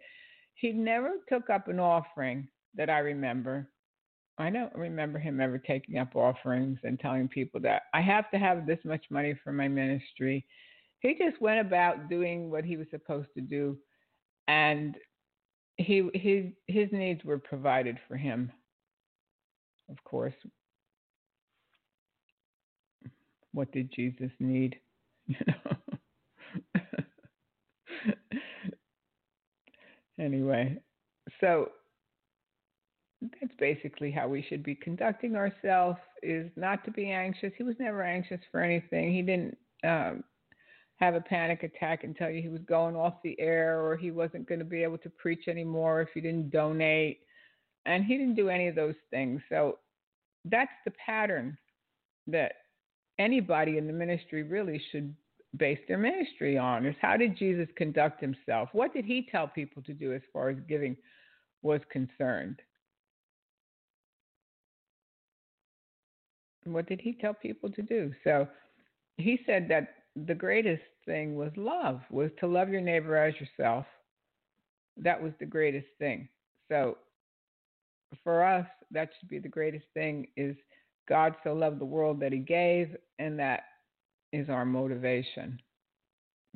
he 0.56 0.72
never 0.72 1.12
took 1.30 1.50
up 1.50 1.68
an 1.68 1.80
offering 1.80 2.48
that 2.76 2.90
I 2.90 3.00
remember. 3.00 3.70
I 4.38 4.50
don't 4.50 4.74
remember 4.76 5.20
him 5.20 5.40
ever 5.40 5.58
taking 5.58 5.98
up 5.98 6.16
offerings 6.16 6.80
and 6.84 7.00
telling 7.00 7.28
people 7.28 7.60
that 7.62 7.84
I 7.94 8.02
have 8.02 8.30
to 8.32 8.38
have 8.38 8.66
this 8.66 8.80
much 8.86 9.06
money 9.10 9.36
for 9.44 9.52
my 9.52 9.68
ministry. 9.68 10.46
He 11.00 11.16
just 11.16 11.42
went 11.42 11.60
about 11.60 12.10
doing 12.10 12.50
what 12.50 12.66
he 12.66 12.78
was 12.78 12.88
supposed 12.92 13.30
to 13.36 13.42
do, 13.42 13.78
and 14.48 14.96
he 15.80 16.10
his 16.14 16.46
his 16.68 16.90
needs 16.92 17.24
were 17.24 17.40
provided 17.40 17.98
for 18.08 18.18
him. 18.18 18.52
Of 19.90 20.04
course, 20.04 20.34
what 23.54 23.72
did 23.72 23.92
Jesus 23.92 24.32
need? 24.40 24.80
Anyway, 30.20 30.78
so 31.40 31.70
that's 33.22 33.54
basically 33.58 34.12
how 34.12 34.28
we 34.28 34.46
should 34.48 34.64
be 34.64 34.76
conducting 34.76 35.36
ourselves 35.36 35.98
is 36.22 36.52
not 36.58 36.84
to 36.84 36.92
be 36.92 37.10
anxious. 37.10 37.54
He 37.58 37.64
was 37.64 37.76
never 37.80 38.04
anxious 38.04 38.42
for 38.52 38.62
anything. 38.62 39.14
He 39.14 39.22
didn't 39.22 39.58
um, 39.86 40.24
have 41.00 41.16
a 41.16 41.22
panic 41.22 41.64
attack 41.64 42.04
and 42.04 42.16
tell 42.16 42.30
you 42.30 42.42
he 42.42 42.50
was 42.50 42.62
going 42.68 42.96
off 42.96 43.16
the 43.24 43.40
air 43.40 43.82
or 43.82 43.96
he 43.96 44.12
wasn't 44.12 44.48
going 44.48 44.60
to 44.60 44.66
be 44.66 44.84
able 44.84 44.98
to 44.98 45.10
preach 45.10 45.48
anymore 45.48 46.02
if 46.02 46.10
you 46.16 46.22
didn't 46.22 46.52
donate. 46.52 47.20
And 47.86 48.04
he 48.04 48.18
didn't 48.18 48.36
do 48.36 48.50
any 48.50 48.68
of 48.68 48.76
those 48.76 48.96
things. 49.10 49.42
So 49.48 49.80
that's 50.46 50.72
the 50.84 50.92
pattern 51.04 51.58
that 52.28 52.52
anybody 53.18 53.78
in 53.78 53.88
the 53.88 53.94
ministry 53.94 54.44
really 54.44 54.82
should 54.92 55.16
base 55.58 55.80
their 55.88 55.98
ministry 55.98 56.58
on 56.58 56.86
is 56.86 56.96
how 57.02 57.18
did 57.18 57.38
Jesus 57.38 57.68
conduct 57.76 58.22
himself? 58.22 58.70
What 58.74 58.94
did 58.94 59.06
he 59.06 59.28
tell 59.32 59.48
people 59.48 59.82
to 59.84 59.94
do 59.94 60.14
as 60.14 60.22
far 60.32 60.50
as 60.50 60.58
giving 60.68 60.96
was 61.62 61.82
concerned? 61.92 62.62
What 66.66 66.88
did 66.88 67.02
he 67.02 67.14
tell 67.14 67.34
people 67.34 67.72
to 67.72 67.82
do? 67.82 68.14
So 68.24 68.48
he 69.18 69.40
said 69.46 69.68
that 69.70 69.96
the 70.26 70.36
greatest 70.36 70.84
thing 71.06 71.36
was 71.36 71.52
love, 71.56 72.02
was 72.10 72.32
to 72.40 72.48
love 72.48 72.70
your 72.70 72.82
neighbor 72.82 73.18
as 73.18 73.34
yourself. 73.40 73.86
That 74.98 75.22
was 75.22 75.34
the 75.40 75.46
greatest 75.46 75.88
thing. 75.98 76.30
So 76.70 76.98
for 78.24 78.44
us, 78.44 78.66
that 78.92 79.10
should 79.20 79.30
be 79.30 79.40
the 79.40 79.48
greatest 79.48 79.86
thing 79.94 80.28
is 80.36 80.56
God 81.08 81.36
so 81.44 81.54
loved 81.54 81.80
the 81.80 81.86
world 81.86 82.20
that 82.20 82.32
he 82.32 82.40
gave, 82.40 82.96
and 83.18 83.40
that 83.40 83.62
is 84.32 84.50
our 84.50 84.66
motivation 84.66 85.60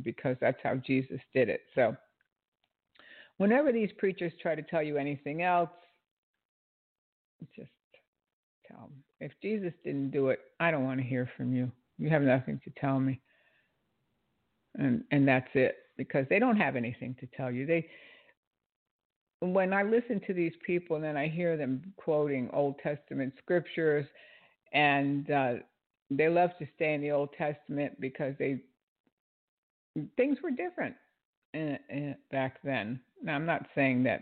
because 0.02 0.38
that's 0.40 0.60
how 0.64 0.76
Jesus 0.76 1.20
did 1.34 1.50
it. 1.50 1.62
So, 1.76 1.96
whenever 3.38 3.72
these 3.72 3.92
preachers 3.98 4.34
try 4.42 4.56
to 4.56 4.62
tell 4.62 4.84
you 4.84 4.98
anything 4.98 5.42
else, 5.42 5.70
just 7.56 7.70
tell 8.68 8.82
them. 8.82 9.04
If 9.20 9.32
Jesus 9.42 9.74
didn't 9.84 10.12
do 10.12 10.30
it, 10.30 10.40
I 10.60 10.72
don't 10.72 10.84
want 10.84 11.00
to 11.00 11.06
hear 11.06 11.30
from 11.38 11.54
you. 11.54 11.72
You 11.98 12.10
have 12.10 12.22
nothing 12.22 12.60
to 12.64 12.72
tell 12.80 13.00
me. 13.00 13.22
And 14.76 15.04
and 15.12 15.28
that's 15.28 15.50
it 15.54 15.76
because 15.98 16.26
they 16.30 16.40
don't 16.40 16.58
have 16.58 16.76
anything 16.76 17.16
to 17.20 17.28
tell 17.38 17.52
you. 17.52 17.66
They 17.66 17.88
when 19.40 19.74
I 19.74 19.84
listen 19.84 20.22
to 20.28 20.34
these 20.34 20.54
people 20.66 20.96
and 20.96 21.06
then 21.06 21.18
I 21.18 21.28
hear 21.28 21.58
them 21.58 21.94
quoting 21.98 22.50
Old 22.54 22.76
Testament 22.82 23.34
scriptures 23.42 24.06
and 24.72 25.30
uh, 25.30 25.54
they 26.10 26.30
love 26.30 26.52
to 26.60 26.68
stay 26.76 26.94
in 26.94 27.02
the 27.02 27.12
Old 27.12 27.30
Testament 27.38 28.00
because 28.00 28.34
they 28.40 28.62
things 30.18 30.38
were 30.42 30.52
different 30.52 30.96
in, 31.54 31.78
in, 31.90 32.16
back 32.32 32.58
then. 32.64 33.00
Now, 33.22 33.36
I'm 33.36 33.46
not 33.46 33.68
saying 33.76 34.04
that 34.04 34.22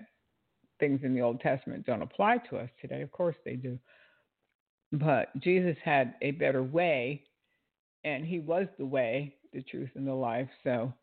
things 0.79 1.01
in 1.03 1.13
the 1.13 1.21
Old 1.21 1.39
Testament 1.39 1.85
don't 1.85 2.01
apply 2.01 2.37
to 2.49 2.57
us 2.57 2.69
today. 2.81 3.01
Of 3.01 3.11
course 3.11 3.35
they 3.45 3.55
do. 3.55 3.79
But 4.91 5.37
Jesus 5.39 5.77
had 5.83 6.15
a 6.21 6.31
better 6.31 6.63
way, 6.63 7.23
and 8.03 8.25
he 8.25 8.39
was 8.39 8.67
the 8.77 8.85
way, 8.85 9.35
the 9.53 9.61
truth, 9.63 9.89
and 9.95 10.07
the 10.07 10.13
life. 10.13 10.49
So 10.63 10.93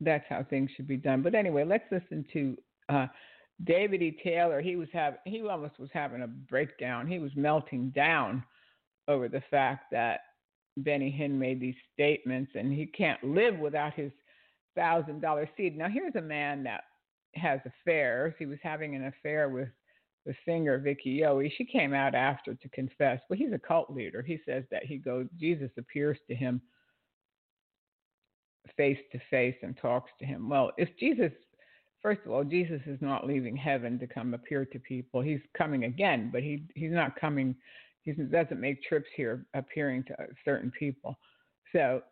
that's 0.00 0.24
how 0.28 0.44
things 0.48 0.70
should 0.76 0.88
be 0.88 0.96
done. 0.96 1.22
But 1.22 1.34
anyway, 1.34 1.64
let's 1.64 1.84
listen 1.90 2.24
to 2.32 2.56
uh, 2.88 3.06
David 3.64 4.02
E. 4.02 4.18
Taylor, 4.24 4.60
he 4.60 4.76
was 4.76 4.88
having 4.92 5.18
he 5.26 5.42
almost 5.42 5.78
was 5.78 5.90
having 5.92 6.22
a 6.22 6.26
breakdown. 6.26 7.06
He 7.06 7.18
was 7.18 7.30
melting 7.36 7.90
down 7.90 8.42
over 9.08 9.28
the 9.28 9.42
fact 9.50 9.90
that 9.92 10.20
Benny 10.78 11.10
Hinn 11.10 11.32
made 11.32 11.60
these 11.60 11.74
statements 11.92 12.52
and 12.54 12.72
he 12.72 12.86
can't 12.86 13.22
live 13.22 13.58
without 13.58 13.94
his 13.94 14.12
thousand 14.74 15.20
dollar 15.20 15.48
seed. 15.56 15.76
Now 15.76 15.88
here's 15.88 16.14
a 16.14 16.22
man 16.22 16.62
that 16.64 16.84
has 17.34 17.60
affairs. 17.66 18.34
He 18.38 18.46
was 18.46 18.58
having 18.62 18.94
an 18.94 19.06
affair 19.06 19.48
with 19.48 19.68
the 20.24 20.34
singer 20.46 20.78
Vicki 20.78 21.20
Yohe. 21.20 21.50
She 21.56 21.64
came 21.64 21.92
out 21.92 22.14
after 22.14 22.54
to 22.54 22.68
confess, 22.70 23.20
but 23.28 23.38
he's 23.38 23.52
a 23.52 23.58
cult 23.58 23.90
leader. 23.90 24.22
He 24.22 24.38
says 24.46 24.64
that 24.70 24.84
he 24.84 24.96
goes 24.96 25.26
Jesus 25.38 25.70
appears 25.76 26.18
to 26.28 26.34
him 26.34 26.62
face 28.76 28.98
to 29.12 29.20
face 29.30 29.56
and 29.62 29.76
talks 29.76 30.10
to 30.18 30.24
him. 30.24 30.48
Well, 30.48 30.72
if 30.76 30.88
Jesus 30.98 31.32
first 32.02 32.20
of 32.24 32.32
all, 32.32 32.44
Jesus 32.44 32.80
is 32.86 32.98
not 33.00 33.26
leaving 33.26 33.56
heaven 33.56 33.98
to 33.98 34.06
come 34.06 34.34
appear 34.34 34.64
to 34.64 34.78
people. 34.78 35.20
He's 35.20 35.40
coming 35.56 35.84
again, 35.84 36.30
but 36.32 36.42
he 36.42 36.64
he's 36.74 36.92
not 36.92 37.18
coming. 37.20 37.54
He 38.02 38.12
doesn't 38.12 38.60
make 38.60 38.82
trips 38.82 39.08
here 39.14 39.46
appearing 39.54 40.04
to 40.04 40.16
certain 40.44 40.72
people. 40.78 41.18
So 41.72 42.02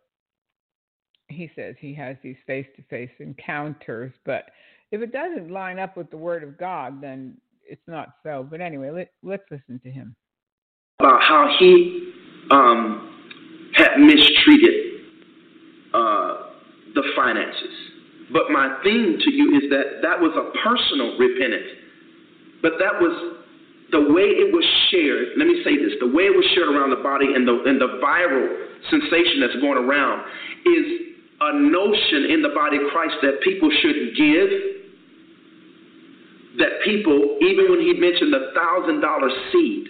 he 1.28 1.50
says 1.56 1.76
he 1.78 1.94
has 1.94 2.16
these 2.22 2.36
face-to-face 2.46 3.10
encounters, 3.20 4.12
but 4.24 4.44
if 4.90 5.02
it 5.02 5.12
doesn't 5.12 5.50
line 5.50 5.78
up 5.78 5.96
with 5.96 6.10
the 6.10 6.16
Word 6.16 6.42
of 6.42 6.58
God, 6.58 7.02
then 7.02 7.36
it's 7.64 7.86
not 7.86 8.14
so. 8.22 8.46
But 8.48 8.60
anyway, 8.60 8.90
let, 8.90 9.12
let's 9.22 9.42
listen 9.50 9.80
to 9.84 9.90
him. 9.90 10.14
About 11.00 11.22
how 11.22 11.54
he 11.58 12.12
um, 12.50 13.72
had 13.74 13.96
mistreated 13.98 14.74
uh, 15.94 16.27
the 16.98 17.06
finances 17.14 17.88
but 18.32 18.50
my 18.52 18.80
theme 18.84 19.16
to 19.18 19.30
you 19.32 19.56
is 19.56 19.70
that 19.70 20.04
that 20.04 20.20
was 20.20 20.36
a 20.36 20.52
personal 20.60 21.16
repentance. 21.16 21.80
But 22.60 22.76
that 22.78 23.00
was 23.00 23.40
the 23.90 24.04
way 24.12 24.28
it 24.36 24.52
was 24.52 24.64
shared. 24.92 25.38
Let 25.40 25.48
me 25.48 25.64
say 25.64 25.80
this 25.80 25.96
the 26.00 26.12
way 26.12 26.28
it 26.28 26.36
was 26.36 26.44
shared 26.52 26.68
around 26.68 26.92
the 26.92 27.00
body 27.00 27.32
and 27.32 27.48
the, 27.48 27.56
and 27.64 27.80
the 27.80 27.96
viral 28.04 28.44
sensation 28.92 29.40
that's 29.40 29.56
going 29.64 29.80
around 29.80 30.28
is 30.68 30.86
a 31.40 31.52
notion 31.56 32.28
in 32.28 32.42
the 32.44 32.52
body 32.52 32.76
of 32.76 32.84
Christ 32.92 33.16
that 33.22 33.40
people 33.40 33.70
should 33.80 34.12
give, 34.12 34.50
that 36.60 36.84
people, 36.84 37.38
even 37.40 37.72
when 37.72 37.80
he 37.80 37.96
mentioned 37.96 38.28
the 38.34 38.52
thousand 38.52 39.00
dollar 39.00 39.30
seed 39.52 39.88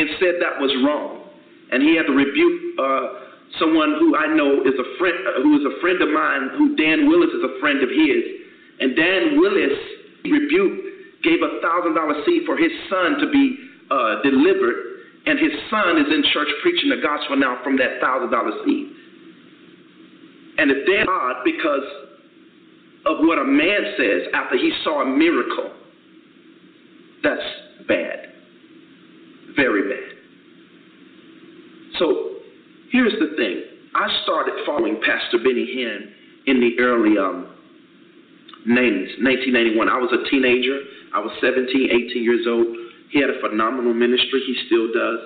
and 0.00 0.08
said 0.16 0.40
that 0.40 0.56
was 0.56 0.72
wrong, 0.86 1.28
and 1.72 1.82
he 1.82 1.92
had 1.98 2.06
to 2.06 2.14
rebuke 2.14 2.78
uh, 2.78 3.29
someone 3.58 3.96
who 3.98 4.16
I 4.16 4.34
know 4.34 4.62
is 4.62 4.74
a 4.78 4.98
friend, 4.98 5.16
who 5.42 5.58
is 5.58 5.64
a 5.66 5.80
friend 5.80 6.00
of 6.02 6.10
mine, 6.10 6.50
who 6.56 6.76
Dan 6.76 7.08
Willis 7.08 7.30
is 7.30 7.42
a 7.42 7.60
friend 7.60 7.82
of 7.82 7.88
his, 7.88 8.22
and 8.80 8.96
Dan 8.96 9.40
Willis 9.40 9.78
rebuked, 10.24 11.22
gave 11.22 11.42
a 11.42 11.60
thousand 11.60 11.94
dollar 11.94 12.22
seed 12.24 12.42
for 12.46 12.56
his 12.56 12.70
son 12.88 13.18
to 13.18 13.30
be 13.30 13.58
uh, 13.90 14.22
delivered, 14.22 14.76
and 15.26 15.38
his 15.38 15.52
son 15.70 15.98
is 15.98 16.06
in 16.12 16.24
church 16.32 16.48
preaching 16.62 16.90
the 16.90 17.02
gospel 17.02 17.36
now 17.36 17.60
from 17.64 17.76
that 17.78 18.00
thousand 18.00 18.30
dollar 18.30 18.52
seed. 18.64 18.88
And 20.58 20.70
if 20.70 20.86
Dan 20.86 21.06
God 21.06 21.42
because 21.44 21.88
of 23.06 23.18
what 23.20 23.38
a 23.38 23.44
man 23.44 23.94
says 23.96 24.28
after 24.34 24.56
he 24.56 24.72
saw 24.84 25.02
a 25.02 25.06
miracle, 25.06 25.72
that's 27.22 27.42
bad. 27.88 28.26
Very 29.56 29.88
bad. 29.88 30.16
So 31.98 32.39
here's 32.90 33.14
the 33.18 33.34
thing. 33.36 33.62
I 33.94 34.06
started 34.22 34.54
following 34.66 35.00
Pastor 35.02 35.38
Benny 35.38 35.66
Hinn 35.66 36.12
in 36.46 36.60
the 36.60 36.78
early 36.78 37.18
um, 37.18 37.50
90s, 38.68 39.18
1991. 39.18 39.88
I 39.88 39.98
was 39.98 40.12
a 40.14 40.22
teenager. 40.30 40.78
I 41.14 41.18
was 41.18 41.32
17, 41.40 41.90
18 41.90 42.22
years 42.22 42.46
old. 42.46 42.66
He 43.10 43.20
had 43.20 43.30
a 43.30 43.40
phenomenal 43.40 43.94
ministry. 43.94 44.42
He 44.46 44.54
still 44.66 44.92
does. 44.94 45.18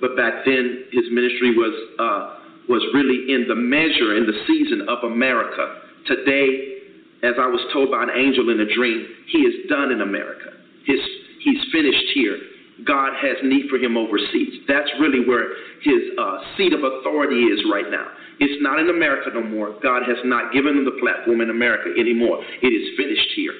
But 0.00 0.16
back 0.16 0.46
then, 0.46 0.88
his 0.92 1.04
ministry 1.10 1.52
was 1.52 1.74
uh, 1.98 2.38
was 2.68 2.84
really 2.92 3.32
in 3.32 3.48
the 3.48 3.56
measure, 3.56 4.16
in 4.16 4.28
the 4.28 4.36
season 4.46 4.86
of 4.88 5.02
America. 5.04 5.80
Today, 6.06 6.78
as 7.24 7.34
I 7.40 7.48
was 7.48 7.60
told 7.72 7.90
by 7.90 8.04
an 8.04 8.12
angel 8.14 8.52
in 8.52 8.60
a 8.60 8.68
dream, 8.74 9.08
he 9.26 9.38
is 9.38 9.68
done 9.68 9.90
in 9.90 10.02
America. 10.02 10.52
His, 10.84 11.00
he's 11.42 11.58
finished 11.72 12.12
here. 12.14 12.38
God 12.86 13.12
has 13.20 13.36
need 13.42 13.66
for 13.68 13.76
him 13.76 13.96
overseas. 13.96 14.62
That's 14.68 14.88
really 15.00 15.26
where 15.26 15.50
his 15.82 16.14
uh, 16.18 16.38
seat 16.56 16.72
of 16.72 16.80
authority 16.80 17.50
is 17.50 17.64
right 17.70 17.90
now. 17.90 18.06
It's 18.38 18.62
not 18.62 18.78
in 18.78 18.90
America 18.90 19.30
no 19.34 19.42
more. 19.42 19.74
God 19.82 20.02
has 20.06 20.18
not 20.24 20.52
given 20.52 20.78
him 20.78 20.84
the 20.84 20.96
platform 21.00 21.40
in 21.40 21.50
America 21.50 21.90
anymore. 21.98 22.38
It 22.62 22.70
is 22.70 22.96
finished 22.96 23.30
here. 23.34 23.54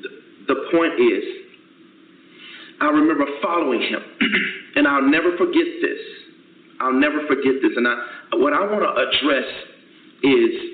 The, 0.00 0.08
the 0.48 0.58
point 0.72 0.96
is, 0.96 1.24
I 2.80 2.88
remember 2.88 3.26
following 3.42 3.82
him, 3.82 4.00
and 4.76 4.88
I'll 4.88 5.08
never 5.08 5.36
forget 5.36 5.68
this. 5.82 6.00
I'll 6.80 6.98
never 6.98 7.26
forget 7.28 7.60
this. 7.60 7.72
And 7.76 7.86
I, 7.86 7.94
what 8.34 8.54
I 8.54 8.64
want 8.64 8.82
to 8.82 8.92
address 8.96 9.48
is 10.24 10.72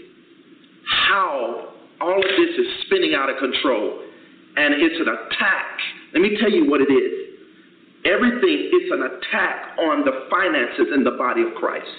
how 1.09 1.75
all 2.01 2.17
of 2.17 2.23
this 2.23 2.55
is 2.57 2.67
spinning 2.87 3.15
out 3.15 3.29
of 3.29 3.37
control, 3.39 4.01
and 4.57 4.75
it's 4.75 4.95
an 5.01 5.09
attack. 5.09 5.79
Let 6.15 6.23
me 6.23 6.39
tell 6.41 6.51
you 6.51 6.71
what 6.71 6.81
it 6.81 6.93
is. 6.93 7.18
Everything 8.09 8.73
is 8.73 8.91
an 8.91 9.03
attack 9.05 9.77
on 9.79 10.05
the 10.05 10.27
finances 10.31 10.89
in 10.95 11.05
the 11.05 11.13
body 11.13 11.43
of 11.43 11.53
Christ. 11.61 11.93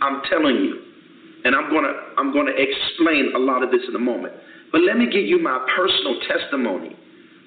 I'm 0.00 0.20
telling 0.28 0.56
you. 0.56 0.82
And 1.44 1.56
I'm 1.56 1.72
gonna 1.72 1.92
I'm 2.18 2.32
gonna 2.32 2.52
explain 2.52 3.32
a 3.34 3.38
lot 3.38 3.62
of 3.62 3.70
this 3.70 3.80
in 3.88 3.96
a 3.96 3.98
moment. 3.98 4.34
But 4.72 4.82
let 4.82 4.98
me 4.98 5.06
give 5.06 5.24
you 5.24 5.40
my 5.40 5.56
personal 5.74 6.20
testimony 6.28 6.94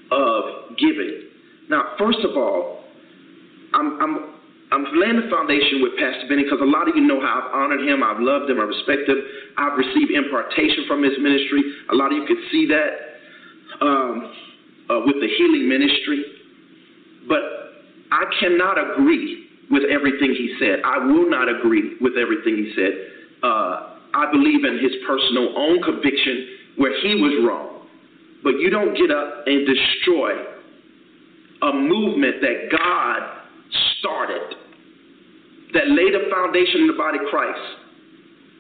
of 0.10 0.76
giving. 0.78 1.30
Now, 1.70 1.94
first 2.00 2.20
of 2.26 2.36
all, 2.36 2.84
I'm 3.74 4.02
I'm 4.02 4.34
I'm 4.74 4.86
laying 4.98 5.22
the 5.22 5.30
foundation 5.30 5.86
with 5.86 5.94
Pastor 6.02 6.26
Benny 6.28 6.50
because 6.50 6.62
a 6.62 6.66
lot 6.66 6.89
of 6.89 6.98
you 6.98 7.06
know 7.06 7.22
how 7.22 7.46
I've 7.46 7.54
honored 7.54 7.86
him, 7.86 8.02
I've 8.02 8.20
loved 8.20 8.50
him, 8.50 8.60
I 8.60 8.66
respect 8.66 9.06
him. 9.06 9.22
I've 9.62 9.78
received 9.78 10.10
impartation 10.10 10.89
from 10.89 11.04
his 11.06 11.14
ministry. 11.22 11.62
A 11.94 11.96
lot 11.96 12.10
of 12.10 12.18
you 12.18 12.26
could 12.26 12.41
see 12.50 12.66
that 12.74 12.89
um, 13.86 14.34
uh, 14.89 15.00
with 15.06 15.22
the 15.22 15.30
healing 15.38 15.70
ministry. 15.70 16.26
But 17.30 17.62
I 18.14 18.26
cannot 18.39 18.78
agree 18.78 19.49
with 19.72 19.84
everything 19.89 20.38
he 20.38 20.53
said. 20.59 20.86
I 20.86 20.99
will 20.99 21.28
not 21.28 21.49
agree 21.49 21.97
with 21.99 22.14
everything 22.14 22.57
he 22.61 22.74
said. 22.78 22.93
Uh, 23.41 23.97
I 24.14 24.30
believe 24.32 24.64
in 24.64 24.78
his 24.78 24.93
personal 25.07 25.57
own 25.57 25.82
conviction 25.82 26.78
where 26.78 26.93
he 27.01 27.16
was 27.18 27.34
wrong. 27.41 27.89
But 28.43 28.61
you 28.61 28.70
don't 28.70 28.93
get 28.93 29.09
up 29.09 29.47
and 29.47 29.66
destroy 29.66 30.30
a 31.64 31.74
movement 31.74 32.38
that 32.41 32.70
God 32.70 33.20
started 33.97 34.61
that 35.74 35.89
laid 35.89 36.14
a 36.14 36.30
foundation 36.30 36.86
in 36.86 36.88
the 36.88 36.99
body 36.99 37.18
of 37.18 37.26
Christ. 37.34 37.66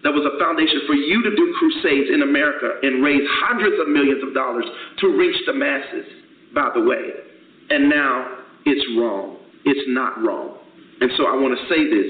That 0.01 0.17
was 0.17 0.25
a 0.25 0.39
foundation 0.41 0.81
for 0.87 0.95
you 0.95 1.21
to 1.21 1.29
do 1.29 1.45
crusades 1.59 2.09
in 2.09 2.23
America 2.23 2.81
and 2.81 3.03
raise 3.03 3.21
hundreds 3.45 3.77
of 3.79 3.87
millions 3.87 4.23
of 4.25 4.33
dollars 4.33 4.65
to 4.99 5.13
reach 5.15 5.37
the 5.45 5.53
masses, 5.53 6.09
by 6.55 6.71
the 6.73 6.81
way. 6.81 7.13
And 7.69 7.87
now 7.87 8.39
it's 8.65 8.83
wrong. 8.97 9.42
It's 9.65 9.87
not 9.87 10.21
wrong. 10.23 10.57
And 11.01 11.11
so 11.17 11.27
I 11.27 11.35
want 11.35 11.57
to 11.57 11.61
say 11.67 11.87
this. 11.89 12.09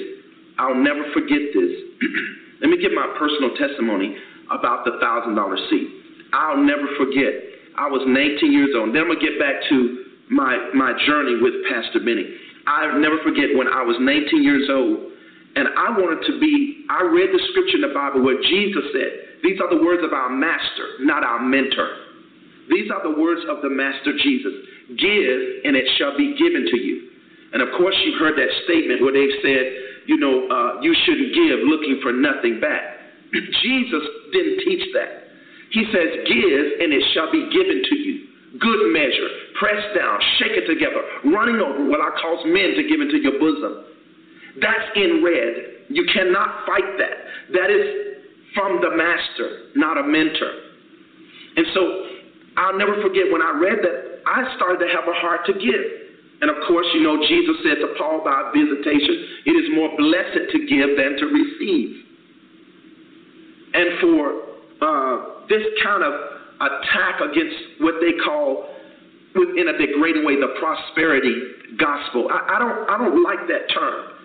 I'll 0.60 0.78
never 0.78 1.02
forget 1.14 1.54
this. 1.54 1.74
Let 2.62 2.70
me 2.70 2.78
give 2.78 2.94
my 2.94 3.10
personal 3.18 3.56
testimony 3.58 4.16
about 4.52 4.86
the 4.86 5.02
$1,000 5.02 5.34
seat. 5.70 5.90
I'll 6.34 6.62
never 6.62 6.88
forget. 6.98 7.34
I 7.78 7.90
was 7.90 8.06
19 8.06 8.52
years 8.52 8.70
old. 8.78 8.94
Then 8.94 9.06
I'm 9.06 9.10
going 9.10 9.20
to 9.20 9.26
get 9.26 9.40
back 9.40 9.62
to 9.70 10.06
my, 10.30 10.72
my 10.74 10.94
journey 11.06 11.42
with 11.42 11.54
Pastor 11.70 12.00
Benny. 12.00 12.26
I'll 12.66 13.00
never 13.00 13.18
forget 13.26 13.52
when 13.58 13.68
I 13.68 13.84
was 13.84 13.98
19 14.00 14.44
years 14.44 14.70
old 14.70 15.14
and 15.56 15.68
I 15.78 15.94
wanted 15.94 16.26
to 16.26 16.40
be, 16.40 16.86
I 16.90 17.04
read 17.06 17.30
the 17.30 17.42
scripture 17.52 17.78
in 17.78 17.86
the 17.86 17.94
Bible 17.94 18.24
where 18.26 18.42
Jesus 18.42 18.86
said, 18.90 19.44
These 19.44 19.62
are 19.62 19.70
the 19.70 19.84
words 19.84 20.02
of 20.02 20.14
our 20.14 20.30
master, 20.30 20.98
not 21.02 21.24
our 21.24 21.42
mentor. 21.42 21.94
These 22.70 22.90
are 22.90 23.04
the 23.04 23.14
words 23.20 23.42
of 23.50 23.62
the 23.62 23.70
master 23.70 24.18
Jesus 24.18 24.54
Give, 24.98 25.40
and 25.64 25.78
it 25.78 25.86
shall 25.98 26.18
be 26.18 26.36
given 26.36 26.68
to 26.68 26.78
you. 26.78 27.13
And 27.54 27.62
of 27.62 27.70
course, 27.78 27.96
you've 28.04 28.20
heard 28.20 28.38
that 28.38 28.50
statement 28.66 29.02
where 29.02 29.14
they've 29.14 29.40
said, 29.42 29.64
You 30.10 30.18
know, 30.18 30.50
uh, 30.50 30.82
you 30.82 30.94
shouldn't 31.06 31.34
give 31.34 31.64
looking 31.70 32.00
for 32.02 32.12
nothing 32.12 32.60
back. 32.60 33.00
Jesus 33.64 34.04
didn't 34.34 34.66
teach 34.66 34.90
that. 34.94 35.30
He 35.72 35.86
says, 35.94 36.26
Give, 36.26 36.66
and 36.82 36.90
it 36.94 37.04
shall 37.14 37.32
be 37.32 37.50
given 37.54 37.82
to 37.82 37.96
you 37.96 38.34
good 38.60 38.94
measure, 38.94 39.30
pressed 39.58 39.98
down, 39.98 40.20
shake 40.38 40.54
it 40.54 40.68
together, 40.70 41.02
running 41.34 41.58
over 41.58 41.90
what 41.90 42.02
I 42.02 42.14
cause 42.22 42.46
men 42.46 42.78
to 42.78 42.84
give 42.86 43.02
into 43.02 43.18
your 43.18 43.40
bosom. 43.40 43.86
That's 44.62 44.94
in 44.96 45.24
red. 45.26 45.90
You 45.90 46.06
cannot 46.14 46.66
fight 46.66 46.86
that. 47.02 47.18
That 47.58 47.70
is 47.74 48.14
from 48.54 48.82
the 48.82 48.94
master, 48.94 49.74
not 49.76 49.98
a 49.98 50.04
mentor. 50.04 50.54
And 51.58 51.66
so 51.74 51.82
I'll 52.58 52.78
never 52.78 53.02
forget 53.02 53.26
when 53.32 53.42
I 53.42 53.58
read 53.58 53.82
that, 53.82 54.22
I 54.26 54.56
started 54.56 54.86
to 54.86 54.90
have 54.94 55.10
a 55.10 55.18
heart 55.18 55.46
to 55.48 55.54
give. 55.54 56.03
And 56.44 56.52
of 56.52 56.60
course, 56.68 56.84
you 56.92 57.00
know, 57.00 57.24
Jesus 57.24 57.56
said 57.64 57.80
to 57.80 57.96
Paul 57.96 58.20
by 58.20 58.52
visitation, 58.52 59.48
it 59.48 59.56
is 59.56 59.72
more 59.72 59.96
blessed 59.96 60.52
to 60.52 60.58
give 60.68 61.00
than 61.00 61.16
to 61.16 61.26
receive. 61.32 62.04
And 63.72 63.88
for 64.04 64.44
uh, 64.84 65.48
this 65.48 65.64
kind 65.80 66.04
of 66.04 66.12
attack 66.60 67.24
against 67.24 67.80
what 67.80 67.96
they 68.04 68.12
call 68.20 68.68
in 69.56 69.72
a 69.72 69.76
degrading 69.80 70.28
way 70.28 70.36
the 70.36 70.52
prosperity 70.60 71.80
gospel. 71.80 72.28
I, 72.28 72.56
I 72.56 72.60
don't 72.60 72.78
I 72.92 72.96
don't 73.00 73.24
like 73.24 73.48
that 73.48 73.72
term 73.72 74.20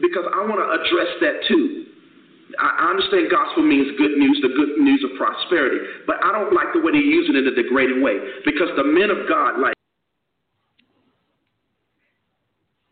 because 0.00 0.24
I 0.32 0.40
want 0.48 0.64
to 0.64 0.68
address 0.80 1.12
that 1.20 1.44
too. 1.46 1.92
I 2.56 2.88
understand 2.88 3.30
gospel 3.30 3.62
means 3.62 3.94
good 4.00 4.16
news, 4.16 4.40
the 4.40 4.56
good 4.56 4.80
news 4.80 5.04
of 5.04 5.14
prosperity, 5.20 5.78
but 6.08 6.16
I 6.24 6.32
don't 6.32 6.56
like 6.56 6.72
the 6.72 6.80
way 6.80 6.96
they 6.96 7.04
use 7.04 7.28
it 7.28 7.36
in 7.36 7.46
a 7.46 7.54
degrading 7.54 8.00
way 8.00 8.16
because 8.48 8.72
the 8.80 8.84
men 8.84 9.12
of 9.12 9.28
God 9.28 9.60
like. 9.60 9.76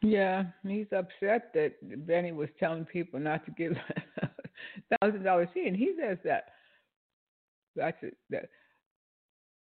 Yeah, 0.09 0.45
he's 0.67 0.87
upset 0.93 1.53
that 1.55 2.07
Benny 2.07 2.33
was 2.33 2.49
telling 2.59 2.85
people 2.85 3.21
not 3.21 3.45
to 3.45 3.51
give 3.51 3.77
thousand 5.01 5.23
dollars 5.23 5.49
seed, 5.53 5.67
and 5.67 5.77
he 5.77 5.95
says 6.01 6.19
that 6.25 6.45
that's 7.77 7.99
it, 8.03 8.17
that 8.31 8.49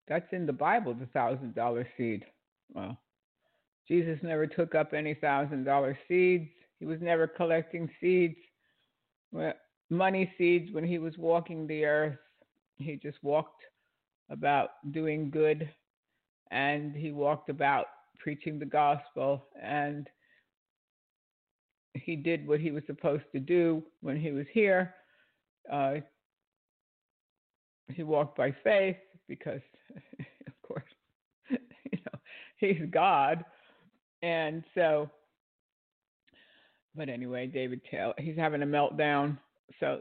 that's 0.07 0.31
in 0.33 0.45
the 0.47 0.53
Bible, 0.53 0.95
the 0.95 1.07
thousand 1.07 1.55
dollar 1.55 1.87
seed. 1.97 2.25
Well, 2.75 2.99
Jesus 3.89 4.19
never 4.23 4.47
took 4.47 4.75
up 4.75 4.93
any 4.93 5.15
thousand 5.15 5.65
dollar 5.65 5.99
seeds. 6.09 6.49
He 6.79 6.85
was 6.85 7.01
never 7.01 7.27
collecting 7.27 7.89
seeds, 8.01 8.37
money 9.89 10.33
seeds 10.37 10.73
when 10.73 10.85
he 10.85 10.99
was 10.99 11.17
walking 11.17 11.67
the 11.67 11.85
earth. 11.85 12.19
He 12.77 12.97
just 12.97 13.19
walked 13.23 13.63
about 14.31 14.71
doing 14.91 15.31
good 15.31 15.71
and 16.51 16.95
he 16.95 17.13
walked 17.13 17.49
about 17.49 17.87
preaching 18.19 18.59
the 18.59 18.67
gospel 18.67 19.47
and 19.63 20.09
he 21.95 22.17
did 22.17 22.47
what 22.47 22.61
he 22.61 22.71
was 22.71 22.83
supposed 22.87 23.25
to 23.33 23.41
do 23.41 23.83
when 24.01 24.21
he 24.21 24.33
was 24.33 24.47
here. 24.53 24.95
Uh, 25.73 25.95
he 27.89 28.03
walked 28.03 28.37
by 28.37 28.55
faith 28.65 28.97
because 29.29 29.61
of 30.47 30.53
course, 30.67 30.85
you 31.51 31.59
know, 31.93 32.19
he's 32.59 32.83
God. 32.91 33.45
And 34.23 34.65
so, 34.75 35.11
but 36.97 37.09
anyway, 37.09 37.47
David 37.47 37.81
Taylor, 37.91 38.15
he's 38.19 38.37
having 38.37 38.63
a 38.63 38.67
meltdown. 38.67 39.39
So 39.81 40.01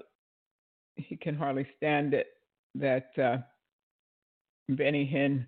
he 0.96 1.16
can 1.16 1.36
hardly 1.36 1.68
stand 1.78 2.14
it 2.14 2.28
that 2.76 3.10
uh, 3.22 3.38
Benny 4.70 5.10
Hinn 5.12 5.46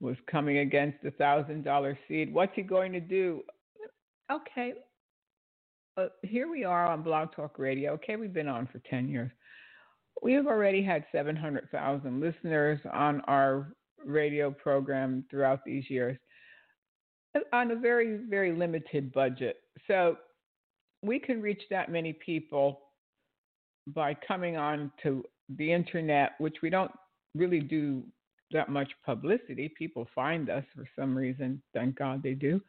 was 0.00 0.16
coming 0.30 0.58
against 0.58 1.04
a 1.04 1.10
thousand 1.12 1.64
dollar 1.64 1.98
seed. 2.08 2.32
What's 2.32 2.54
he 2.54 2.62
going 2.62 2.92
to 2.92 3.00
do? 3.00 3.42
Okay, 4.30 4.72
uh, 5.96 6.06
here 6.22 6.50
we 6.50 6.64
are 6.64 6.86
on 6.86 7.02
Blog 7.02 7.32
Talk 7.34 7.58
Radio. 7.58 7.92
Okay, 7.92 8.16
we've 8.16 8.32
been 8.32 8.48
on 8.48 8.68
for 8.70 8.80
10 8.90 9.08
years. 9.08 9.30
We 10.22 10.32
have 10.34 10.46
already 10.46 10.82
had 10.82 11.04
700,000 11.12 12.20
listeners 12.20 12.80
on 12.92 13.20
our 13.22 13.72
radio 14.04 14.50
program 14.50 15.24
throughout 15.30 15.64
these 15.64 15.88
years 15.88 16.16
on 17.52 17.70
a 17.70 17.76
very, 17.76 18.20
very 18.28 18.52
limited 18.52 19.12
budget. 19.12 19.56
So 19.86 20.16
we 21.02 21.18
can 21.18 21.40
reach 21.40 21.62
that 21.70 21.90
many 21.90 22.12
people 22.12 22.80
by 23.88 24.14
coming 24.26 24.56
on 24.56 24.92
to 25.02 25.24
the 25.56 25.72
internet, 25.72 26.32
which 26.38 26.56
we 26.62 26.70
don't 26.70 26.92
really 27.34 27.60
do 27.60 28.02
that 28.52 28.68
much 28.68 28.90
publicity. 29.04 29.72
People 29.78 30.06
find 30.14 30.50
us 30.50 30.64
for 30.74 30.84
some 30.98 31.16
reason. 31.16 31.62
Thank 31.72 31.96
God 31.96 32.22
they 32.22 32.34
do. 32.34 32.60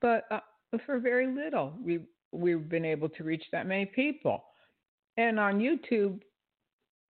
But 0.00 0.24
uh, 0.30 0.40
for 0.86 0.98
very 0.98 1.26
little, 1.26 1.74
we 1.82 2.00
we've 2.32 2.68
been 2.68 2.84
able 2.84 3.08
to 3.08 3.24
reach 3.24 3.44
that 3.52 3.66
many 3.66 3.86
people. 3.86 4.44
And 5.16 5.38
on 5.38 5.58
YouTube, 5.58 6.20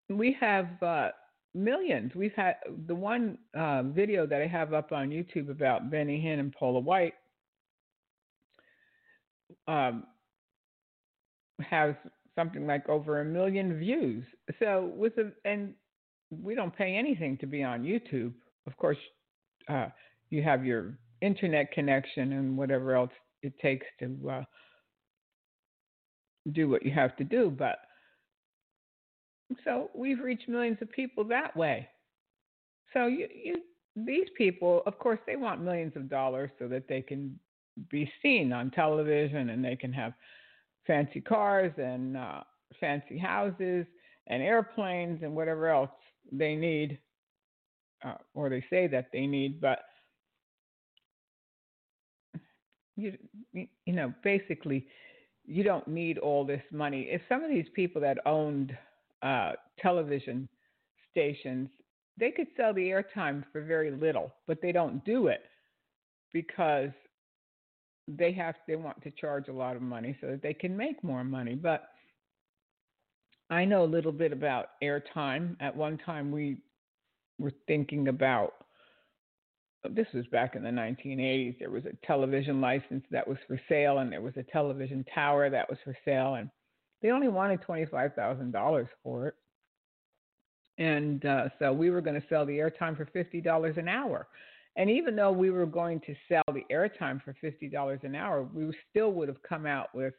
we 0.09 0.37
have 0.41 0.83
uh, 0.83 1.09
millions. 1.55 2.14
We've 2.14 2.35
had 2.35 2.57
the 2.87 2.95
one 2.95 3.39
uh, 3.57 3.83
video 3.85 4.27
that 4.27 4.41
I 4.41 4.47
have 4.47 4.73
up 4.75 4.93
on 4.93 5.11
YouTube 5.11 5.51
about 5.51 5.91
Benny 5.91 6.21
Hinn 6.21 6.41
and 6.41 6.53
Paula 6.53 6.81
White 6.81 7.14
um, 9.68 10.05
has 11.61 11.95
something 12.37 12.66
like 12.66 12.89
over 12.89 13.21
a 13.21 13.25
million 13.25 13.79
views. 13.79 14.25
So 14.59 14.93
with 14.97 15.18
a 15.18 15.33
and 15.45 15.75
we 16.31 16.55
don't 16.55 16.75
pay 16.75 16.97
anything 16.97 17.37
to 17.39 17.47
be 17.47 17.62
on 17.62 17.83
YouTube. 17.83 18.33
Of 18.66 18.77
course, 18.77 18.99
uh, 19.68 19.87
you 20.31 20.43
have 20.43 20.64
your 20.64 20.99
internet 21.21 21.73
connection 21.73 22.33
and 22.33 22.57
whatever 22.57 22.95
else 22.95 23.11
it 23.43 23.53
takes 23.61 23.87
to 23.99 24.31
uh, 24.31 24.43
do 26.53 26.68
what 26.68 26.84
you 26.84 26.91
have 26.93 27.16
to 27.16 27.24
do. 27.24 27.51
But 27.51 27.78
so 29.64 29.91
we've 29.95 30.20
reached 30.20 30.49
millions 30.49 30.78
of 30.80 30.91
people 30.91 31.24
that 31.24 31.57
way. 31.57 31.88
So 32.93 33.07
you, 33.07 33.28
you 33.32 33.57
these 33.97 34.28
people, 34.36 34.82
of 34.86 34.99
course, 34.99 35.18
they 35.26 35.36
want 35.36 35.62
millions 35.62 35.93
of 35.97 36.09
dollars 36.09 36.51
so 36.59 36.68
that 36.68 36.88
they 36.88 37.03
can 37.03 37.38
be 37.91 38.11
seen 38.22 38.53
on 38.53 38.70
television 38.70 39.51
and 39.51 39.64
they 39.64 39.76
can 39.76 39.93
have 39.93 40.12
fancy 40.86 41.20
cars 41.20 41.72
and 41.76 42.16
uh, 42.16 42.41
fancy 42.78 43.18
houses 43.18 43.86
and 44.28 44.43
airplanes 44.43 45.22
and 45.22 45.34
whatever 45.34 45.68
else 45.68 45.91
they 46.30 46.55
need, 46.55 46.99
uh, 48.05 48.14
or 48.34 48.49
they 48.49 48.64
say 48.70 48.86
that 48.86 49.09
they 49.12 49.26
need. 49.26 49.61
But 49.61 49.80
you, 52.97 53.16
you 53.53 53.93
know, 53.93 54.12
basically, 54.22 54.86
you 55.51 55.65
don't 55.65 55.89
need 55.89 56.17
all 56.17 56.45
this 56.45 56.63
money. 56.71 57.09
If 57.11 57.23
some 57.29 57.43
of 57.43 57.51
these 57.51 57.67
people 57.75 58.01
that 58.03 58.19
owned 58.25 58.77
uh, 59.21 59.53
television 59.81 60.49
stations, 61.11 61.69
they 62.17 62.31
could 62.31 62.47
sell 62.57 62.73
the 62.73 62.89
airtime 62.89 63.43
for 63.51 63.61
very 63.65 63.91
little, 63.91 64.33
but 64.47 64.63
they 64.63 64.71
don't 64.71 65.05
do 65.05 65.27
it 65.27 65.43
because 66.33 66.91
they 68.07 68.31
have 68.33 68.55
they 68.69 68.77
want 68.77 69.03
to 69.03 69.11
charge 69.11 69.49
a 69.49 69.53
lot 69.53 69.75
of 69.75 69.83
money 69.83 70.17
so 70.21 70.29
that 70.29 70.41
they 70.41 70.55
can 70.55 70.77
make 70.77 71.03
more 71.03 71.25
money. 71.25 71.57
But 71.57 71.89
I 73.51 73.65
know 73.65 73.83
a 73.83 73.87
little 73.87 74.13
bit 74.13 74.33
about 74.33 74.69
airtime. 74.81 75.57
At 75.59 75.75
one 75.75 75.99
time, 75.99 76.31
we 76.31 76.63
were 77.41 77.53
thinking 77.67 78.07
about 78.07 78.53
this 79.89 80.07
was 80.12 80.26
back 80.26 80.57
in 80.57 80.62
the 80.62 80.70
1980s. 80.70 81.59
There 81.59 81.70
was 81.70 81.85
a 81.87 82.07
television 82.07 82.61
license 82.61 83.05
that 83.11 83.26
was 83.26 83.39
for 83.47 83.61
sale, 83.68 83.99
and 83.99 84.12
there 84.12 84.20
was 84.20 84.37
a 84.37 84.43
television 84.43 85.05
tower 85.14 85.49
that 85.49 85.68
was 85.68 85.78
for 85.85 85.97
sale, 86.05 86.35
and 86.35 86.51
they 87.03 87.11
only 87.11 87.28
wanted 87.28 87.61
$25,000 87.62 88.89
for 89.03 89.28
it. 89.28 89.35
And 90.78 91.24
uh, 91.24 91.49
so 91.59 91.72
we 91.72 91.91
were 91.91 92.01
going 92.01 92.20
to 92.20 92.26
sell 92.28 92.45
the 92.45 92.59
airtime 92.59 92.97
for 92.97 93.07
$50 93.07 93.76
an 93.78 93.89
hour. 93.89 94.28
And 94.76 94.89
even 94.89 95.16
though 95.16 95.33
we 95.33 95.51
were 95.51 95.66
going 95.66 96.01
to 96.01 96.14
sell 96.28 96.43
the 96.53 96.64
airtime 96.72 97.22
for 97.22 97.35
$50 97.43 98.05
an 98.05 98.14
hour, 98.14 98.43
we 98.43 98.72
still 98.89 99.12
would 99.12 99.28
have 99.28 99.43
come 99.43 99.66
out 99.66 99.95
with 99.95 100.14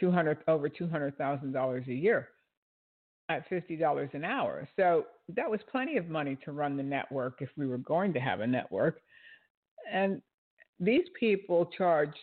200 0.00 0.38
over 0.48 0.68
$200,000 0.68 1.88
a 1.88 1.94
year 1.94 2.28
at 3.28 3.48
$50 3.48 4.14
an 4.14 4.24
hour. 4.24 4.68
So 4.76 5.06
that 5.34 5.50
was 5.50 5.60
plenty 5.70 5.96
of 5.96 6.08
money 6.08 6.36
to 6.44 6.52
run 6.52 6.76
the 6.76 6.82
network 6.82 7.40
if 7.40 7.48
we 7.56 7.66
were 7.66 7.78
going 7.78 8.12
to 8.12 8.20
have 8.20 8.40
a 8.40 8.46
network. 8.46 9.00
And 9.90 10.20
these 10.78 11.04
people 11.18 11.66
charge, 11.76 12.14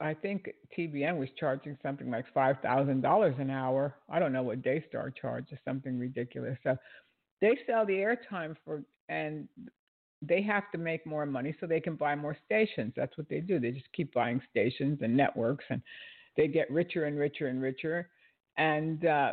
I 0.00 0.14
think 0.14 0.48
TBN 0.76 1.18
was 1.18 1.28
charging 1.38 1.76
something 1.82 2.10
like 2.10 2.24
$5,000 2.34 3.40
an 3.40 3.50
hour. 3.50 3.94
I 4.08 4.18
don't 4.18 4.32
know 4.32 4.42
what 4.42 4.62
Daystar 4.62 5.10
charges, 5.10 5.58
something 5.64 5.98
ridiculous. 5.98 6.56
So 6.62 6.76
they 7.40 7.58
sell 7.66 7.84
the 7.84 7.94
airtime 7.94 8.56
for, 8.64 8.82
and 9.08 9.46
they 10.22 10.42
have 10.42 10.70
to 10.72 10.78
make 10.78 11.06
more 11.06 11.26
money 11.26 11.54
so 11.60 11.66
they 11.66 11.80
can 11.80 11.96
buy 11.96 12.14
more 12.14 12.36
stations. 12.46 12.92
That's 12.96 13.16
what 13.16 13.28
they 13.28 13.40
do. 13.40 13.58
They 13.58 13.72
just 13.72 13.92
keep 13.92 14.14
buying 14.14 14.40
stations 14.50 15.00
and 15.02 15.16
networks, 15.16 15.64
and 15.70 15.82
they 16.36 16.48
get 16.48 16.70
richer 16.70 17.04
and 17.04 17.18
richer 17.18 17.48
and 17.48 17.60
richer. 17.60 18.08
And 18.56 19.04
uh, 19.06 19.32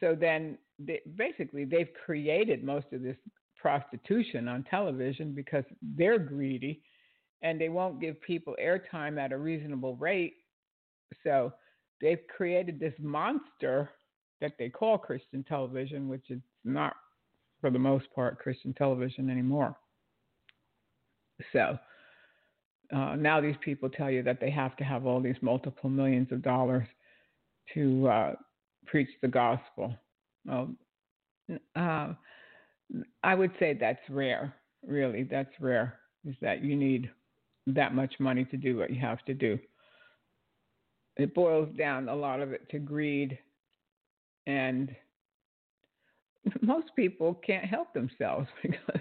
so 0.00 0.16
then 0.18 0.58
they, 0.78 1.00
basically 1.16 1.64
they've 1.64 1.90
created 2.04 2.64
most 2.64 2.86
of 2.92 3.02
this 3.02 3.16
prostitution 3.60 4.48
on 4.48 4.64
television 4.64 5.32
because 5.32 5.64
they're 5.96 6.18
greedy 6.18 6.82
and 7.42 7.60
they 7.60 7.68
won't 7.68 8.00
give 8.00 8.20
people 8.22 8.56
airtime 8.62 9.18
at 9.18 9.32
a 9.32 9.38
reasonable 9.38 9.96
rate. 9.96 10.34
So 11.22 11.52
they've 12.00 12.20
created 12.34 12.80
this 12.80 12.94
monster 12.98 13.90
that 14.40 14.52
they 14.58 14.68
call 14.68 14.98
Christian 14.98 15.44
television, 15.44 16.08
which 16.08 16.30
is 16.30 16.40
not, 16.64 16.94
for 17.60 17.70
the 17.70 17.78
most 17.78 18.06
part, 18.14 18.38
Christian 18.38 18.74
television 18.74 19.30
anymore. 19.30 19.76
So 21.52 21.78
uh, 22.94 23.16
now 23.16 23.40
these 23.40 23.56
people 23.64 23.88
tell 23.88 24.10
you 24.10 24.22
that 24.22 24.40
they 24.40 24.50
have 24.50 24.76
to 24.76 24.84
have 24.84 25.06
all 25.06 25.20
these 25.20 25.36
multiple 25.40 25.90
millions 25.90 26.32
of 26.32 26.42
dollars 26.42 26.86
to 27.74 28.08
uh, 28.08 28.32
preach 28.86 29.08
the 29.22 29.28
gospel. 29.28 29.94
Well, 30.44 30.70
uh, 31.74 32.14
I 33.22 33.34
would 33.34 33.52
say 33.58 33.76
that's 33.78 33.98
rare. 34.08 34.54
Really, 34.86 35.24
that's 35.24 35.52
rare. 35.60 35.98
Is 36.24 36.36
that 36.40 36.62
you 36.62 36.76
need 36.76 37.10
that 37.66 37.94
much 37.94 38.14
money 38.18 38.44
to 38.46 38.56
do 38.56 38.76
what 38.76 38.90
you 38.90 39.00
have 39.00 39.24
to 39.24 39.34
do. 39.34 39.58
It 41.16 41.34
boils 41.34 41.68
down 41.76 42.08
a 42.08 42.14
lot 42.14 42.40
of 42.40 42.52
it 42.52 42.68
to 42.70 42.78
greed, 42.78 43.38
and 44.46 44.94
most 46.60 46.88
people 46.94 47.34
can't 47.46 47.64
help 47.64 47.92
themselves 47.92 48.48
because 48.62 49.00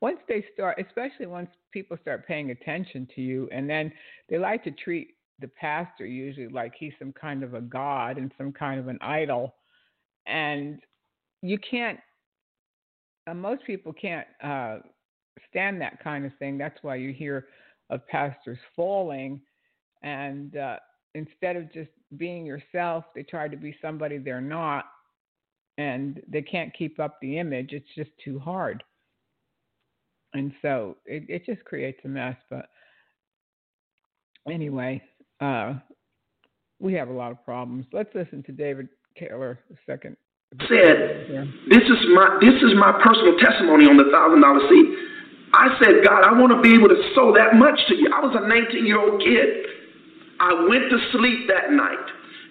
once 0.00 0.18
they 0.28 0.44
start, 0.54 0.78
especially 0.84 1.26
once 1.26 1.50
people 1.72 1.96
start 2.00 2.26
paying 2.26 2.50
attention 2.50 3.08
to 3.14 3.20
you, 3.20 3.48
and 3.52 3.68
then 3.68 3.92
they 4.28 4.38
like 4.38 4.64
to 4.64 4.70
treat 4.70 5.14
the 5.40 5.48
pastor 5.48 6.06
usually 6.06 6.48
like 6.48 6.72
he's 6.78 6.92
some 6.98 7.12
kind 7.12 7.42
of 7.42 7.54
a 7.54 7.60
god 7.60 8.18
and 8.18 8.32
some 8.36 8.52
kind 8.52 8.78
of 8.80 8.88
an 8.88 8.98
idol. 9.00 9.54
And 10.26 10.80
you 11.42 11.58
can't 11.58 11.98
uh, 13.26 13.34
most 13.34 13.64
people 13.64 13.92
can't 13.92 14.26
uh, 14.42 14.78
stand 15.48 15.80
that 15.80 16.02
kind 16.02 16.24
of 16.24 16.32
thing. 16.38 16.58
That's 16.58 16.78
why 16.82 16.96
you 16.96 17.12
hear 17.12 17.46
of 17.90 18.06
pastors 18.08 18.58
falling. 18.74 19.40
And 20.02 20.56
uh, 20.56 20.76
instead 21.14 21.56
of 21.56 21.72
just 21.72 21.90
being 22.16 22.44
yourself 22.44 23.04
they 23.14 23.22
try 23.22 23.46
to 23.46 23.56
be 23.56 23.76
somebody 23.80 24.18
they're 24.18 24.40
not 24.40 24.86
and 25.78 26.20
they 26.28 26.42
can't 26.42 26.74
keep 26.74 26.98
up 26.98 27.18
the 27.20 27.38
image. 27.38 27.72
It's 27.72 27.94
just 27.96 28.10
too 28.24 28.38
hard. 28.38 28.82
And 30.34 30.52
so 30.62 30.96
it, 31.06 31.24
it 31.28 31.46
just 31.46 31.64
creates 31.64 32.00
a 32.04 32.08
mess 32.08 32.36
but 32.50 32.66
anyway 34.48 35.02
uh, 35.40 35.74
we 36.78 36.94
have 36.94 37.08
a 37.08 37.12
lot 37.12 37.32
of 37.32 37.44
problems. 37.44 37.86
Let's 37.92 38.10
listen 38.14 38.42
to 38.44 38.52
David 38.52 38.88
Taylor 39.18 39.58
a 39.70 39.76
second. 39.86 40.16
Said, 40.66 41.30
this 41.70 41.86
is 41.86 42.00
my 42.10 42.38
this 42.42 42.58
is 42.58 42.74
my 42.74 42.90
personal 43.04 43.38
testimony 43.38 43.86
on 43.86 43.94
the 43.94 44.10
thousand 44.10 44.42
dollar 44.42 44.58
seed. 44.66 44.86
I 45.54 45.78
said, 45.78 46.02
God, 46.02 46.26
I 46.26 46.34
want 46.34 46.50
to 46.50 46.58
be 46.58 46.74
able 46.74 46.90
to 46.90 46.98
sow 47.14 47.30
that 47.38 47.54
much 47.54 47.78
to 47.86 47.94
you. 47.94 48.10
I 48.10 48.18
was 48.18 48.34
a 48.34 48.42
19 48.46 48.82
year 48.82 48.98
old 48.98 49.22
kid. 49.22 49.46
I 50.42 50.66
went 50.66 50.90
to 50.90 50.98
sleep 51.14 51.46
that 51.46 51.70
night, 51.70 52.06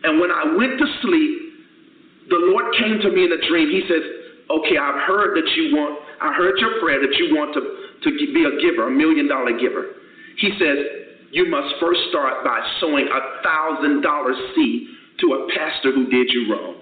and 0.08 0.20
when 0.22 0.32
I 0.32 0.56
went 0.56 0.80
to 0.80 0.88
sleep, 1.04 2.32
the 2.32 2.40
Lord 2.54 2.72
came 2.80 3.04
to 3.04 3.10
me 3.12 3.28
in 3.28 3.36
a 3.36 3.42
dream. 3.52 3.68
He 3.68 3.84
says, 3.92 4.04
"Okay, 4.48 4.80
I've 4.80 5.04
heard 5.04 5.36
that 5.36 5.48
you 5.60 5.76
want. 5.76 6.00
I 6.24 6.32
heard 6.32 6.56
your 6.64 6.80
prayer 6.80 7.04
that 7.04 7.12
you 7.20 7.36
want 7.36 7.52
to 7.60 7.62
to 7.62 8.10
be 8.16 8.48
a 8.48 8.54
giver, 8.64 8.88
a 8.88 8.92
million 8.92 9.28
dollar 9.28 9.60
giver." 9.60 10.00
He 10.40 10.56
says, 10.56 10.99
you 11.32 11.50
must 11.50 11.76
first 11.80 12.00
start 12.10 12.44
by 12.44 12.60
sowing 12.80 13.06
a 13.08 13.22
thousand 13.44 14.02
dollar 14.02 14.34
seed 14.56 14.88
to 15.22 15.26
a 15.34 15.40
pastor 15.56 15.92
who 15.92 16.10
did 16.10 16.28
you 16.30 16.52
wrong. 16.52 16.76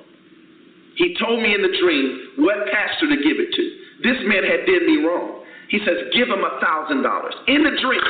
He 0.96 1.16
told 1.20 1.42
me 1.42 1.54
in 1.54 1.62
the 1.62 1.74
dream 1.82 2.46
what 2.46 2.56
pastor 2.72 3.10
to 3.10 3.18
give 3.18 3.38
it 3.38 3.54
to. 3.54 3.64
This 4.02 4.18
man 4.26 4.44
had 4.44 4.66
did 4.66 4.84
me 4.84 5.06
wrong. 5.06 5.44
He 5.70 5.80
says, 5.84 6.10
give 6.14 6.30
him 6.30 6.42
a 6.42 6.60
thousand 6.64 7.04
dollars. 7.04 7.36
In 7.48 7.64
the 7.64 7.76
dream, 7.82 8.02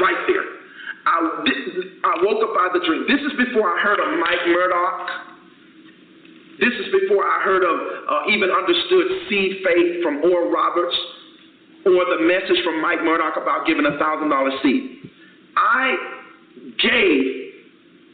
right 0.00 0.22
there. 0.26 0.46
I, 1.06 1.22
I 2.02 2.12
woke 2.26 2.42
up 2.42 2.56
out 2.58 2.74
of 2.74 2.82
the 2.82 2.86
dream. 2.86 3.06
This 3.06 3.22
is 3.22 3.34
before 3.38 3.70
I 3.70 3.78
heard 3.78 4.00
of 4.00 4.18
Mike 4.18 4.42
Murdock. 4.50 4.98
This 6.58 6.72
is 6.72 6.88
before 7.04 7.22
I 7.22 7.44
heard 7.44 7.62
of, 7.62 7.76
uh, 8.08 8.32
even 8.32 8.48
understood 8.50 9.06
seed 9.28 9.60
faith 9.62 10.02
from 10.02 10.24
Oral 10.24 10.50
Roberts 10.50 10.96
or 11.84 12.02
the 12.16 12.24
message 12.26 12.58
from 12.64 12.82
Mike 12.82 13.04
Murdock 13.04 13.36
about 13.36 13.66
giving 13.66 13.86
a 13.86 13.94
thousand 13.98 14.30
dollar 14.30 14.50
seed. 14.62 15.06
I 15.56 15.96
gave 16.80 17.46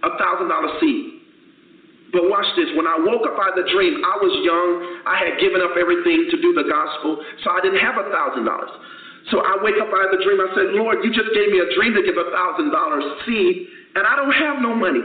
a 0.03 0.11
thousand 0.19 0.49
dollar 0.49 0.79
seed. 0.81 1.23
But 2.13 2.29
watch 2.29 2.45
this. 2.61 2.69
When 2.77 2.85
I 2.85 3.01
woke 3.01 3.25
up 3.25 3.41
out 3.41 3.57
of 3.57 3.65
the 3.65 3.69
dream, 3.73 4.05
I 4.05 4.15
was 4.21 4.35
young. 4.45 4.71
I 5.09 5.17
had 5.17 5.41
given 5.41 5.65
up 5.65 5.73
everything 5.81 6.29
to 6.29 6.37
do 6.45 6.53
the 6.53 6.69
gospel, 6.69 7.25
so 7.41 7.51
I 7.51 7.65
didn't 7.65 7.81
have 7.81 7.97
a 7.97 8.07
thousand 8.13 8.45
dollars. 8.45 8.69
So 9.33 9.41
I 9.41 9.57
wake 9.65 9.81
up 9.81 9.89
out 9.89 10.13
of 10.13 10.13
the 10.13 10.21
dream. 10.21 10.37
I 10.45 10.51
said, 10.53 10.77
Lord, 10.77 11.01
you 11.01 11.09
just 11.09 11.33
gave 11.33 11.49
me 11.49 11.65
a 11.65 11.73
dream 11.73 11.97
to 11.97 12.05
give 12.05 12.21
a 12.21 12.29
thousand 12.29 12.69
dollars 12.69 13.07
seed, 13.25 13.65
and 13.97 14.05
I 14.05 14.13
don't 14.13 14.35
have 14.35 14.61
no 14.61 14.77
money. 14.77 15.01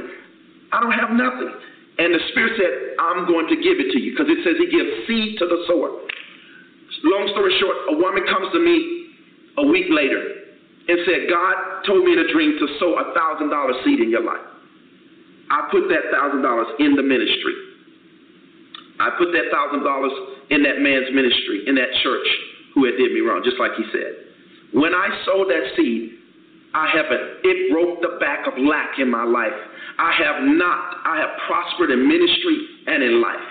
I 0.75 0.83
don't 0.83 0.93
have 0.93 1.15
nothing. 1.15 1.53
And 1.97 2.11
the 2.11 2.21
Spirit 2.35 2.59
said, 2.59 2.73
I'm 2.99 3.23
going 3.25 3.47
to 3.49 3.55
give 3.55 3.79
it 3.79 3.89
to 3.95 3.97
you 4.03 4.11
because 4.11 4.27
it 4.27 4.43
says 4.43 4.59
He 4.59 4.67
gives 4.67 5.07
seed 5.07 5.39
to 5.39 5.47
the 5.47 5.63
sower. 5.63 5.95
Long 7.07 7.25
story 7.31 7.55
short, 7.61 7.77
a 7.87 7.95
woman 7.95 8.27
comes 8.27 8.51
to 8.51 8.59
me 8.59 9.15
a 9.57 9.65
week 9.65 9.87
later 9.89 10.36
and 10.87 10.97
said, 11.05 11.27
God 11.29 11.83
told 11.85 12.03
me 12.03 12.13
in 12.13 12.19
a 12.19 12.31
dream 12.31 12.57
to 12.59 12.65
sow 12.79 12.95
a 12.95 13.13
thousand 13.13 13.49
dollar 13.49 13.73
seed 13.83 13.99
in 13.99 14.09
your 14.09 14.23
life. 14.23 14.45
I 15.51 15.67
put 15.71 15.87
that 15.89 16.11
thousand 16.11 16.41
dollars 16.41 16.67
in 16.79 16.95
the 16.95 17.03
ministry. 17.03 17.55
I 18.99 19.11
put 19.17 19.31
that 19.31 19.51
thousand 19.51 19.83
dollars 19.83 20.11
in 20.49 20.63
that 20.63 20.79
man's 20.79 21.11
ministry, 21.13 21.67
in 21.67 21.75
that 21.75 21.91
church 22.03 22.27
who 22.73 22.85
had 22.85 22.95
did 22.97 23.11
me 23.11 23.21
wrong, 23.21 23.41
just 23.43 23.59
like 23.59 23.71
he 23.77 23.83
said. 23.91 24.27
When 24.73 24.93
I 24.93 25.07
sowed 25.25 25.49
that 25.49 25.75
seed, 25.75 26.17
I 26.73 26.89
haven't, 26.91 27.41
it 27.43 27.71
broke 27.71 28.01
the 28.01 28.19
back 28.19 28.45
of 28.47 28.53
lack 28.57 28.99
in 28.99 29.09
my 29.09 29.23
life. 29.23 29.55
I 29.97 30.11
have 30.13 30.43
not, 30.43 31.01
I 31.05 31.17
have 31.17 31.29
prospered 31.47 31.91
in 31.91 32.07
ministry 32.07 32.67
and 32.87 33.01
in 33.03 33.21
life. 33.21 33.49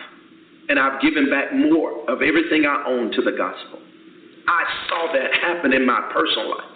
And 0.68 0.78
I've 0.78 1.00
given 1.00 1.30
back 1.30 1.54
more 1.54 2.08
of 2.10 2.22
everything 2.22 2.66
I 2.66 2.84
own 2.86 3.12
to 3.12 3.22
the 3.22 3.32
gospel. 3.32 3.80
I 4.46 4.62
saw 4.88 5.12
that 5.12 5.32
happen 5.42 5.72
in 5.72 5.86
my 5.86 6.10
personal 6.12 6.50
life. 6.50 6.75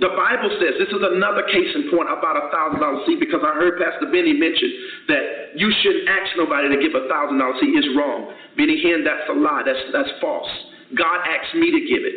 The 0.00 0.16
Bible 0.16 0.48
says, 0.56 0.80
this 0.80 0.88
is 0.88 1.04
another 1.04 1.44
case 1.52 1.68
in 1.76 1.92
point 1.92 2.08
about 2.08 2.32
a 2.40 2.48
thousand 2.48 2.80
dollar 2.80 3.04
seed 3.04 3.20
because 3.20 3.44
I 3.44 3.52
heard 3.52 3.76
Pastor 3.76 4.08
Benny 4.08 4.32
mention 4.32 4.72
that 5.12 5.52
you 5.60 5.68
shouldn't 5.84 6.08
ask 6.08 6.32
nobody 6.40 6.72
to 6.72 6.80
give 6.80 6.96
a 6.96 7.04
thousand 7.04 7.36
dollar 7.36 7.52
seed. 7.60 7.76
It's 7.76 7.92
wrong. 7.92 8.32
Benny 8.56 8.80
Hinn, 8.80 9.04
that's 9.04 9.28
a 9.28 9.36
lie. 9.36 9.60
That's 9.60 9.84
that's 9.92 10.08
false. 10.16 10.48
God 10.96 11.20
asked 11.28 11.52
me 11.52 11.68
to 11.70 11.80
give 11.84 12.00
it. 12.00 12.16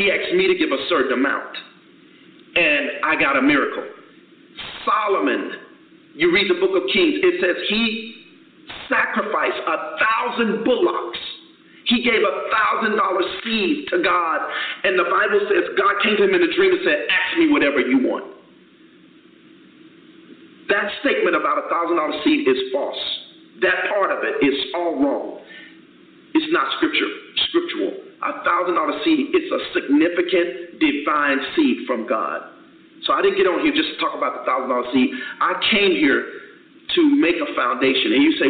He 0.00 0.10
asked 0.10 0.32
me 0.32 0.48
to 0.48 0.56
give 0.56 0.72
a 0.72 0.80
certain 0.88 1.12
amount. 1.12 1.52
And 2.56 3.04
I 3.04 3.20
got 3.20 3.36
a 3.36 3.42
miracle. 3.42 3.84
Solomon, 4.88 5.60
you 6.14 6.32
read 6.32 6.48
the 6.48 6.56
book 6.56 6.72
of 6.72 6.88
Kings, 6.88 7.20
it 7.20 7.36
says 7.36 7.56
he 7.68 8.24
sacrificed 8.88 9.60
a 9.60 9.76
thousand 10.00 10.64
bullocks 10.64 11.18
he 11.86 12.02
gave 12.02 12.24
a 12.24 12.34
thousand 12.48 12.96
dollar 12.96 13.24
seed 13.44 13.88
to 13.92 14.00
God, 14.00 14.40
and 14.84 14.98
the 14.98 15.04
Bible 15.04 15.40
says 15.52 15.76
God 15.76 16.00
came 16.02 16.16
to 16.16 16.24
him 16.24 16.34
in 16.34 16.42
a 16.42 16.52
dream 16.54 16.72
and 16.72 16.82
said, 16.84 17.04
Ask 17.12 17.38
me 17.38 17.52
whatever 17.52 17.80
you 17.80 18.00
want. 18.08 18.24
That 20.68 20.88
statement 21.04 21.36
about 21.36 21.60
a 21.60 21.68
thousand 21.68 21.96
dollar 21.96 22.16
seed 22.24 22.48
is 22.48 22.72
false. 22.72 22.96
That 23.60 23.92
part 23.92 24.10
of 24.10 24.24
it 24.24 24.40
is 24.40 24.56
all 24.74 24.96
wrong. 24.96 25.44
It's 26.34 26.50
not 26.52 26.72
scripture, 26.80 27.10
scriptural. 27.48 27.92
A 28.24 28.42
thousand 28.48 28.74
dollar 28.74 28.96
seed 29.04 29.36
is 29.36 29.44
a 29.52 29.60
significant 29.76 30.80
divine 30.80 31.38
seed 31.54 31.84
from 31.86 32.08
God. 32.08 32.48
So 33.04 33.12
I 33.12 33.20
didn't 33.20 33.36
get 33.36 33.46
on 33.46 33.60
here 33.60 33.76
just 33.76 33.92
to 33.92 33.96
talk 34.00 34.16
about 34.16 34.40
the 34.40 34.44
thousand 34.48 34.72
dollar 34.72 34.88
seed. 34.88 35.12
I 35.40 35.60
came 35.70 35.92
here 35.92 36.24
to 36.96 37.02
make 37.20 37.36
a 37.36 37.54
foundation. 37.54 38.16
And 38.16 38.22
you 38.24 38.32
say, 38.40 38.48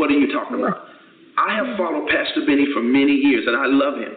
What 0.00 0.08
are 0.08 0.16
you 0.16 0.32
talking 0.32 0.56
about? 0.56 0.93
I 1.36 1.56
have 1.56 1.76
followed 1.76 2.08
Pastor 2.08 2.46
Benny 2.46 2.66
for 2.72 2.82
many 2.82 3.12
years, 3.12 3.44
and 3.46 3.56
I 3.56 3.66
love 3.66 3.98
him. 3.98 4.14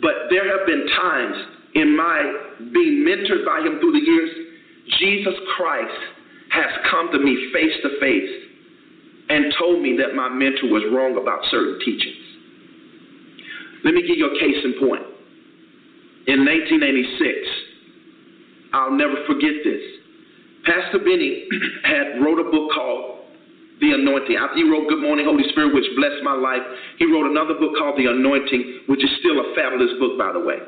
But 0.00 0.30
there 0.30 0.46
have 0.56 0.66
been 0.66 0.86
times 0.96 1.36
in 1.74 1.96
my 1.96 2.18
being 2.72 3.04
mentored 3.06 3.44
by 3.44 3.60
him 3.60 3.80
through 3.80 3.92
the 3.92 4.04
years, 4.04 4.30
Jesus 4.98 5.34
Christ 5.56 6.00
has 6.50 6.70
come 6.90 7.10
to 7.12 7.18
me 7.18 7.50
face 7.52 7.72
to 7.82 8.00
face 8.00 8.30
and 9.30 9.54
told 9.58 9.80
me 9.82 9.96
that 9.96 10.14
my 10.14 10.28
mentor 10.28 10.68
was 10.68 10.82
wrong 10.92 11.16
about 11.16 11.40
certain 11.50 11.78
teachings. 11.84 12.22
Let 13.84 13.94
me 13.94 14.02
give 14.02 14.18
you 14.18 14.26
a 14.26 14.38
case 14.38 14.62
in 14.64 14.74
point. 14.78 15.02
In 16.26 16.44
1986, 16.44 17.26
I'll 18.74 18.92
never 18.92 19.24
forget 19.26 19.64
this. 19.64 19.82
Pastor 20.64 20.98
Benny 20.98 21.48
had 21.84 22.22
wrote 22.22 22.38
a 22.38 22.50
book 22.50 22.70
called 22.74 23.21
the 23.82 23.98
Anointing. 23.98 24.38
He 24.54 24.62
wrote 24.62 24.86
Good 24.86 25.02
Morning, 25.02 25.26
Holy 25.26 25.42
Spirit, 25.50 25.74
which 25.74 25.84
blessed 25.98 26.22
my 26.22 26.38
life, 26.38 26.62
he 27.02 27.04
wrote 27.10 27.26
another 27.26 27.58
book 27.58 27.74
called 27.74 27.98
The 27.98 28.06
Anointing, 28.06 28.86
which 28.86 29.02
is 29.02 29.10
still 29.18 29.42
a 29.42 29.52
fabulous 29.58 29.90
book, 29.98 30.14
by 30.16 30.30
the 30.30 30.38
way. 30.40 30.62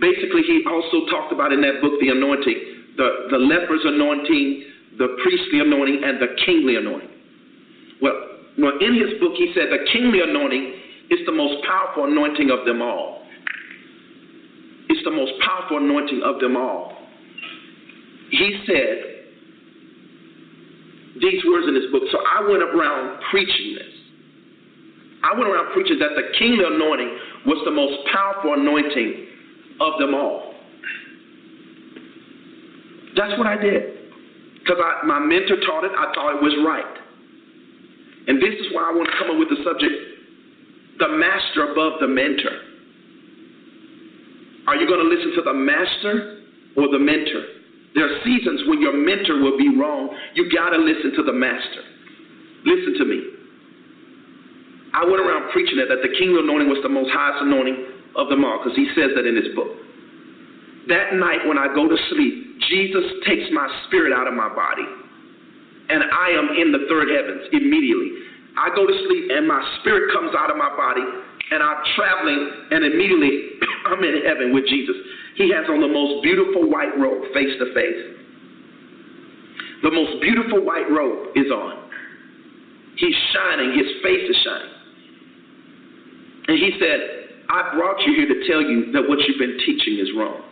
Basically, 0.00 0.42
he 0.48 0.64
also 0.64 1.04
talked 1.12 1.30
about 1.30 1.52
in 1.52 1.60
that 1.60 1.84
book, 1.84 2.00
The 2.00 2.08
Anointing, 2.08 2.96
the, 2.96 3.28
the 3.30 3.38
leper's 3.38 3.84
anointing, 3.84 4.98
the 4.98 5.14
priestly 5.22 5.60
anointing, 5.60 6.02
and 6.02 6.18
the 6.18 6.34
kingly 6.44 6.76
anointing. 6.76 7.14
Well, 8.02 8.16
well, 8.58 8.74
in 8.80 8.96
his 8.96 9.20
book, 9.20 9.36
he 9.36 9.52
said 9.54 9.70
the 9.70 9.86
kingly 9.92 10.20
anointing 10.20 10.74
is 11.10 11.20
the 11.26 11.32
most 11.32 11.64
powerful 11.64 12.10
anointing 12.10 12.50
of 12.50 12.66
them 12.66 12.82
all. 12.82 13.22
It's 14.88 15.04
the 15.04 15.12
most 15.12 15.32
powerful 15.44 15.76
anointing 15.78 16.22
of 16.24 16.40
them 16.40 16.56
all. 16.56 16.96
He 18.30 18.60
said, 18.66 19.07
these 21.20 21.42
words 21.46 21.66
in 21.68 21.74
this 21.74 21.90
book. 21.90 22.02
So 22.10 22.18
I 22.18 22.42
went 22.48 22.62
around 22.62 23.20
preaching 23.30 23.74
this. 23.74 23.92
I 25.22 25.36
went 25.36 25.50
around 25.50 25.72
preaching 25.74 25.98
that 25.98 26.14
the 26.14 26.30
kingdom 26.38 26.74
anointing 26.74 27.18
was 27.46 27.58
the 27.64 27.70
most 27.70 28.06
powerful 28.12 28.54
anointing 28.54 29.26
of 29.80 29.98
them 29.98 30.14
all. 30.14 30.54
That's 33.16 33.36
what 33.38 33.46
I 33.46 33.56
did. 33.56 33.98
Because 34.60 34.78
my 35.06 35.18
mentor 35.18 35.56
taught 35.66 35.84
it, 35.84 35.92
I 35.96 36.12
thought 36.14 36.36
it 36.36 36.42
was 36.42 36.54
right. 36.64 36.96
And 38.28 38.40
this 38.40 38.54
is 38.60 38.66
why 38.72 38.90
I 38.90 38.92
want 38.94 39.08
to 39.10 39.16
come 39.18 39.30
up 39.30 39.38
with 39.38 39.48
the 39.48 39.64
subject 39.64 40.18
the 40.98 41.08
master 41.08 41.72
above 41.72 42.00
the 42.00 42.08
mentor. 42.08 42.58
Are 44.66 44.76
you 44.76 44.86
going 44.86 45.00
to 45.00 45.14
listen 45.14 45.32
to 45.36 45.42
the 45.42 45.54
master 45.54 46.42
or 46.76 46.88
the 46.90 46.98
mentor? 46.98 47.57
There 47.94 48.04
are 48.04 48.16
seasons 48.24 48.68
when 48.68 48.80
your 48.80 48.92
mentor 48.92 49.40
will 49.40 49.56
be 49.56 49.68
wrong. 49.76 50.14
You 50.34 50.50
got 50.52 50.70
to 50.70 50.78
listen 50.78 51.14
to 51.16 51.22
the 51.22 51.32
master. 51.32 51.82
Listen 52.64 52.98
to 52.98 53.04
me. 53.04 53.20
I 54.94 55.04
went 55.04 55.20
around 55.20 55.52
preaching 55.52 55.78
that, 55.78 55.88
that 55.88 56.02
the 56.02 56.12
kingdom 56.16 56.44
anointing 56.44 56.68
was 56.68 56.82
the 56.82 56.92
most 56.92 57.10
highest 57.12 57.44
anointing 57.44 58.16
of 58.16 58.28
them 58.28 58.44
all 58.44 58.58
because 58.58 58.76
he 58.76 58.88
says 58.96 59.14
that 59.14 59.24
in 59.24 59.36
his 59.36 59.54
book. 59.54 59.70
That 60.88 61.14
night 61.14 61.44
when 61.46 61.60
I 61.60 61.68
go 61.72 61.88
to 61.88 61.98
sleep, 62.10 62.60
Jesus 62.68 63.04
takes 63.28 63.46
my 63.52 63.68
spirit 63.86 64.12
out 64.12 64.26
of 64.26 64.34
my 64.34 64.48
body 64.48 64.88
and 65.88 66.04
I 66.04 66.32
am 66.36 66.52
in 66.56 66.72
the 66.72 66.84
third 66.88 67.08
heavens 67.08 67.48
immediately. 67.52 68.26
I 68.56 68.74
go 68.74 68.84
to 68.86 68.96
sleep 69.06 69.30
and 69.32 69.46
my 69.46 69.60
spirit 69.80 70.12
comes 70.12 70.34
out 70.34 70.50
of 70.50 70.56
my 70.56 70.72
body 70.74 71.04
and 71.50 71.62
I'm 71.62 71.82
traveling 71.96 72.50
and 72.70 72.84
immediately 72.84 73.58
I'm 73.86 74.02
in 74.04 74.22
heaven 74.26 74.52
with 74.52 74.66
Jesus. 74.66 74.96
He 75.36 75.50
has 75.52 75.68
on 75.68 75.80
the 75.80 75.88
most 75.88 76.22
beautiful 76.22 76.68
white 76.68 76.98
robe 76.98 77.22
face 77.32 77.54
to 77.58 77.72
face. 77.74 78.18
The 79.82 79.90
most 79.90 80.20
beautiful 80.20 80.64
white 80.64 80.90
robe 80.90 81.36
is 81.36 81.50
on. 81.52 81.88
He's 82.96 83.14
shining, 83.32 83.78
his 83.78 84.02
face 84.02 84.28
is 84.28 84.36
shining. 84.44 84.74
And 86.48 86.58
he 86.58 86.72
said, 86.80 87.44
I 87.48 87.74
brought 87.76 88.00
you 88.02 88.14
here 88.14 88.26
to 88.26 88.48
tell 88.48 88.60
you 88.60 88.92
that 88.92 89.08
what 89.08 89.20
you've 89.20 89.38
been 89.38 89.58
teaching 89.64 89.98
is 90.00 90.08
wrong. 90.16 90.42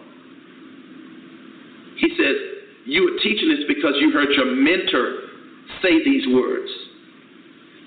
He 1.98 2.08
says, 2.16 2.36
You 2.86 3.02
are 3.10 3.18
teaching 3.22 3.48
this 3.48 3.66
because 3.66 3.94
you 3.98 4.12
heard 4.12 4.30
your 4.30 4.54
mentor 4.54 5.26
say 5.82 6.04
these 6.04 6.26
words. 6.32 6.70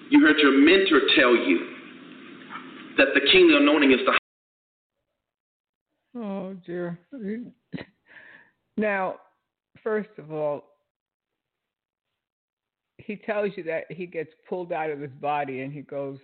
You 0.10 0.22
heard 0.26 0.38
your 0.40 0.60
mentor 0.60 1.02
tell 1.16 1.36
you 1.36 1.79
that 2.98 3.08
the 3.14 3.22
kingdom 3.32 3.62
anointing 3.62 3.92
is 3.92 4.00
the 4.06 4.20
Oh 6.16 6.54
dear. 6.66 7.00
Now, 8.78 9.16
first 9.84 10.10
of 10.18 10.32
all, 10.32 10.64
he 12.98 13.16
tells 13.16 13.52
you 13.56 13.64
that 13.64 13.86
he 13.90 14.06
gets 14.06 14.32
pulled 14.48 14.72
out 14.72 14.90
of 14.90 15.00
his 15.00 15.12
body 15.12 15.62
and 15.62 15.72
he 15.72 15.82
goes 15.82 16.18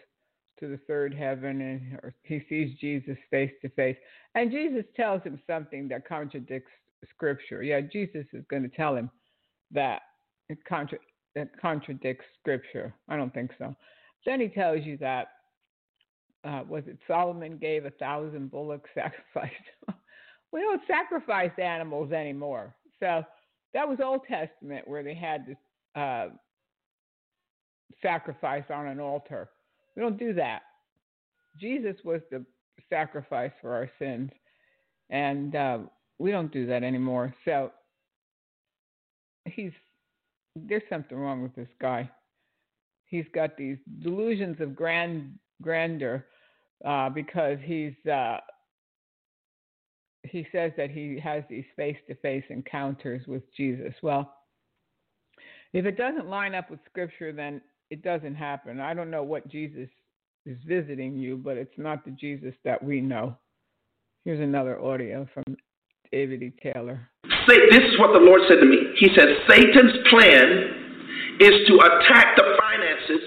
to 0.60 0.68
the 0.68 0.80
third 0.88 1.14
heaven 1.14 1.62
and 1.62 2.14
he 2.24 2.42
sees 2.50 2.78
Jesus 2.80 3.18
face 3.30 3.52
to 3.62 3.70
face. 3.70 3.98
And 4.36 4.52
Jesus 4.52 4.86
tells 4.96 5.22
him 5.24 5.40
something 5.48 5.88
that 5.90 6.08
contradicts 6.08 6.72
scripture. 7.10 7.62
Yeah, 7.62 7.82
Jesus 7.82 8.26
is 8.34 8.44
going 8.50 8.64
to 8.64 8.70
tell 8.70 8.96
him 8.96 9.10
that 9.72 10.02
it 10.50 10.58
contra- 10.66 11.00
that 11.36 11.50
contradicts 11.60 12.26
scripture. 12.40 12.94
I 13.10 13.18
don't 13.18 13.34
think 13.34 13.52
so. 13.58 13.76
Then 14.26 14.40
he 14.40 14.48
tells 14.48 14.84
you 14.86 14.98
that 14.98 15.28
uh, 16.46 16.62
was 16.68 16.84
it 16.88 16.98
Solomon 17.08 17.58
gave 17.58 17.86
a 17.86 17.92
thousand 17.92 18.52
bullocks 18.52 18.90
sacrificed? 18.96 19.54
we 20.52 20.62
don't 20.62 20.82
sacrifice 20.88 21.52
animals 21.58 22.12
anymore. 22.12 22.76
So 23.00 23.24
that 23.74 23.88
was 23.88 23.98
Old 24.04 24.22
Testament 24.28 24.88
where 24.88 25.04
they 25.04 25.16
had 25.16 25.46
to 25.96 26.02
uh, 26.02 26.30
sacrifice 28.02 28.64
on 28.70 28.88
an 28.88 29.00
altar. 29.00 29.50
We 29.96 30.02
don't 30.02 30.20
do 30.20 30.34
that. 30.34 30.62
Jesus 31.60 31.96
was 32.04 32.22
the 32.32 32.46
sacrifice 32.90 33.52
for 33.62 33.74
our 33.74 33.90
sins, 33.98 34.30
and 35.10 35.56
uh, 35.56 35.80
we 36.20 36.32
don't 36.32 36.52
do 36.52 36.66
that 36.68 36.84
anymore. 36.84 37.34
So 37.46 37.72
he's 39.46 39.72
there's 40.56 40.84
something 40.90 41.18
wrong 41.18 41.44
with 41.44 41.56
this 41.56 41.70
guy. 41.82 42.10
He's 43.06 43.26
got 43.34 43.58
these 43.58 43.78
delusions 44.02 44.60
of 44.60 44.76
grand 44.76 45.38
grandeur 45.62 46.26
uh, 46.84 47.10
because 47.10 47.58
he's 47.64 47.94
uh, 48.12 48.38
he 50.24 50.46
says 50.52 50.72
that 50.78 50.90
he 50.90 51.20
has 51.24 51.44
these 51.50 51.66
face-to-face 51.76 52.46
encounters 52.50 53.28
with 53.28 53.44
Jesus. 53.56 53.94
Well, 54.02 54.34
if 55.74 55.86
it 55.86 55.98
doesn't 55.98 56.28
line 56.28 56.56
up 56.56 56.72
with 56.72 56.80
Scripture, 56.90 57.32
then 57.32 57.62
it 57.92 58.02
doesn't 58.02 58.36
happen. 58.36 58.80
I 58.80 58.94
don't 58.94 59.12
know 59.12 59.24
what 59.24 59.48
Jesus 59.48 59.88
is 60.46 60.58
visiting 60.66 61.16
you, 61.16 61.38
but 61.38 61.58
it's 61.58 61.78
not 61.78 62.06
the 62.06 62.12
Jesus 62.12 62.54
that 62.64 62.84
we 62.84 63.02
know. 63.02 63.38
Here's 64.24 64.40
another 64.40 64.82
audio 64.82 65.28
from 65.34 65.44
David 66.12 66.42
E. 66.42 66.54
Taylor. 66.62 67.08
This 67.48 67.84
is 67.84 68.00
what 68.00 68.14
the 68.14 68.20
Lord 68.20 68.42
said 68.48 68.58
to 68.58 68.66
me. 68.66 68.78
He 68.98 69.10
said, 69.16 69.28
Satan's 69.48 70.08
plan 70.10 71.38
is 71.40 71.68
to 71.68 71.74
attack 71.78 72.36
the 72.36 72.58
finances 72.58 73.22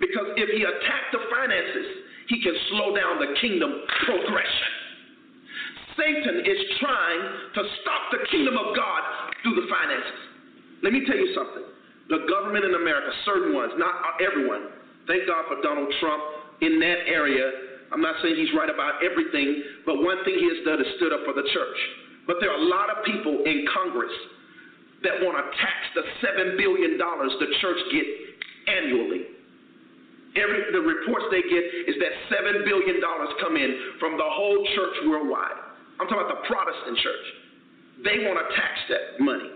because 0.00 0.26
if 0.36 0.48
he 0.50 0.62
attacks 0.62 1.10
the 1.12 1.20
finances, 1.30 1.97
he 2.28 2.40
can 2.44 2.54
slow 2.70 2.94
down 2.94 3.18
the 3.18 3.32
kingdom 3.40 3.84
progression. 4.04 4.72
Satan 5.96 6.46
is 6.46 6.60
trying 6.78 7.22
to 7.58 7.62
stop 7.82 8.02
the 8.14 8.22
kingdom 8.30 8.54
of 8.54 8.76
God 8.76 9.02
through 9.42 9.56
the 9.58 9.66
finances. 9.66 10.20
Let 10.84 10.92
me 10.92 11.02
tell 11.08 11.18
you 11.18 11.34
something. 11.34 11.66
The 12.08 12.24
government 12.30 12.64
in 12.64 12.78
America, 12.78 13.10
certain 13.26 13.52
ones, 13.52 13.74
not 13.76 14.16
everyone, 14.22 14.70
thank 15.10 15.26
God 15.26 15.44
for 15.50 15.60
Donald 15.60 15.90
Trump 15.98 16.22
in 16.60 16.78
that 16.80 17.10
area. 17.10 17.90
I'm 17.90 18.00
not 18.00 18.20
saying 18.22 18.36
he's 18.36 18.52
right 18.54 18.70
about 18.70 19.02
everything, 19.02 19.82
but 19.84 19.98
one 20.04 20.22
thing 20.24 20.38
he 20.38 20.48
has 20.52 20.60
done 20.64 20.80
is 20.80 20.88
stood 21.00 21.12
up 21.12 21.24
for 21.24 21.34
the 21.34 21.44
church. 21.50 21.78
But 22.28 22.36
there 22.40 22.52
are 22.52 22.60
a 22.60 22.68
lot 22.68 22.92
of 22.92 23.04
people 23.04 23.42
in 23.44 23.64
Congress 23.72 24.12
that 25.02 25.18
want 25.24 25.40
to 25.40 25.44
tax 25.58 25.80
the 25.96 26.04
$7 26.20 26.56
billion 26.60 26.98
the 26.98 27.50
church 27.60 27.80
get 27.90 28.06
annually. 28.68 29.37
Every, 30.36 30.60
the 30.72 30.84
reports 30.84 31.24
they 31.32 31.40
get 31.40 31.64
is 31.88 31.96
that 32.04 32.12
$7 32.28 32.64
billion 32.68 33.00
come 33.40 33.56
in 33.56 33.96
from 33.98 34.20
the 34.20 34.28
whole 34.28 34.60
church 34.76 34.96
worldwide. 35.08 35.56
I'm 35.98 36.06
talking 36.06 36.20
about 36.20 36.42
the 36.42 36.44
Protestant 36.46 36.98
church. 37.00 37.26
They 38.04 38.22
want 38.28 38.38
to 38.38 38.46
tax 38.54 38.74
that 38.92 39.18
money. 39.18 39.50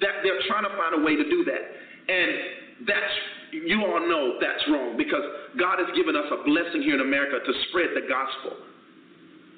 That 0.00 0.24
they're 0.24 0.40
trying 0.48 0.64
to 0.64 0.72
find 0.80 0.96
a 0.96 1.02
way 1.04 1.14
to 1.14 1.26
do 1.28 1.44
that. 1.44 1.64
And 2.08 2.88
that's 2.88 3.14
you 3.52 3.82
all 3.82 4.00
know 4.06 4.38
that's 4.40 4.62
wrong 4.70 4.94
because 4.96 5.22
God 5.58 5.82
has 5.82 5.90
given 5.98 6.14
us 6.14 6.26
a 6.30 6.42
blessing 6.46 6.82
here 6.82 6.94
in 6.94 7.02
America 7.02 7.42
to 7.42 7.52
spread 7.68 7.90
the 7.94 8.06
gospel. 8.06 8.54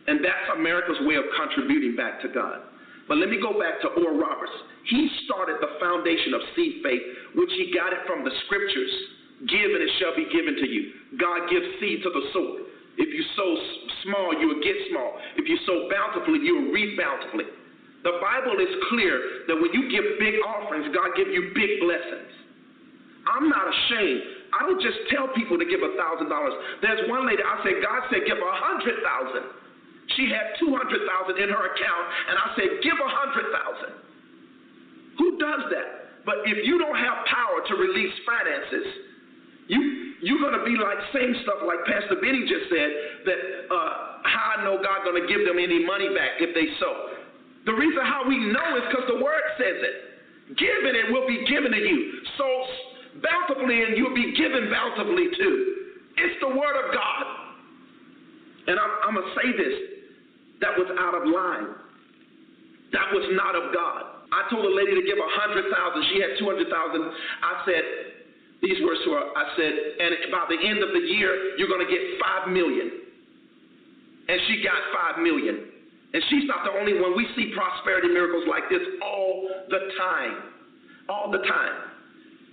And 0.08 0.18
that's 0.24 0.58
America's 0.58 0.98
way 1.06 1.14
of 1.14 1.24
contributing 1.36 1.94
back 1.94 2.20
to 2.22 2.28
God. 2.28 2.66
But 3.06 3.18
let 3.18 3.28
me 3.28 3.38
go 3.38 3.54
back 3.58 3.80
to 3.82 3.88
Oral 4.00 4.18
Roberts. 4.18 4.52
He 4.88 5.10
started 5.26 5.60
the 5.60 5.78
foundation 5.78 6.34
of 6.34 6.40
seed 6.56 6.82
faith, 6.82 7.02
which 7.36 7.50
he 7.54 7.70
got 7.74 7.92
it 7.92 8.02
from 8.06 8.24
the 8.24 8.32
scriptures. 8.46 8.90
Give 9.48 9.70
and 9.74 9.82
it 9.82 9.92
shall 9.98 10.14
be 10.14 10.26
given 10.30 10.54
to 10.54 10.66
you. 10.68 11.18
God 11.18 11.50
gives 11.50 11.66
seed 11.80 12.02
to 12.06 12.10
the 12.10 12.24
sower. 12.30 12.62
If 12.94 13.08
you 13.10 13.24
sow 13.34 13.50
small, 14.04 14.36
you 14.38 14.52
will 14.52 14.62
get 14.62 14.76
small. 14.92 15.18
If 15.40 15.48
you 15.48 15.58
sow 15.64 15.88
bountifully, 15.88 16.44
you 16.44 16.54
will 16.60 16.70
reap 16.70 16.94
bountifully. 17.00 17.48
The 18.04 18.18
Bible 18.20 18.58
is 18.58 18.70
clear 18.90 19.46
that 19.48 19.56
when 19.56 19.70
you 19.72 19.88
give 19.90 20.04
big 20.18 20.36
offerings, 20.42 20.90
God 20.94 21.14
gives 21.16 21.30
you 21.30 21.54
big 21.54 21.80
blessings. 21.80 22.30
I'm 23.26 23.46
not 23.48 23.66
ashamed. 23.66 24.22
I 24.52 24.66
don't 24.66 24.82
just 24.82 24.98
tell 25.08 25.30
people 25.32 25.56
to 25.56 25.64
give 25.64 25.80
a 25.80 25.94
thousand 25.96 26.28
dollars. 26.28 26.52
There's 26.82 27.08
one 27.08 27.24
lady 27.24 27.40
I 27.40 27.62
said, 27.62 27.78
God 27.80 28.02
said 28.10 28.26
give 28.26 28.36
a 28.36 28.54
hundred 28.58 29.00
thousand. 29.00 29.46
She 30.18 30.28
had 30.28 30.58
two 30.60 30.74
hundred 30.74 31.00
thousand 31.06 31.40
in 31.40 31.48
her 31.48 31.64
account, 31.72 32.04
and 32.28 32.34
I 32.36 32.46
said, 32.58 32.68
give 32.82 32.98
a 32.98 33.10
hundred 33.10 33.46
thousand. 33.54 33.92
Who 35.22 35.38
does 35.38 35.62
that? 35.70 35.88
But 36.26 36.42
if 36.44 36.66
you 36.66 36.76
don't 36.76 36.98
have 36.98 37.24
power 37.30 37.62
to 37.70 37.72
release 37.78 38.12
finances, 38.26 39.11
you 39.72 39.80
you're 40.22 40.38
gonna 40.38 40.62
be 40.62 40.78
like 40.78 41.00
saying 41.10 41.34
stuff 41.42 41.66
like 41.66 41.82
Pastor 41.88 42.20
Benny 42.20 42.46
just 42.46 42.70
said 42.70 42.90
that 43.26 43.40
uh, 43.72 44.22
how 44.22 44.60
I 44.60 44.64
know 44.64 44.78
God 44.78 45.02
gonna 45.02 45.26
give 45.26 45.42
them 45.48 45.58
any 45.58 45.82
money 45.82 46.12
back 46.14 46.38
if 46.38 46.54
they 46.54 46.70
sow. 46.78 47.18
The 47.66 47.74
reason 47.74 48.02
how 48.04 48.22
we 48.28 48.38
know 48.38 48.68
is 48.78 48.84
because 48.90 49.06
the 49.10 49.18
word 49.18 49.42
says 49.58 49.78
it. 49.82 49.96
Given 50.58 50.94
it 50.94 51.10
will 51.10 51.26
be 51.26 51.46
given 51.46 51.72
to 51.72 51.78
you. 51.78 52.22
So 52.38 52.46
bountifully 53.22 53.82
and 53.82 53.96
you'll 53.96 54.14
be 54.14 54.34
given 54.36 54.70
bountifully 54.70 55.30
too. 55.38 55.56
It's 56.16 56.38
the 56.40 56.48
word 56.54 56.76
of 56.76 56.94
God. 56.94 57.24
And 58.66 58.78
I'm, 58.78 58.92
I'm 59.08 59.14
gonna 59.14 59.34
say 59.42 59.48
this. 59.58 59.74
That 60.60 60.78
was 60.78 60.86
out 61.02 61.18
of 61.18 61.26
line. 61.26 61.74
That 62.94 63.10
was 63.10 63.26
not 63.34 63.58
of 63.58 63.74
God. 63.74 64.22
I 64.30 64.46
told 64.48 64.64
a 64.64 64.74
lady 64.74 64.94
to 64.94 65.04
give 65.04 65.18
a 65.18 65.30
hundred 65.42 65.66
thousand. 65.72 66.00
She 66.14 66.22
had 66.22 66.38
two 66.38 66.46
hundred 66.46 66.70
thousand. 66.70 67.02
I 67.42 67.52
said, 67.66 67.84
these 68.62 68.78
words 68.86 69.02
to 69.04 69.10
her. 69.18 69.24
I 69.34 69.44
said, 69.58 69.74
and 69.74 70.30
by 70.30 70.46
the 70.46 70.56
end 70.56 70.80
of 70.86 70.94
the 70.94 71.02
year, 71.02 71.58
you're 71.58 71.68
going 71.68 71.82
to 71.82 71.90
get 71.90 72.00
five 72.22 72.48
million. 72.48 73.02
And 74.30 74.38
she 74.46 74.62
got 74.62 74.78
five 74.94 75.20
million. 75.20 75.66
And 76.14 76.22
she's 76.30 76.46
not 76.46 76.62
the 76.62 76.70
only 76.70 76.94
one. 76.94 77.16
We 77.16 77.26
see 77.34 77.50
prosperity 77.50 78.08
miracles 78.08 78.46
like 78.46 78.70
this 78.70 78.80
all 79.02 79.50
the 79.68 79.80
time. 79.98 80.34
All 81.08 81.30
the 81.30 81.42
time. 81.42 81.90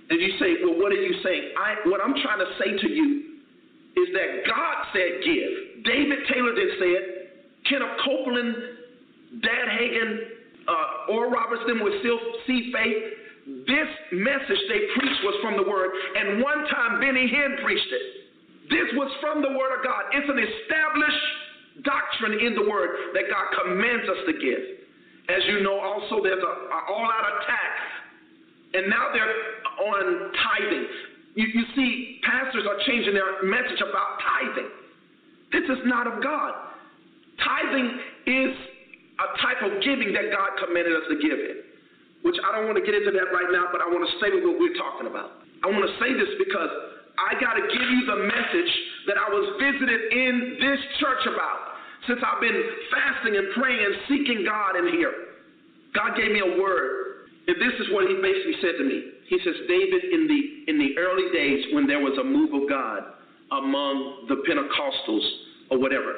And 0.10 0.20
you 0.20 0.34
say, 0.42 0.66
well, 0.66 0.82
what 0.82 0.92
are 0.92 0.98
you 0.98 1.14
saying? 1.22 1.54
I, 1.54 1.76
what 1.86 2.02
I'm 2.02 2.18
trying 2.26 2.42
to 2.42 2.50
say 2.58 2.74
to 2.74 2.90
you 2.90 3.38
is 3.94 4.10
that 4.18 4.50
God 4.50 4.76
said 4.90 5.22
give. 5.22 5.86
David 5.86 6.26
Taylor 6.34 6.56
did 6.56 6.74
say 6.80 6.90
it. 6.98 7.06
Kenneth 7.70 8.02
Copeland, 8.04 8.56
Dad 9.44 9.68
Hagin, 9.70 10.18
uh, 10.66 11.14
Oral 11.14 11.30
Roberts, 11.30 11.62
them 11.68 11.84
with 11.84 11.94
still 12.00 12.18
seed 12.48 12.74
faith. 12.74 13.19
This 13.50 13.90
message 14.14 14.62
they 14.70 14.82
preached 14.94 15.22
was 15.26 15.38
from 15.42 15.58
the 15.58 15.66
Word, 15.66 15.90
and 15.90 16.42
one 16.42 16.66
time 16.70 17.02
Benny 17.02 17.26
Hinn 17.26 17.62
preached 17.66 17.90
it. 17.90 18.06
This 18.70 18.90
was 18.94 19.10
from 19.22 19.42
the 19.42 19.50
Word 19.50 19.78
of 19.78 19.82
God. 19.82 20.10
It's 20.14 20.30
an 20.30 20.38
established 20.38 21.26
doctrine 21.82 22.38
in 22.46 22.54
the 22.54 22.70
Word 22.70 23.14
that 23.18 23.26
God 23.26 23.46
commands 23.58 24.06
us 24.06 24.22
to 24.30 24.34
give. 24.38 24.64
As 25.34 25.42
you 25.50 25.62
know, 25.62 25.78
also 25.82 26.22
there's 26.22 26.42
a, 26.42 26.54
a 26.70 26.80
all-out 26.94 27.26
attack, 27.42 27.74
and 28.74 28.90
now 28.90 29.10
they're 29.14 29.34
on 29.82 30.34
tithing. 30.34 30.86
You, 31.34 31.48
you 31.50 31.64
see, 31.74 32.22
pastors 32.26 32.66
are 32.70 32.78
changing 32.86 33.14
their 33.14 33.42
message 33.46 33.82
about 33.82 34.22
tithing. 34.22 34.70
This 35.54 35.66
is 35.70 35.82
not 35.86 36.06
of 36.06 36.22
God. 36.22 36.54
Tithing 37.42 37.98
is 38.26 38.54
a 39.18 39.28
type 39.42 39.62
of 39.66 39.82
giving 39.82 40.14
that 40.14 40.30
God 40.30 40.54
commanded 40.62 40.94
us 40.94 41.06
to 41.10 41.18
give 41.18 41.38
it 41.38 41.69
which 42.22 42.36
I 42.44 42.56
don't 42.56 42.68
want 42.68 42.76
to 42.76 42.86
get 42.86 42.96
into 42.96 43.12
that 43.16 43.32
right 43.32 43.48
now, 43.52 43.72
but 43.72 43.80
I 43.80 43.88
want 43.88 44.04
to 44.04 44.14
say 44.20 44.32
what 44.44 44.60
we're 44.60 44.76
talking 44.76 45.08
about. 45.08 45.40
I 45.64 45.72
want 45.72 45.88
to 45.88 45.94
say 46.00 46.12
this 46.16 46.32
because 46.40 46.72
I 47.20 47.36
got 47.40 47.56
to 47.60 47.64
give 47.68 47.88
you 47.88 48.02
the 48.08 48.20
message 48.28 48.72
that 49.08 49.18
I 49.20 49.28
was 49.28 49.60
visited 49.60 50.00
in 50.12 50.60
this 50.60 50.80
church 51.00 51.24
about 51.28 51.80
since 52.08 52.20
I've 52.24 52.40
been 52.40 52.60
fasting 52.92 53.36
and 53.36 53.48
praying 53.56 53.84
and 53.84 53.96
seeking 54.08 54.48
God 54.48 54.80
in 54.80 54.88
here. 54.96 55.36
God 55.96 56.16
gave 56.16 56.32
me 56.32 56.40
a 56.40 56.60
word. 56.60 57.10
And 57.48 57.58
this 57.58 57.74
is 57.82 57.92
what 57.92 58.08
he 58.08 58.14
basically 58.22 58.62
said 58.62 58.78
to 58.78 58.86
me. 58.86 59.20
He 59.28 59.38
says, 59.44 59.58
David, 59.68 60.06
in 60.14 60.28
the 60.30 60.40
in 60.72 60.78
the 60.78 60.94
early 61.02 61.34
days 61.34 61.66
when 61.74 61.88
there 61.88 62.00
was 62.00 62.18
a 62.22 62.24
move 62.24 62.54
of 62.54 62.70
God 62.70 63.18
among 63.52 64.28
the 64.30 64.38
Pentecostals 64.46 65.26
or 65.72 65.80
whatever, 65.80 66.14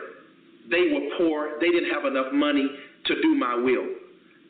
they 0.70 0.92
were 0.92 1.08
poor, 1.18 1.60
they 1.62 1.70
didn't 1.72 1.90
have 1.90 2.06
enough 2.06 2.34
money 2.34 2.68
to 3.06 3.22
do 3.22 3.34
my 3.36 3.56
will. 3.56 3.88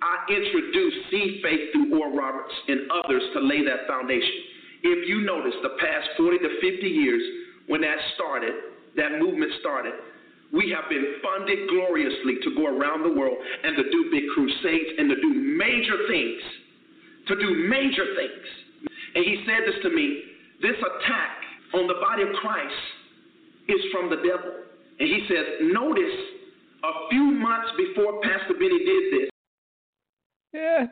I 0.02 0.26
introduced 0.34 0.98
Seed 1.10 1.42
Faith 1.44 1.72
through 1.74 2.00
Oral 2.00 2.18
Roberts 2.18 2.54
and 2.68 2.90
others 2.90 3.22
to 3.34 3.40
lay 3.40 3.64
that 3.66 3.86
foundation. 3.88 4.52
If 4.84 5.08
you 5.08 5.22
notice, 5.22 5.54
the 5.62 5.78
past 5.78 6.10
40 6.18 6.40
to 6.40 6.50
50 6.60 6.88
years, 6.88 7.22
when 7.68 7.82
that 7.82 7.98
started, 8.16 8.54
that 8.98 9.20
movement 9.22 9.52
started, 9.62 9.94
we 10.52 10.74
have 10.76 10.90
been 10.90 11.22
funded 11.24 11.70
gloriously 11.70 12.42
to 12.44 12.56
go 12.56 12.66
around 12.66 13.04
the 13.04 13.14
world 13.14 13.38
and 13.38 13.78
to 13.78 13.84
do 13.84 14.10
big 14.12 14.26
crusades 14.34 14.90
and 14.98 15.10
to 15.10 15.16
do 15.22 15.32
major 15.34 15.96
things. 16.10 16.42
To 17.28 17.36
do 17.38 17.70
major 17.70 18.04
things. 18.18 18.46
And 19.16 19.24
he 19.24 19.46
said 19.46 19.64
this 19.70 19.80
to 19.84 19.90
me 19.90 20.32
this 20.62 20.78
attack 20.78 21.42
on 21.74 21.88
the 21.88 21.98
body 22.02 22.22
of 22.22 22.30
Christ 22.38 22.84
is 23.68 23.82
from 23.92 24.10
the 24.10 24.18
devil. 24.18 24.62
And 25.00 25.08
he 25.10 25.26
says, 25.28 25.74
notice 25.74 26.18
a 26.84 27.10
few 27.10 27.32
months 27.34 27.70
before 27.78 28.22
Pastor 28.22 28.54
Benny 28.54 28.78
did 28.78 29.04
this, 29.14 29.31
yeah. 30.54 30.88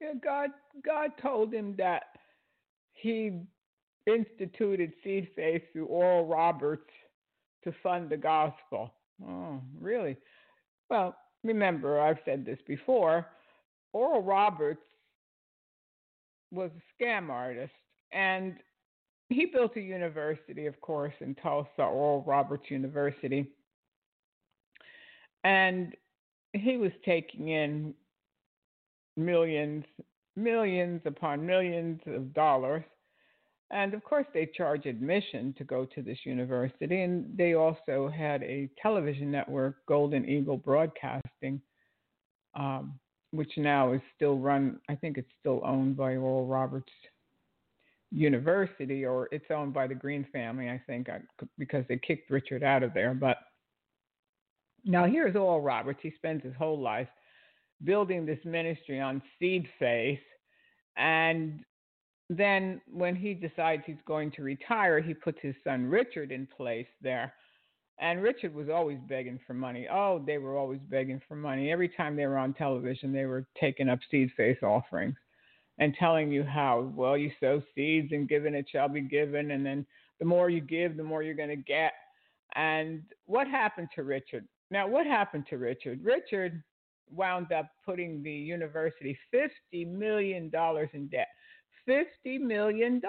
Yeah, 0.00 0.12
God 0.22 0.50
God 0.84 1.10
told 1.20 1.52
him 1.52 1.74
that 1.78 2.04
he 2.92 3.40
instituted 4.06 4.92
seed 5.02 5.28
faith 5.34 5.62
through 5.72 5.86
Oral 5.86 6.26
Roberts 6.26 6.90
to 7.64 7.72
fund 7.82 8.10
the 8.10 8.16
gospel. 8.16 8.92
Oh, 9.26 9.60
really? 9.80 10.16
Well, 10.90 11.16
remember, 11.42 12.00
I've 12.00 12.18
said 12.24 12.44
this 12.44 12.58
before. 12.66 13.26
Oral 13.92 14.22
Roberts 14.22 14.82
was 16.50 16.70
a 16.76 17.02
scam 17.02 17.30
artist, 17.30 17.72
and 18.12 18.56
he 19.28 19.46
built 19.46 19.76
a 19.76 19.80
university, 19.80 20.66
of 20.66 20.80
course, 20.80 21.14
in 21.20 21.34
Tulsa, 21.36 21.68
Oral 21.78 22.22
Roberts 22.26 22.70
University. 22.70 23.46
And 25.44 25.94
he 26.52 26.76
was 26.76 26.92
taking 27.04 27.48
in 27.48 27.94
millions, 29.16 29.84
millions 30.36 31.00
upon 31.04 31.46
millions 31.46 32.00
of 32.06 32.32
dollars. 32.34 32.84
And 33.70 33.94
of 33.94 34.04
course, 34.04 34.26
they 34.32 34.46
charge 34.46 34.86
admission 34.86 35.54
to 35.58 35.64
go 35.64 35.84
to 35.94 36.02
this 36.02 36.18
university. 36.24 37.02
And 37.02 37.26
they 37.36 37.54
also 37.54 38.08
had 38.14 38.42
a 38.42 38.68
television 38.80 39.30
network, 39.30 39.84
Golden 39.86 40.28
Eagle 40.28 40.58
Broadcasting, 40.58 41.60
um, 42.54 42.98
which 43.32 43.52
now 43.56 43.92
is 43.92 44.00
still 44.14 44.38
run, 44.38 44.78
I 44.88 44.94
think 44.94 45.18
it's 45.18 45.32
still 45.40 45.60
owned 45.64 45.96
by 45.96 46.16
Oral 46.16 46.46
Roberts 46.46 46.92
University, 48.12 49.04
or 49.04 49.28
it's 49.32 49.50
owned 49.50 49.74
by 49.74 49.88
the 49.88 49.94
Green 49.94 50.24
family, 50.32 50.68
I 50.70 50.80
think, 50.86 51.08
because 51.58 51.84
they 51.88 51.98
kicked 51.98 52.30
Richard 52.30 52.62
out 52.62 52.84
of 52.84 52.94
there. 52.94 53.12
But 53.12 53.38
now 54.84 55.06
here's 55.06 55.34
Oral 55.34 55.62
Roberts. 55.62 55.98
He 56.00 56.12
spends 56.16 56.44
his 56.44 56.54
whole 56.56 56.78
life 56.80 57.08
building 57.84 58.26
this 58.26 58.38
ministry 58.44 59.00
on 59.00 59.22
seed 59.38 59.66
faith. 59.78 60.20
And 60.96 61.64
then 62.30 62.80
when 62.90 63.14
he 63.14 63.34
decides 63.34 63.82
he's 63.86 63.96
going 64.06 64.30
to 64.32 64.42
retire, 64.42 65.00
he 65.00 65.14
puts 65.14 65.38
his 65.42 65.54
son 65.64 65.86
Richard 65.86 66.32
in 66.32 66.46
place 66.56 66.86
there. 67.02 67.32
And 68.00 68.22
Richard 68.22 68.54
was 68.54 68.68
always 68.68 68.98
begging 69.08 69.38
for 69.46 69.54
money. 69.54 69.86
Oh, 69.90 70.22
they 70.26 70.38
were 70.38 70.56
always 70.56 70.80
begging 70.88 71.20
for 71.28 71.36
money. 71.36 71.70
Every 71.70 71.88
time 71.88 72.16
they 72.16 72.26
were 72.26 72.38
on 72.38 72.54
television, 72.54 73.12
they 73.12 73.26
were 73.26 73.46
taking 73.60 73.88
up 73.88 74.00
seed 74.10 74.30
faith 74.36 74.62
offerings 74.62 75.16
and 75.78 75.94
telling 75.98 76.32
you 76.32 76.42
how, 76.42 76.92
well, 76.94 77.16
you 77.16 77.30
sow 77.38 77.62
seeds 77.74 78.08
and 78.12 78.28
given 78.28 78.54
it 78.54 78.66
shall 78.70 78.88
be 78.88 79.00
given. 79.00 79.52
And 79.52 79.64
then 79.64 79.86
the 80.18 80.24
more 80.24 80.50
you 80.50 80.60
give, 80.60 80.96
the 80.96 81.04
more 81.04 81.22
you're 81.22 81.34
going 81.34 81.48
to 81.50 81.56
get. 81.56 81.92
And 82.56 83.02
what 83.26 83.46
happened 83.46 83.88
to 83.94 84.02
Richard? 84.02 84.46
Now, 84.70 84.88
what 84.88 85.06
happened 85.06 85.46
to 85.50 85.58
Richard? 85.58 86.04
Richard 86.04 86.62
wound 87.10 87.52
up 87.52 87.70
putting 87.84 88.22
the 88.22 88.32
university 88.32 89.18
$50 89.34 89.86
million 89.86 90.50
in 90.92 91.08
debt. 91.08 91.28
$50 91.88 92.40
million 92.40 93.00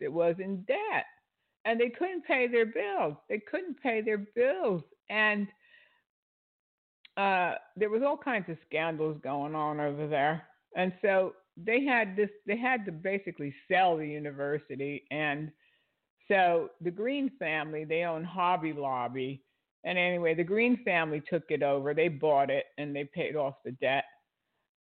it 0.00 0.12
was 0.12 0.36
in 0.38 0.62
debt. 0.62 1.06
And 1.64 1.80
they 1.80 1.90
couldn't 1.90 2.24
pay 2.24 2.48
their 2.48 2.66
bills. 2.66 3.16
They 3.28 3.40
couldn't 3.50 3.80
pay 3.80 4.00
their 4.00 4.26
bills. 4.34 4.82
And 5.08 5.46
uh, 7.16 7.54
there 7.76 7.90
was 7.90 8.02
all 8.02 8.16
kinds 8.16 8.48
of 8.48 8.56
scandals 8.66 9.18
going 9.22 9.54
on 9.54 9.78
over 9.80 10.08
there. 10.08 10.46
And 10.76 10.92
so 11.02 11.34
they 11.56 11.84
had 11.84 12.16
this 12.16 12.30
they 12.46 12.56
had 12.56 12.84
to 12.86 12.92
basically 12.92 13.54
sell 13.68 13.98
the 13.98 14.08
university 14.08 15.04
and 15.10 15.52
so 16.28 16.70
the 16.80 16.90
Green 16.90 17.30
family, 17.38 17.84
they 17.84 18.04
own 18.04 18.24
Hobby 18.24 18.72
Lobby. 18.72 19.42
And 19.84 19.98
anyway, 19.98 20.34
the 20.34 20.44
Green 20.44 20.82
family 20.84 21.22
took 21.28 21.44
it 21.50 21.62
over. 21.62 21.94
They 21.94 22.08
bought 22.08 22.50
it 22.50 22.66
and 22.78 22.94
they 22.94 23.04
paid 23.04 23.36
off 23.36 23.54
the 23.64 23.72
debt. 23.72 24.04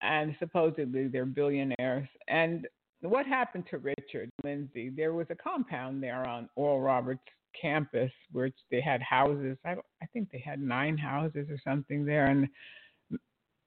And 0.02 0.34
supposedly 0.38 1.08
they're 1.08 1.24
billionaires. 1.24 2.08
And 2.28 2.66
what 3.00 3.26
happened 3.26 3.64
to 3.70 3.78
Richard 3.78 4.30
Lindsay? 4.44 4.90
There 4.90 5.12
was 5.12 5.26
a 5.30 5.34
compound 5.34 6.02
there 6.02 6.26
on 6.26 6.48
Oral 6.56 6.80
Roberts 6.80 7.20
campus 7.60 8.10
which 8.32 8.54
they 8.70 8.80
had 8.80 9.02
houses. 9.02 9.56
I 9.64 9.72
I 10.02 10.06
think 10.12 10.30
they 10.30 10.42
had 10.44 10.60
nine 10.60 10.96
houses 10.96 11.48
or 11.50 11.58
something 11.64 12.04
there, 12.04 12.26
and 12.26 12.48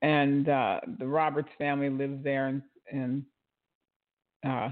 and 0.01 0.49
uh, 0.49 0.79
the 0.99 1.07
Roberts 1.07 1.49
family 1.57 1.89
lived 1.89 2.23
there, 2.23 2.47
and 2.47 2.61
and 2.91 3.23
uh, 4.45 4.69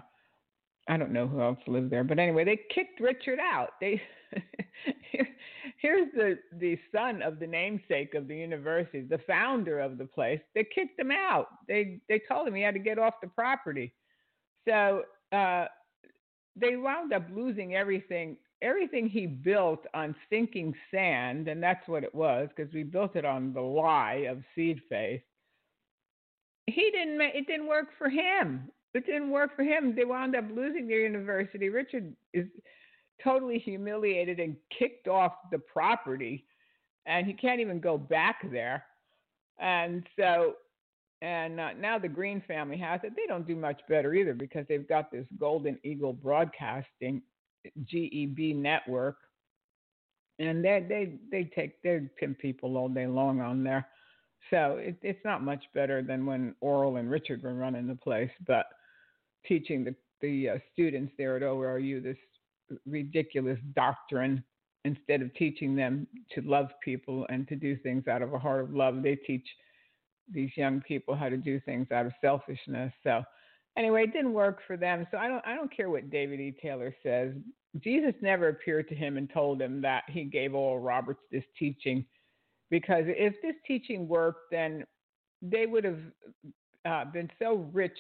I 0.87 0.97
don't 0.97 1.11
know 1.11 1.27
who 1.27 1.41
else 1.41 1.59
lived 1.67 1.89
there, 1.89 2.03
but 2.03 2.19
anyway, 2.19 2.43
they 2.43 2.59
kicked 2.73 2.99
Richard 2.99 3.39
out. 3.39 3.71
They 3.79 4.01
here's 5.77 6.11
the 6.13 6.37
the 6.59 6.77
son 6.93 7.21
of 7.21 7.39
the 7.39 7.47
namesake 7.47 8.13
of 8.15 8.27
the 8.27 8.35
university, 8.35 9.01
the 9.01 9.19
founder 9.27 9.79
of 9.79 9.97
the 9.97 10.05
place. 10.05 10.39
They 10.55 10.63
kicked 10.63 10.99
him 10.99 11.11
out. 11.11 11.47
They 11.67 11.99
they 12.09 12.21
told 12.27 12.47
him 12.47 12.55
he 12.55 12.61
had 12.61 12.73
to 12.73 12.79
get 12.79 12.99
off 12.99 13.15
the 13.21 13.27
property. 13.29 13.93
So 14.67 15.03
uh, 15.31 15.65
they 16.55 16.75
wound 16.77 17.13
up 17.13 17.23
losing 17.33 17.75
everything 17.75 18.37
everything 18.61 19.09
he 19.09 19.25
built 19.25 19.85
on 19.93 20.15
sinking 20.29 20.73
sand, 20.89 21.49
and 21.49 21.61
that's 21.61 21.85
what 21.87 22.03
it 22.03 22.15
was 22.15 22.49
because 22.55 22.73
we 22.73 22.83
built 22.83 23.15
it 23.15 23.25
on 23.25 23.53
the 23.53 23.61
lie 23.61 24.25
of 24.29 24.41
seed 24.55 24.79
faith 24.89 25.21
he 26.67 26.89
didn't 26.91 27.19
it 27.21 27.47
didn't 27.47 27.67
work 27.67 27.87
for 27.97 28.09
him 28.09 28.69
it 28.93 29.05
didn't 29.05 29.31
work 29.31 29.55
for 29.55 29.63
him 29.63 29.95
they 29.95 30.05
wound 30.05 30.35
up 30.35 30.45
losing 30.53 30.87
their 30.87 31.01
university 31.01 31.69
richard 31.69 32.15
is 32.33 32.45
totally 33.23 33.59
humiliated 33.59 34.39
and 34.39 34.55
kicked 34.77 35.07
off 35.07 35.33
the 35.51 35.59
property. 35.59 36.45
And 37.05 37.27
he 37.27 37.33
can't 37.33 37.59
even 37.59 37.79
go 37.79 37.97
back 37.97 38.49
there. 38.49 38.85
And 39.59 40.07
so 40.17 40.55
and 41.23 41.57
uh, 41.57 41.71
now 41.79 41.97
the 41.97 42.09
green 42.09 42.43
family 42.45 42.77
has 42.77 42.99
it. 43.03 43.13
They 43.15 43.25
don't 43.27 43.47
do 43.47 43.55
much 43.55 43.79
better 43.87 44.13
either 44.13 44.33
because 44.33 44.65
they've 44.67 44.87
got 44.87 45.09
this 45.09 45.25
golden 45.39 45.79
eagle 45.85 46.11
broadcasting 46.11 47.21
geb 47.89 48.37
network. 48.37 49.15
And 50.39 50.63
they 50.63 50.85
they 50.87 51.15
they 51.31 51.49
take 51.55 51.81
they 51.81 52.01
pimp 52.19 52.39
people 52.39 52.75
all 52.75 52.89
day 52.89 53.07
long 53.07 53.39
on 53.39 53.63
there. 53.63 53.87
So 54.49 54.77
it, 54.81 54.97
it's 55.01 55.23
not 55.23 55.41
much 55.41 55.63
better 55.73 56.01
than 56.01 56.25
when 56.25 56.55
Oral 56.59 56.97
and 56.97 57.09
Richard 57.09 57.43
were 57.43 57.53
running 57.53 57.87
the 57.87 57.95
place, 57.95 58.31
but 58.45 58.65
teaching 59.47 59.85
the, 59.85 59.95
the 60.19 60.49
uh, 60.49 60.57
students 60.73 61.13
there 61.17 61.37
at 61.37 61.43
ORU 61.43 62.03
this 62.03 62.17
ridiculous 62.85 63.59
doctrine 63.75 64.43
instead 64.85 65.21
of 65.21 65.33
teaching 65.35 65.75
them 65.75 66.07
to 66.33 66.41
love 66.41 66.67
people 66.83 67.25
and 67.29 67.47
to 67.47 67.55
do 67.55 67.77
things 67.77 68.07
out 68.07 68.21
of 68.21 68.33
a 68.33 68.39
heart 68.39 68.63
of 68.63 68.73
love, 68.73 69.01
they 69.01 69.15
teach 69.15 69.47
these 70.31 70.51
young 70.55 70.81
people 70.81 71.15
how 71.15 71.29
to 71.29 71.37
do 71.37 71.59
things 71.61 71.87
out 71.91 72.05
of 72.05 72.11
selfishness. 72.21 72.91
So 73.03 73.23
anyway, 73.77 74.03
it 74.03 74.13
didn't 74.13 74.33
work 74.33 74.59
for 74.67 74.77
them. 74.77 75.07
So 75.11 75.17
I 75.17 75.27
don't 75.27 75.45
I 75.45 75.55
don't 75.55 75.75
care 75.75 75.89
what 75.89 76.09
David 76.09 76.39
E. 76.39 76.55
Taylor 76.61 76.95
says. 77.03 77.33
Jesus 77.79 78.13
never 78.21 78.49
appeared 78.49 78.87
to 78.89 78.95
him 78.95 79.17
and 79.17 79.29
told 79.33 79.61
him 79.61 79.81
that 79.81 80.03
he 80.07 80.25
gave 80.25 80.53
Oral 80.53 80.79
Roberts 80.79 81.21
this 81.31 81.43
teaching 81.57 82.05
because 82.69 83.03
if 83.07 83.33
this 83.41 83.55
teaching 83.65 84.07
worked, 84.07 84.51
then 84.51 84.83
they 85.41 85.65
would 85.65 85.83
have 85.83 85.99
uh, 86.85 87.05
been 87.11 87.29
so 87.39 87.69
rich 87.73 87.97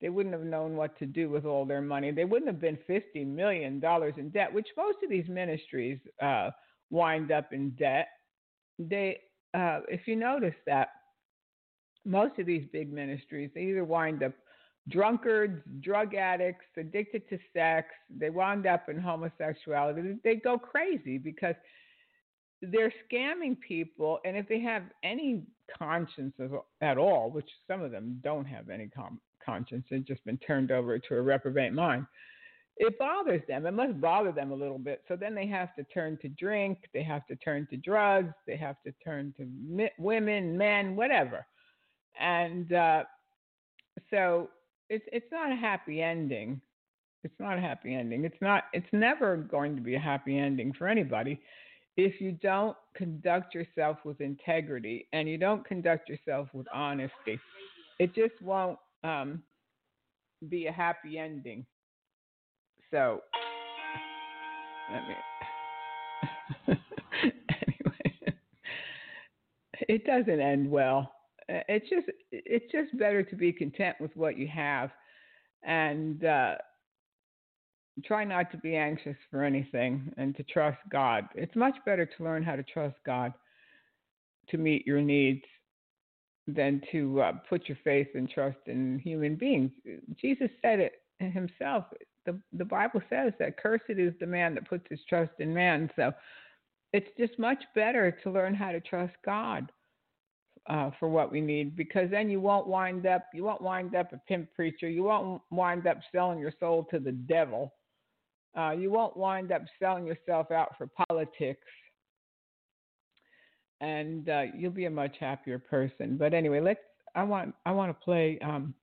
they 0.00 0.08
wouldn't 0.08 0.34
have 0.34 0.44
known 0.44 0.76
what 0.76 0.98
to 0.98 1.06
do 1.06 1.30
with 1.30 1.44
all 1.46 1.64
their 1.64 1.80
money. 1.80 2.10
They 2.10 2.24
wouldn't 2.24 2.50
have 2.50 2.60
been 2.60 2.78
fifty 2.86 3.24
million 3.24 3.80
dollars 3.80 4.14
in 4.18 4.30
debt, 4.30 4.52
which 4.52 4.68
most 4.76 4.98
of 5.02 5.10
these 5.10 5.28
ministries 5.28 5.98
uh, 6.22 6.50
wind 6.90 7.32
up 7.32 7.52
in 7.52 7.70
debt. 7.70 8.08
They, 8.78 9.20
uh, 9.54 9.80
if 9.88 10.06
you 10.06 10.16
notice 10.16 10.54
that, 10.66 10.88
most 12.04 12.38
of 12.38 12.46
these 12.46 12.64
big 12.72 12.92
ministries 12.92 13.50
they 13.54 13.62
either 13.62 13.84
wind 13.84 14.22
up 14.22 14.32
drunkards, 14.88 15.60
drug 15.80 16.14
addicts, 16.14 16.66
addicted 16.76 17.28
to 17.28 17.38
sex. 17.52 17.88
They 18.08 18.30
wind 18.30 18.66
up 18.66 18.88
in 18.88 19.00
homosexuality. 19.00 20.16
They 20.22 20.36
go 20.36 20.58
crazy 20.58 21.18
because 21.18 21.56
they're 22.62 22.92
scamming 23.10 23.58
people, 23.60 24.18
and 24.24 24.36
if 24.36 24.48
they 24.48 24.60
have 24.60 24.82
any 25.02 25.42
conscience 25.76 26.34
at 26.80 26.98
all, 26.98 27.30
which 27.30 27.48
some 27.66 27.82
of 27.82 27.90
them 27.90 28.20
don't 28.22 28.46
have 28.46 28.70
any 28.70 28.88
com- 28.88 29.20
conscience, 29.46 29.86
they've 29.90 30.04
just 30.04 30.24
been 30.24 30.38
turned 30.38 30.72
over 30.72 30.98
to 30.98 31.14
a 31.14 31.22
reprobate 31.22 31.72
mind. 31.72 32.06
It 32.78 32.98
bothers 32.98 33.40
them. 33.48 33.64
It 33.64 33.72
must 33.72 33.98
bother 34.00 34.32
them 34.32 34.50
a 34.50 34.54
little 34.54 34.78
bit. 34.78 35.02
So 35.08 35.16
then 35.16 35.34
they 35.34 35.46
have 35.46 35.74
to 35.76 35.84
turn 35.84 36.18
to 36.20 36.28
drink. 36.28 36.78
They 36.92 37.02
have 37.02 37.26
to 37.28 37.36
turn 37.36 37.66
to 37.70 37.76
drugs. 37.78 38.34
They 38.46 38.56
have 38.56 38.76
to 38.84 38.92
turn 39.02 39.32
to 39.38 39.46
mi- 39.66 39.92
women, 39.98 40.58
men, 40.58 40.94
whatever. 40.94 41.46
And 42.20 42.72
uh, 42.74 43.04
so 44.10 44.50
it's 44.90 45.04
it's 45.10 45.30
not 45.32 45.52
a 45.52 45.56
happy 45.56 46.02
ending. 46.02 46.60
It's 47.24 47.38
not 47.40 47.56
a 47.56 47.60
happy 47.60 47.94
ending. 47.94 48.24
It's 48.24 48.40
not. 48.42 48.64
It's 48.74 48.86
never 48.92 49.36
going 49.36 49.74
to 49.76 49.82
be 49.82 49.94
a 49.94 50.00
happy 50.00 50.36
ending 50.38 50.74
for 50.74 50.86
anybody 50.86 51.40
if 51.96 52.20
you 52.20 52.32
don't 52.32 52.76
conduct 52.94 53.54
yourself 53.54 53.98
with 54.04 54.20
integrity 54.20 55.08
and 55.12 55.28
you 55.28 55.38
don't 55.38 55.64
conduct 55.64 56.08
yourself 56.08 56.48
with 56.52 56.66
honesty, 56.72 57.40
it 57.98 58.14
just 58.14 58.40
won't 58.42 58.78
um, 59.04 59.42
be 60.48 60.66
a 60.66 60.72
happy 60.72 61.18
ending. 61.18 61.66
So, 62.90 63.20
let 64.92 65.02
me. 65.08 65.14
anyway, 67.18 68.38
it 69.88 70.04
doesn't 70.06 70.40
end 70.40 70.70
well. 70.70 71.12
It's 71.48 71.88
just 71.88 72.06
it's 72.30 72.70
just 72.72 72.96
better 72.98 73.22
to 73.22 73.36
be 73.36 73.52
content 73.52 73.96
with 74.00 74.10
what 74.16 74.36
you 74.36 74.48
have, 74.48 74.90
and 75.62 76.24
uh, 76.24 76.54
try 78.04 78.24
not 78.24 78.50
to 78.50 78.58
be 78.58 78.76
anxious 78.76 79.16
for 79.30 79.42
anything 79.42 80.12
and 80.16 80.36
to 80.36 80.42
trust 80.44 80.78
God. 80.90 81.24
It's 81.34 81.54
much 81.56 81.76
better 81.84 82.06
to 82.06 82.24
learn 82.24 82.42
how 82.42 82.56
to 82.56 82.62
trust 82.62 82.96
God 83.04 83.32
to 84.48 84.58
meet 84.58 84.86
your 84.86 85.00
needs 85.00 85.44
than 86.46 86.80
to 86.92 87.20
uh, 87.20 87.32
put 87.48 87.68
your 87.68 87.78
faith 87.82 88.08
and 88.14 88.28
trust 88.28 88.58
in 88.66 88.98
human 89.00 89.36
beings. 89.36 89.70
Jesus 90.20 90.48
said 90.62 90.80
it 90.80 91.02
himself. 91.18 91.84
The 92.24 92.38
the 92.52 92.64
Bible 92.64 93.02
says 93.08 93.32
that 93.38 93.56
cursed 93.56 93.84
is 93.88 94.14
the 94.20 94.26
man 94.26 94.54
that 94.54 94.68
puts 94.68 94.84
his 94.88 95.00
trust 95.08 95.32
in 95.38 95.52
man. 95.52 95.90
So 95.96 96.12
it's 96.92 97.08
just 97.18 97.38
much 97.38 97.62
better 97.74 98.16
to 98.22 98.30
learn 98.30 98.54
how 98.54 98.72
to 98.72 98.80
trust 98.80 99.14
God 99.24 99.70
uh, 100.68 100.90
for 100.98 101.08
what 101.08 101.30
we 101.30 101.40
need 101.40 101.76
because 101.76 102.10
then 102.10 102.28
you 102.28 102.40
won't 102.40 102.66
wind 102.66 103.06
up 103.06 103.26
you 103.34 103.44
won't 103.44 103.62
wind 103.62 103.94
up 103.94 104.12
a 104.12 104.20
pimp 104.28 104.52
preacher. 104.54 104.88
You 104.88 105.04
won't 105.04 105.42
wind 105.50 105.86
up 105.86 105.98
selling 106.12 106.38
your 106.38 106.52
soul 106.58 106.86
to 106.90 106.98
the 106.98 107.12
devil. 107.12 107.72
Uh, 108.56 108.70
you 108.70 108.90
won't 108.90 109.16
wind 109.16 109.52
up 109.52 109.62
selling 109.78 110.06
yourself 110.06 110.50
out 110.50 110.74
for 110.78 110.88
politics 111.08 111.66
and 113.80 114.28
uh, 114.28 114.42
you'll 114.56 114.70
be 114.70 114.86
a 114.86 114.90
much 114.90 115.16
happier 115.18 115.58
person. 115.58 116.16
But 116.16 116.34
anyway, 116.34 116.60
let's. 116.60 116.80
I 117.14 117.22
want 117.22 117.54
I 117.64 117.72
want 117.72 117.98
to 117.98 118.04
play 118.04 118.38
um, 118.44 118.74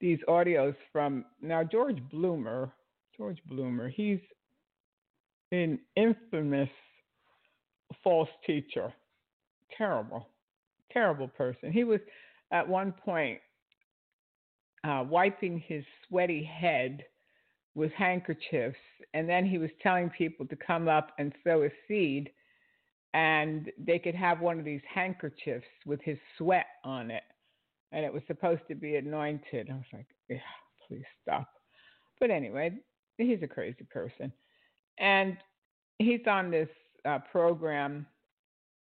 these 0.00 0.18
audios 0.28 0.74
from 0.92 1.24
now 1.42 1.64
George 1.64 1.98
Bloomer. 2.10 2.72
George 3.16 3.38
Bloomer. 3.46 3.88
He's 3.88 4.20
an 5.52 5.78
infamous 5.96 6.70
false 8.02 8.28
teacher. 8.46 8.92
Terrible, 9.76 10.28
terrible 10.92 11.28
person. 11.28 11.72
He 11.72 11.84
was 11.84 12.00
at 12.50 12.66
one 12.66 12.92
point 12.92 13.38
uh, 14.84 15.04
wiping 15.08 15.62
his 15.66 15.84
sweaty 16.08 16.42
head 16.42 17.04
with 17.74 17.92
handkerchiefs, 17.92 18.76
and 19.14 19.28
then 19.28 19.44
he 19.44 19.58
was 19.58 19.70
telling 19.82 20.10
people 20.10 20.46
to 20.46 20.56
come 20.56 20.88
up 20.88 21.12
and 21.18 21.32
sow 21.44 21.62
a 21.64 21.70
seed 21.86 22.30
and 23.14 23.70
they 23.78 23.98
could 23.98 24.14
have 24.14 24.40
one 24.40 24.58
of 24.58 24.64
these 24.64 24.82
handkerchiefs 24.92 25.66
with 25.86 26.00
his 26.02 26.18
sweat 26.38 26.66
on 26.84 27.10
it, 27.10 27.22
and 27.92 28.04
it 28.04 28.12
was 28.12 28.22
supposed 28.26 28.62
to 28.68 28.74
be 28.74 28.96
anointed. 28.96 29.68
I 29.70 29.74
was 29.74 29.84
like, 29.92 30.06
yeah, 30.28 30.38
please 30.86 31.04
stop. 31.22 31.48
But 32.20 32.30
anyway, 32.30 32.72
he's 33.18 33.42
a 33.42 33.48
crazy 33.48 33.86
person, 33.90 34.32
and 34.98 35.36
he's 35.98 36.26
on 36.26 36.50
this 36.50 36.68
uh, 37.04 37.18
program 37.32 38.06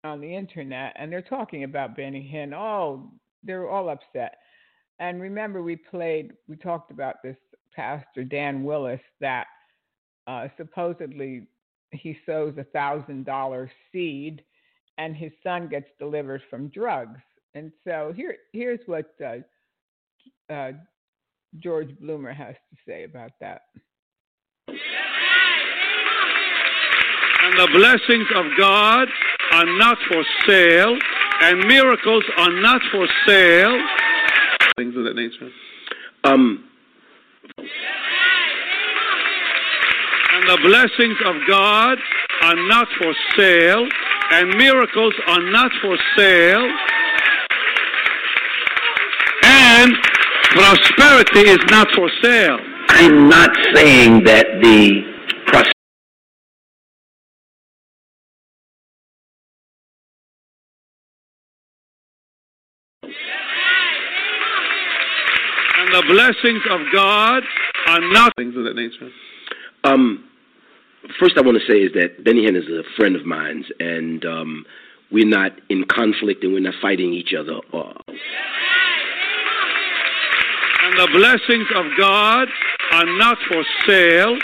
on 0.03 0.21
the 0.21 0.35
internet, 0.35 0.93
and 0.97 1.11
they're 1.11 1.21
talking 1.21 1.63
about 1.63 1.95
Benny 1.95 2.29
Hinn. 2.33 2.53
Oh, 2.53 3.11
they're 3.43 3.69
all 3.69 3.89
upset. 3.89 4.35
And 4.99 5.21
remember, 5.21 5.61
we 5.61 5.75
played, 5.75 6.33
we 6.47 6.55
talked 6.55 6.91
about 6.91 7.21
this 7.23 7.37
pastor 7.75 8.23
Dan 8.23 8.63
Willis 8.63 9.01
that 9.21 9.45
uh, 10.25 10.47
supposedly 10.57 11.47
he 11.91 12.17
sows 12.25 12.53
a 12.57 12.63
thousand 12.63 13.25
dollar 13.25 13.71
seed 13.91 14.43
and 14.97 15.15
his 15.15 15.31
son 15.43 15.67
gets 15.67 15.87
delivered 15.99 16.41
from 16.49 16.69
drugs. 16.69 17.19
And 17.53 17.71
so 17.83 18.13
here 18.15 18.35
here's 18.51 18.79
what 18.85 19.13
uh, 19.23 19.37
uh, 20.51 20.71
George 21.59 21.97
Bloomer 21.99 22.33
has 22.33 22.55
to 22.55 22.77
say 22.85 23.03
about 23.03 23.31
that. 23.39 23.61
And 27.43 27.57
the 27.57 27.69
blessings 27.73 28.27
of 28.35 28.45
God 28.57 29.07
are 29.53 29.77
not 29.77 29.97
for 30.11 30.25
sale, 30.45 30.97
and 31.41 31.65
miracles 31.67 32.23
are 32.37 32.51
not 32.51 32.81
for 32.91 33.07
sale. 33.25 33.79
Things 34.75 34.95
of 34.97 35.05
that 35.05 35.15
nature. 35.15 35.49
Um, 36.25 36.67
And 37.57 37.67
the 40.47 40.57
blessings 40.63 41.17
of 41.25 41.35
God 41.45 41.97
are 42.41 42.55
not 42.67 42.87
for 43.01 43.13
sale, 43.35 43.85
and 44.31 44.55
miracles 44.57 45.13
are 45.27 45.41
not 45.51 45.71
for 45.81 45.97
sale, 46.15 46.69
and 49.43 49.93
prosperity 50.51 51.49
is 51.49 51.59
not 51.69 51.87
for 51.93 52.09
sale. 52.23 52.59
I'm 52.89 53.27
not 53.27 53.49
saying 53.73 54.23
that 54.23 54.47
the 54.61 55.01
pros- 55.47 55.71
And 65.77 65.93
the 65.93 66.03
blessings 66.07 66.61
of 66.69 66.79
God 66.93 67.43
are 67.87 67.99
not 68.13 68.31
Things 68.37 68.55
of 68.55 68.63
that 68.63 68.75
nature. 68.75 69.09
Um, 69.83 70.23
first, 71.19 71.37
I 71.37 71.41
want 71.41 71.57
to 71.59 71.65
say 71.67 71.79
is 71.79 71.93
that 71.93 72.23
Benny 72.23 72.45
Hinn 72.45 72.55
is 72.55 72.67
a 72.67 72.83
friend 72.95 73.15
of 73.15 73.25
mine, 73.25 73.65
and 73.79 74.25
um, 74.25 74.65
we're 75.11 75.27
not 75.27 75.51
in 75.69 75.85
conflict 75.85 76.43
and 76.43 76.53
we're 76.53 76.59
not 76.59 76.75
fighting 76.81 77.13
each 77.13 77.33
other. 77.33 77.59
And 80.83 80.99
the 80.99 81.07
blessings 81.13 81.67
of 81.75 81.85
God 81.97 82.47
are 82.91 83.17
not 83.17 83.37
for 83.47 83.63
sale, 83.87 84.37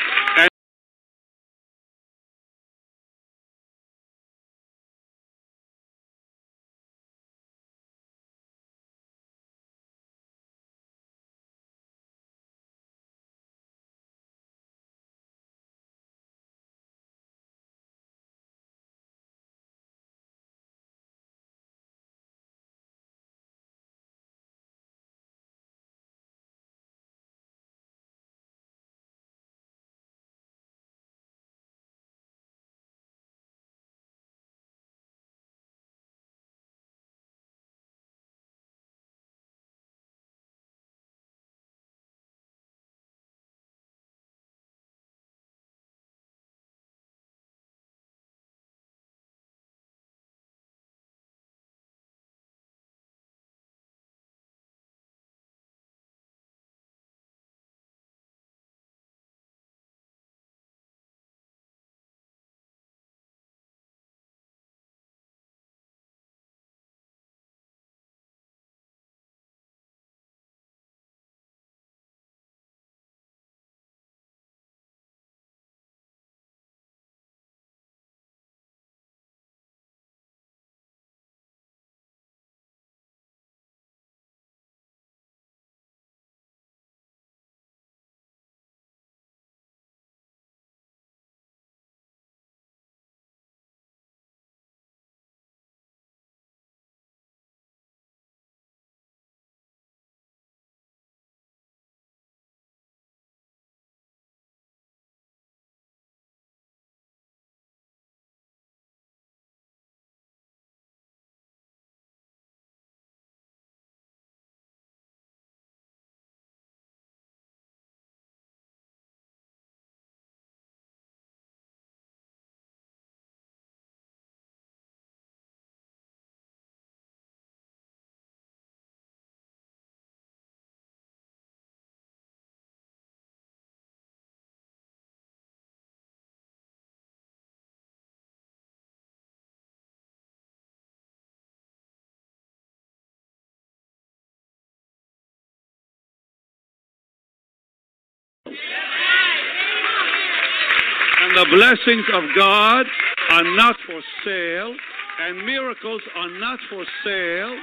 The 151.36 151.48
blessings 151.50 152.06
of 152.14 152.24
God 152.36 152.86
are 153.32 153.56
not 153.56 153.76
for 153.88 154.02
sale, 154.24 154.76
and 155.22 155.46
miracles 155.46 156.02
are 156.16 156.30
not 156.40 156.60
for 156.70 156.86
sale, 157.04 157.58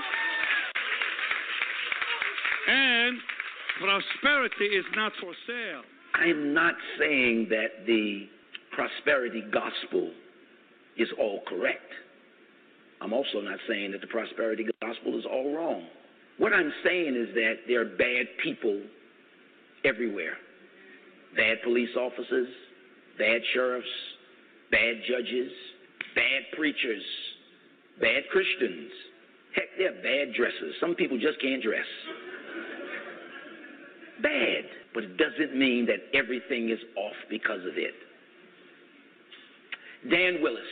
and 2.68 3.18
prosperity 3.80 4.64
is 4.64 4.84
not 4.96 5.12
for 5.20 5.32
sale. 5.46 5.82
I'm 6.14 6.52
not 6.52 6.74
saying 6.98 7.46
that 7.50 7.86
the 7.86 8.28
prosperity 8.72 9.44
gospel 9.52 10.10
is 10.96 11.08
all 11.18 11.42
correct. 11.46 11.92
I'm 13.00 13.12
also 13.12 13.40
not 13.40 13.58
saying 13.68 13.92
that 13.92 14.00
the 14.00 14.08
prosperity 14.08 14.66
gospel 14.82 15.16
is 15.16 15.24
all 15.24 15.54
wrong. 15.54 15.86
What 16.38 16.52
I'm 16.52 16.72
saying 16.84 17.14
is 17.14 17.32
that 17.34 17.54
there 17.68 17.82
are 17.82 17.96
bad 17.96 18.26
people 18.42 18.80
everywhere 19.84 20.36
bad 21.36 21.62
police 21.62 21.90
officers, 21.96 22.48
bad 23.20 23.42
sheriffs, 23.52 23.86
bad 24.70 24.96
judges, 25.06 25.52
bad 26.14 26.56
preachers, 26.56 27.02
bad 28.00 28.24
Christians. 28.32 28.90
Heck, 29.54 29.68
they're 29.76 30.00
bad 30.02 30.34
dressers. 30.34 30.74
Some 30.80 30.94
people 30.94 31.18
just 31.18 31.40
can't 31.42 31.62
dress. 31.62 31.84
Bad, 34.22 34.64
but 34.94 35.04
it 35.04 35.16
doesn't 35.18 35.56
mean 35.56 35.86
that 35.86 36.18
everything 36.18 36.70
is 36.70 36.78
off 36.96 37.16
because 37.28 37.60
of 37.60 37.76
it. 37.76 37.94
Dan 40.10 40.42
Willis. 40.42 40.62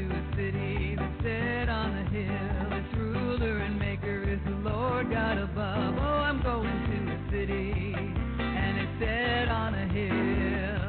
To 0.00 0.06
a 0.14 0.36
city 0.36 0.96
that's 0.96 1.22
set 1.22 1.68
on 1.68 1.92
a 1.92 2.04
hill. 2.08 2.72
Its 2.78 2.96
ruler 2.96 3.58
and 3.58 3.78
maker 3.78 4.22
is 4.22 4.40
the 4.46 4.70
Lord 4.70 5.10
God 5.10 5.36
above. 5.36 5.94
Oh, 5.98 6.24
I'm 6.24 6.42
going 6.42 6.64
to 6.64 7.12
a 7.12 7.18
city 7.30 7.94
and 8.38 8.78
it's 8.78 8.98
set 8.98 9.48
on 9.48 9.74
a 9.74 9.86
hill. 9.92 10.80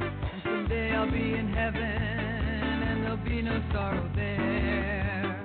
And 0.00 0.42
someday 0.42 0.94
I'll 0.94 1.10
be 1.10 1.34
in 1.34 1.52
heaven 1.52 1.82
and 1.82 3.04
there'll 3.04 3.16
be 3.18 3.42
no 3.42 3.62
sorrow 3.72 4.10
there. 4.14 5.44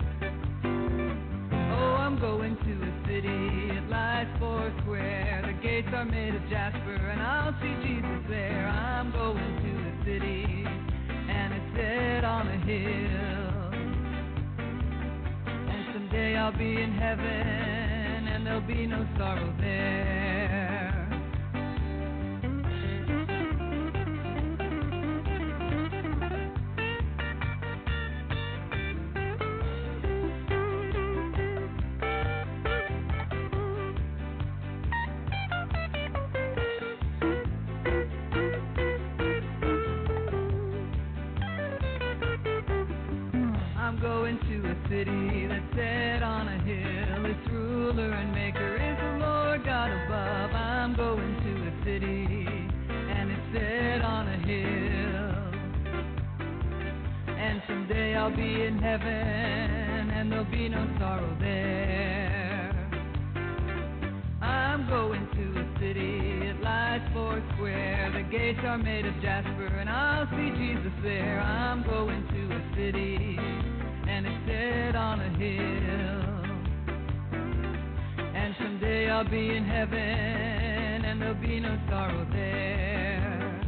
Oh, 0.63 1.95
I'm 1.99 2.17
going 2.19 2.55
to 2.55 2.71
a 2.79 3.07
city, 3.07 3.75
it 3.77 3.89
lies 3.89 4.27
four 4.39 4.71
square. 4.83 5.43
The 5.45 5.67
gates 5.67 5.89
are 5.93 6.05
made 6.05 6.33
of 6.33 6.47
jasper 6.49 6.95
and 6.95 7.21
I'll 7.21 7.53
see 7.59 7.75
Jesus 7.85 8.23
there. 8.29 8.67
I'm 8.69 9.11
going 9.11 9.52
and 11.93 12.25
on 12.25 12.47
a 12.47 12.57
hill. 12.65 13.71
And 15.71 15.85
someday 15.93 16.35
I'll 16.35 16.57
be 16.57 16.81
in 16.81 16.91
heaven 16.93 18.27
and 18.27 18.45
there'll 18.45 18.61
be 18.61 18.87
no 18.87 19.05
sorrow 19.17 19.53
there. 19.59 20.52
Be 79.33 79.55
in 79.55 79.65
heaven, 79.65 81.05
and 81.05 81.19
there'll 81.19 81.33
be 81.33 81.59
no 81.59 81.75
sorrow 81.89 82.23
there. 82.31 83.61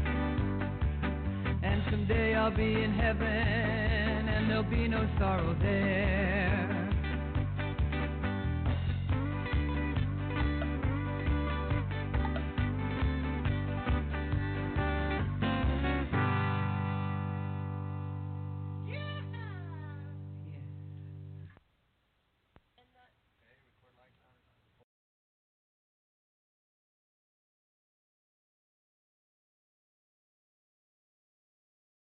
And 1.64 1.82
someday 1.90 2.36
I'll 2.36 2.56
be 2.56 2.84
in 2.84 2.94
heaven, 2.94 3.26
and 3.26 4.48
there'll 4.48 4.62
be 4.62 4.88
no 4.88 5.10
sorrow 5.18 5.56
there. 5.60 6.45